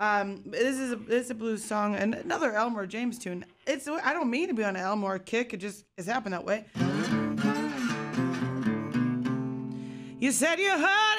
Um, 0.00 0.42
this 0.46 0.78
is 0.78 0.92
a 0.92 0.96
this 0.96 1.26
is 1.26 1.30
a 1.30 1.34
blues 1.34 1.64
song 1.64 1.94
and 1.94 2.14
another 2.14 2.52
Elmore 2.52 2.86
James 2.86 3.18
tune. 3.18 3.44
It's 3.66 3.86
I 3.86 4.12
don't 4.12 4.30
mean 4.30 4.48
to 4.48 4.54
be 4.54 4.64
on 4.64 4.74
an 4.76 4.82
Elmore 4.82 5.18
kick. 5.18 5.54
It 5.54 5.58
just 5.58 5.84
it's 5.96 6.08
happened 6.08 6.32
that 6.34 6.44
way. 6.44 6.64
You 10.18 10.32
said 10.32 10.58
you 10.58 10.70
heard 10.70 11.18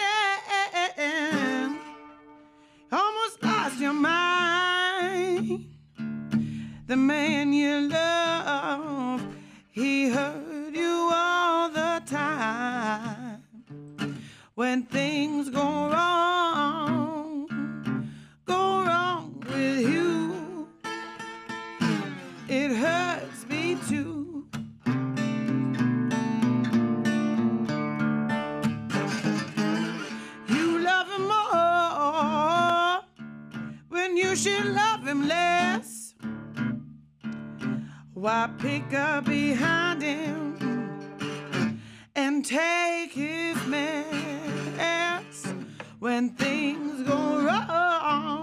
it, 0.97 1.77
almost 2.91 3.43
lost 3.43 3.79
your 3.79 3.93
mind. 3.93 5.65
The 6.87 6.95
man 6.95 7.53
you 7.53 7.89
love, 7.89 9.25
he 9.71 10.09
hurt 10.09 10.75
you 10.75 11.09
all 11.13 11.69
the 11.69 12.01
time 12.05 13.41
when 14.55 14.83
things 14.83 15.49
go 15.49 15.61
wrong, 15.89 17.04
go 18.45 18.83
wrong 18.85 19.43
with 19.47 19.81
you. 19.81 20.67
It 22.47 22.71
hurts 22.75 23.45
me 23.47 23.77
too. 23.89 24.45
You 30.47 30.79
love 30.79 31.07
him 31.07 31.27
more 31.27 33.01
when 33.89 34.15
you 34.17 34.35
should 34.35 34.65
love 34.65 35.05
him 35.05 35.27
less. 35.27 36.13
Why 38.13 38.49
pick 38.59 38.93
up 38.93 39.25
behind 39.25 40.01
him 40.01 40.55
and 42.15 42.45
take 42.45 43.11
his 43.11 43.55
mess 43.67 45.53
when 45.99 46.29
things 46.29 47.03
go 47.07 47.41
wrong? 47.43 48.34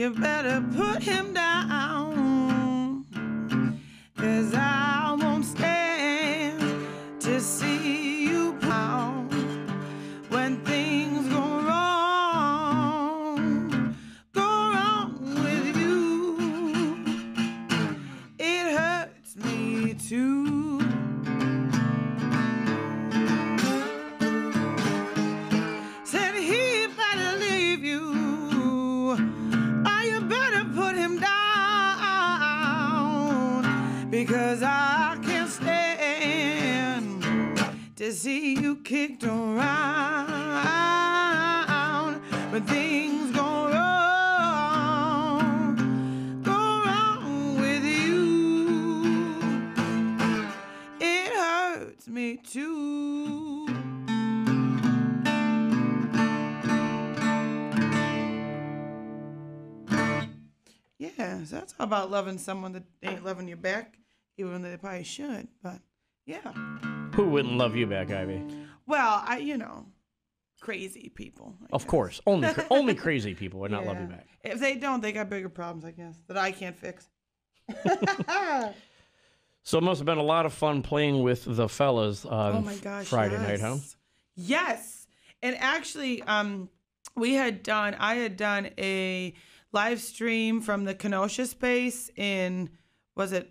You 0.00 0.08
better 0.08 0.64
put 0.74 1.02
him 1.02 1.34
down. 1.34 1.99
About 61.92 62.10
loving 62.10 62.38
someone 62.38 62.72
that 62.72 62.84
ain't 63.02 63.24
loving 63.24 63.48
you 63.48 63.56
back, 63.56 63.98
even 64.38 64.62
though 64.62 64.70
they 64.70 64.76
probably 64.76 65.02
should. 65.04 65.48
But 65.62 65.80
yeah. 66.26 66.52
Who 67.14 67.28
wouldn't 67.28 67.54
love 67.56 67.74
you 67.74 67.86
back, 67.86 68.10
Ivy? 68.10 68.42
Well, 68.86 69.22
I, 69.26 69.38
you 69.38 69.56
know, 69.56 69.86
crazy 70.60 71.10
people. 71.14 71.56
I 71.62 71.66
Of 71.72 71.82
guess. 71.82 71.90
course, 71.90 72.20
only 72.26 72.48
only 72.70 72.94
crazy 72.94 73.34
people 73.34 73.60
would 73.60 73.70
not 73.72 73.84
love 73.86 74.00
you 74.00 74.06
back. 74.06 74.26
If 74.44 74.60
they 74.60 74.76
don't, 74.76 75.00
they 75.00 75.12
got 75.12 75.28
bigger 75.28 75.48
problems, 75.48 75.84
I 75.84 75.90
guess, 75.90 76.16
that 76.28 76.36
I 76.36 76.52
can't 76.52 76.76
fix. 76.78 77.08
So 79.62 79.76
it 79.78 79.82
must 79.82 79.98
have 79.98 80.06
been 80.06 80.18
a 80.18 80.22
lot 80.22 80.46
of 80.46 80.54
fun 80.54 80.82
playing 80.82 81.22
with 81.22 81.44
the 81.46 81.68
fellas 81.68 82.24
on 82.24 82.56
oh 82.56 82.60
my 82.62 82.76
gosh. 82.76 83.06
Friday 83.06 83.36
night, 83.36 83.60
huh? 83.60 83.74
yes. 83.74 83.96
Yes. 84.34 85.06
And 85.42 85.54
actually, 85.58 86.22
um, 86.22 86.70
we 87.14 87.34
had 87.34 87.62
done, 87.62 87.94
I 87.98 88.14
had 88.14 88.36
done 88.36 88.70
a 88.78 89.34
live 89.72 90.00
stream 90.00 90.60
from 90.60 90.84
the 90.84 90.94
Kenosha 90.94 91.46
space 91.46 92.10
in, 92.16 92.70
was 93.16 93.32
it 93.32 93.50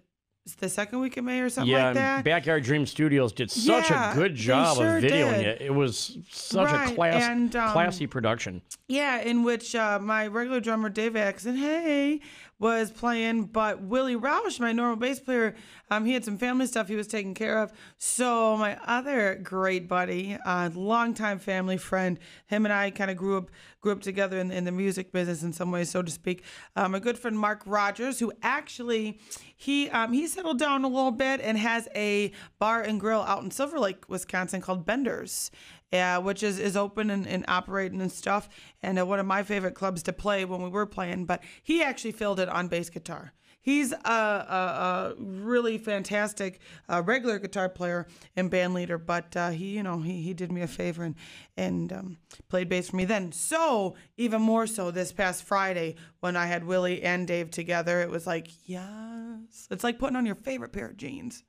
the 0.59 0.69
second 0.69 0.99
week 0.99 1.15
of 1.17 1.23
May 1.23 1.41
or 1.41 1.49
something 1.49 1.71
yeah, 1.71 1.85
like 1.87 1.95
that? 1.95 2.23
Backyard 2.25 2.63
Dream 2.63 2.85
Studios 2.85 3.31
did 3.31 3.51
such 3.51 3.89
Yeah, 3.89 4.11
a 4.11 4.15
good 4.15 4.35
job 4.35 4.77
sure 4.77 4.97
of 4.97 5.03
videoing 5.03 5.37
did. 5.37 5.47
it. 5.47 5.61
It 5.61 5.73
was 5.73 6.17
such 6.31 6.71
a 6.71 6.93
class, 6.95 7.23
and, 7.23 7.55
um, 7.55 7.71
classy 7.71 8.07
production. 8.07 8.61
Yeah, 8.87 9.21
in 9.21 9.43
which 9.43 9.75
uh, 9.75 9.99
my 10.01 10.27
regular 10.27 10.59
drummer 10.59 10.89
Dave 10.89 11.15
Axon, 11.15 11.55
hey, 11.55 12.21
was 12.59 12.91
playing, 12.91 13.45
but 13.45 13.81
Willie 13.81 14.17
Roush, 14.17 14.59
my 14.59 14.73
normal 14.73 14.97
bass 14.97 15.19
player, 15.19 15.55
um, 15.89 16.03
he 16.05 16.13
had 16.13 16.25
some 16.25 16.37
family 16.37 16.67
stuff 16.67 16.89
he 16.89 16.95
was 16.95 17.07
taking 17.07 17.33
care 17.33 17.57
of. 17.57 17.71
So 17.97 18.57
my 18.57 18.77
other 18.85 19.39
great 19.41 19.87
buddy, 19.87 20.37
uh, 20.45 20.69
longtime 20.73 21.39
family 21.39 21.77
friend, 21.77 22.19
him 22.47 22.65
and 22.65 22.73
I 22.73 22.91
kind 22.91 23.09
of 23.09 23.17
grew 23.17 23.37
up 23.37 23.49
grew 23.81 23.93
up 23.93 24.01
together 24.01 24.37
in, 24.37 24.51
in 24.51 24.65
the 24.65 24.73
music 24.73 25.13
business 25.13 25.41
in 25.41 25.53
some 25.53 25.71
ways, 25.71 25.89
so 25.89 26.01
to 26.01 26.11
speak. 26.11 26.43
Um, 26.75 26.91
my 26.91 26.99
good 26.99 27.17
friend 27.17 27.39
Mark 27.39 27.61
Rogers, 27.65 28.19
who 28.19 28.33
actually 28.43 29.21
he 29.55 29.89
um, 29.89 30.11
he 30.11 30.27
settled 30.27 30.59
down 30.59 30.83
a 30.83 30.87
little 30.89 31.11
bit 31.11 31.39
and 31.39 31.57
has 31.57 31.87
a 31.95 32.33
bar 32.59 32.81
and 32.81 32.99
grill 32.99 33.21
out 33.21 33.41
in 33.41 33.51
Silver 33.51 33.79
Lake, 33.79 34.09
Wisconsin 34.09 34.59
called 34.59 34.85
Bender's 34.85 35.49
uh, 35.91 36.19
which 36.21 36.43
is, 36.43 36.59
is 36.59 36.77
open 36.77 37.09
and, 37.09 37.27
and 37.27 37.45
operating 37.47 38.01
and 38.01 38.11
stuff. 38.11 38.49
And 38.81 38.99
uh, 38.99 39.05
one 39.05 39.19
of 39.19 39.25
my 39.25 39.43
favorite 39.43 39.75
clubs 39.75 40.03
to 40.03 40.13
play 40.13 40.45
when 40.45 40.61
we 40.61 40.69
were 40.69 40.85
playing. 40.85 41.25
But 41.25 41.43
he 41.63 41.81
actually 41.83 42.11
filled 42.11 42.39
it 42.39 42.49
on 42.49 42.67
bass 42.67 42.89
guitar. 42.89 43.33
He's 43.61 43.91
a, 43.91 43.97
a, 44.05 44.11
a 44.11 45.13
really 45.17 45.77
fantastic 45.77 46.61
uh, 46.87 47.03
regular 47.05 47.39
guitar 47.39 47.67
player 47.67 48.07
and 48.35 48.49
band 48.49 48.73
leader, 48.73 48.97
but 48.97 49.35
uh, 49.35 49.49
he, 49.49 49.75
you 49.75 49.83
know, 49.83 49.99
he, 49.99 50.21
he 50.21 50.33
did 50.33 50.51
me 50.51 50.61
a 50.61 50.67
favor 50.67 51.03
and 51.03 51.15
and 51.57 51.91
um, 51.91 52.17
played 52.47 52.69
bass 52.69 52.89
for 52.89 52.95
me 52.95 53.03
then. 53.03 53.33
So 53.33 53.95
even 54.15 54.41
more 54.41 54.65
so 54.65 54.91
this 54.91 55.11
past 55.11 55.43
Friday 55.43 55.95
when 56.21 56.37
I 56.37 56.45
had 56.45 56.63
Willie 56.63 57.03
and 57.03 57.27
Dave 57.27 57.51
together, 57.51 57.99
it 58.01 58.09
was 58.09 58.25
like 58.25 58.47
yes, 58.63 59.67
it's 59.69 59.83
like 59.83 59.99
putting 59.99 60.15
on 60.15 60.25
your 60.25 60.35
favorite 60.35 60.71
pair 60.71 60.87
of 60.87 60.97
jeans. 60.97 61.43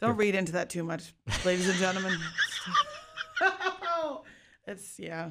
Don't 0.00 0.16
read 0.16 0.36
into 0.36 0.52
that 0.52 0.70
too 0.70 0.84
much, 0.84 1.12
ladies 1.44 1.68
and 1.68 1.78
gentlemen. 1.78 2.16
it's 4.66 4.98
yeah. 4.98 5.30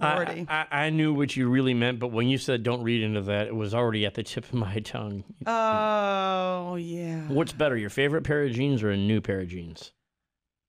I, 0.00 0.46
I, 0.48 0.66
I 0.86 0.90
knew 0.90 1.12
what 1.12 1.36
you 1.36 1.48
really 1.48 1.74
meant, 1.74 1.98
but 1.98 2.08
when 2.08 2.26
you 2.28 2.38
said 2.38 2.62
don't 2.62 2.82
read 2.82 3.02
into 3.02 3.20
that, 3.22 3.48
it 3.48 3.54
was 3.54 3.74
already 3.74 4.06
at 4.06 4.14
the 4.14 4.22
tip 4.22 4.44
of 4.44 4.54
my 4.54 4.78
tongue. 4.80 5.24
oh 5.46 6.76
yeah. 6.76 7.28
What's 7.28 7.52
better, 7.52 7.76
your 7.76 7.90
favorite 7.90 8.22
pair 8.22 8.44
of 8.44 8.52
jeans 8.52 8.82
or 8.82 8.90
a 8.90 8.96
new 8.96 9.20
pair 9.20 9.40
of 9.40 9.48
jeans? 9.48 9.92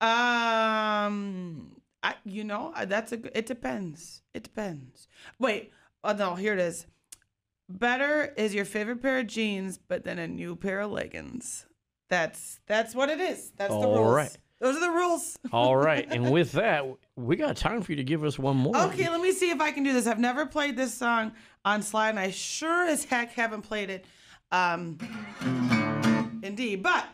Um, 0.01 1.77
I 2.03 2.15
you 2.25 2.43
know 2.43 2.73
that's 2.85 3.11
a, 3.13 3.37
It 3.37 3.45
depends. 3.45 4.21
It 4.33 4.43
depends. 4.43 5.07
Wait. 5.39 5.71
Oh 6.03 6.13
no. 6.13 6.35
Here 6.35 6.53
it 6.53 6.59
is. 6.59 6.85
Better 7.67 8.33
is 8.37 8.53
your 8.53 8.65
favorite 8.65 9.01
pair 9.01 9.19
of 9.19 9.27
jeans, 9.27 9.79
but 9.79 10.03
then 10.03 10.19
a 10.19 10.27
new 10.27 10.55
pair 10.55 10.81
of 10.81 10.91
leggings. 10.91 11.65
That's 12.09 12.59
that's 12.67 12.93
what 12.93 13.09
it 13.09 13.19
is. 13.19 13.51
That's 13.57 13.71
the 13.71 13.77
All 13.79 14.03
rules. 14.03 14.15
right. 14.15 14.37
Those 14.65 14.77
are 14.77 14.79
the 14.79 14.89
rules. 14.89 15.37
All 15.51 15.75
right, 15.89 16.07
and 16.09 16.31
with 16.31 16.53
that, 16.53 16.83
we 17.15 17.35
got 17.35 17.55
time 17.55 17.83
for 17.83 17.91
you 17.91 17.97
to 17.97 18.03
give 18.03 18.23
us 18.23 18.39
one 18.39 18.57
more. 18.57 18.75
Okay, 18.75 19.07
let 19.07 19.21
me 19.21 19.31
see 19.31 19.51
if 19.51 19.61
I 19.61 19.71
can 19.71 19.83
do 19.83 19.93
this. 19.93 20.07
I've 20.07 20.17
never 20.17 20.47
played 20.47 20.75
this 20.75 20.91
song 20.91 21.33
on 21.63 21.83
slide, 21.83 22.09
and 22.09 22.19
I 22.19 22.31
sure 22.31 22.87
as 22.87 23.05
heck 23.05 23.33
haven't 23.33 23.61
played 23.61 23.91
it. 23.91 24.05
Um, 24.51 24.97
indeed, 26.41 26.81
but 26.81 27.05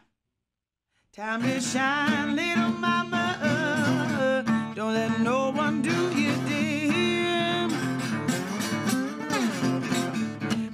time 1.11 1.43
to 1.43 1.59
shine, 1.59 2.37
little 2.37 2.69
mama. 2.69 4.45
Don't 4.73 4.93
let 4.93 5.19
no 5.19 5.49
one 5.51 5.81
do 5.81 6.17
you 6.17 6.33
dim. 6.47 7.69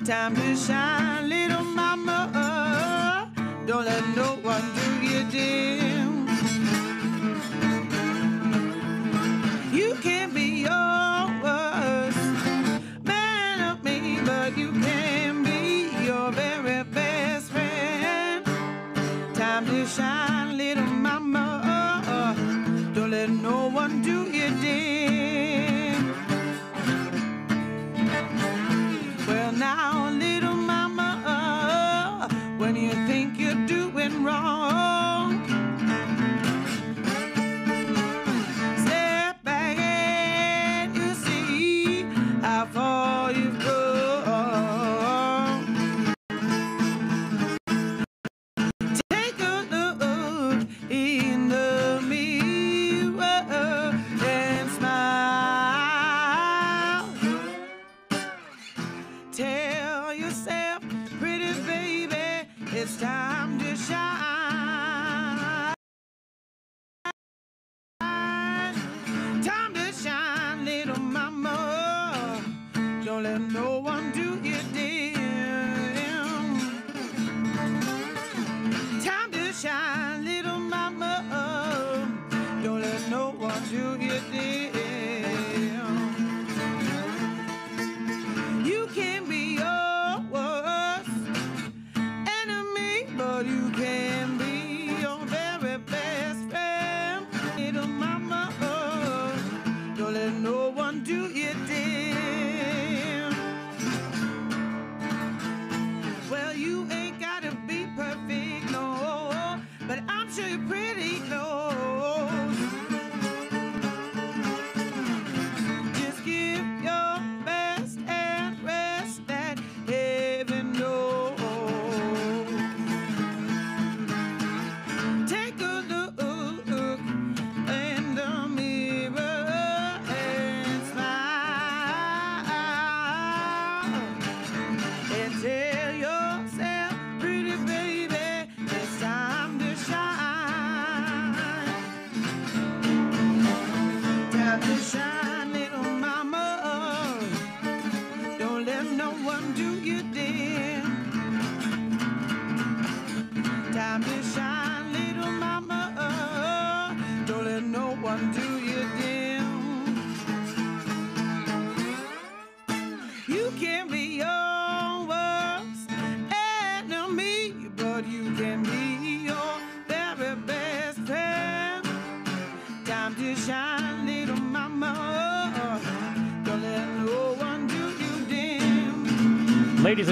Time 0.06 0.36
to 0.36 0.56
shine, 0.56 1.28
little 1.28 1.64
mama. 1.64 3.32
Don't 3.66 3.84
let 3.84 4.16
no 4.16 4.36
one 4.44 4.62
do 4.76 5.08
you 5.08 5.24
dim. 5.32 5.77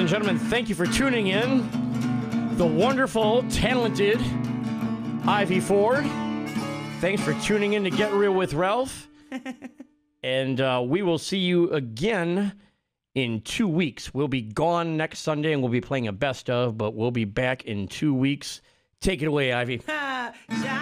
And 0.06 0.11
gentlemen, 0.11 0.38
thank 0.38 0.69
you 0.69 0.76
for 0.76 0.86
tuning 0.86 1.27
in. 1.27 2.57
The 2.57 2.65
wonderful, 2.65 3.44
talented 3.49 4.22
Ivy 5.26 5.60
Ford. 5.60 6.06
Thanks 7.02 7.23
for 7.23 7.34
tuning 7.41 7.73
in 7.73 7.84
to 7.86 7.90
Get 7.90 8.14
Real 8.14 8.32
with 8.32 8.53
Ralph. 8.53 9.07
and 10.23 10.61
uh, 10.61 10.84
we 10.86 11.02
will 11.02 11.18
see 11.18 11.40
you 11.40 11.72
again 11.72 12.53
in 13.15 13.41
two 13.41 13.68
weeks. 13.68 14.14
We'll 14.14 14.27
be 14.27 14.44
gone 14.44 14.95
next 14.95 15.22
Sunday 15.22 15.53
and 15.53 15.64
we'll 15.64 15.72
be 15.72 15.82
playing 15.82 16.07
a 16.07 16.14
best 16.14 16.52
of, 16.52 16.77
but 16.77 16.94
we'll 16.94 17.10
be 17.10 17.26
back 17.26 17.64
in 17.64 17.88
two 17.88 18.14
weeks. 18.14 18.61
Take 19.02 19.23
it 19.23 19.26
away, 19.26 19.53
Ivy. 19.53 19.82
Shine, 19.88 20.34
little 20.49 20.60
mama. 20.60 20.74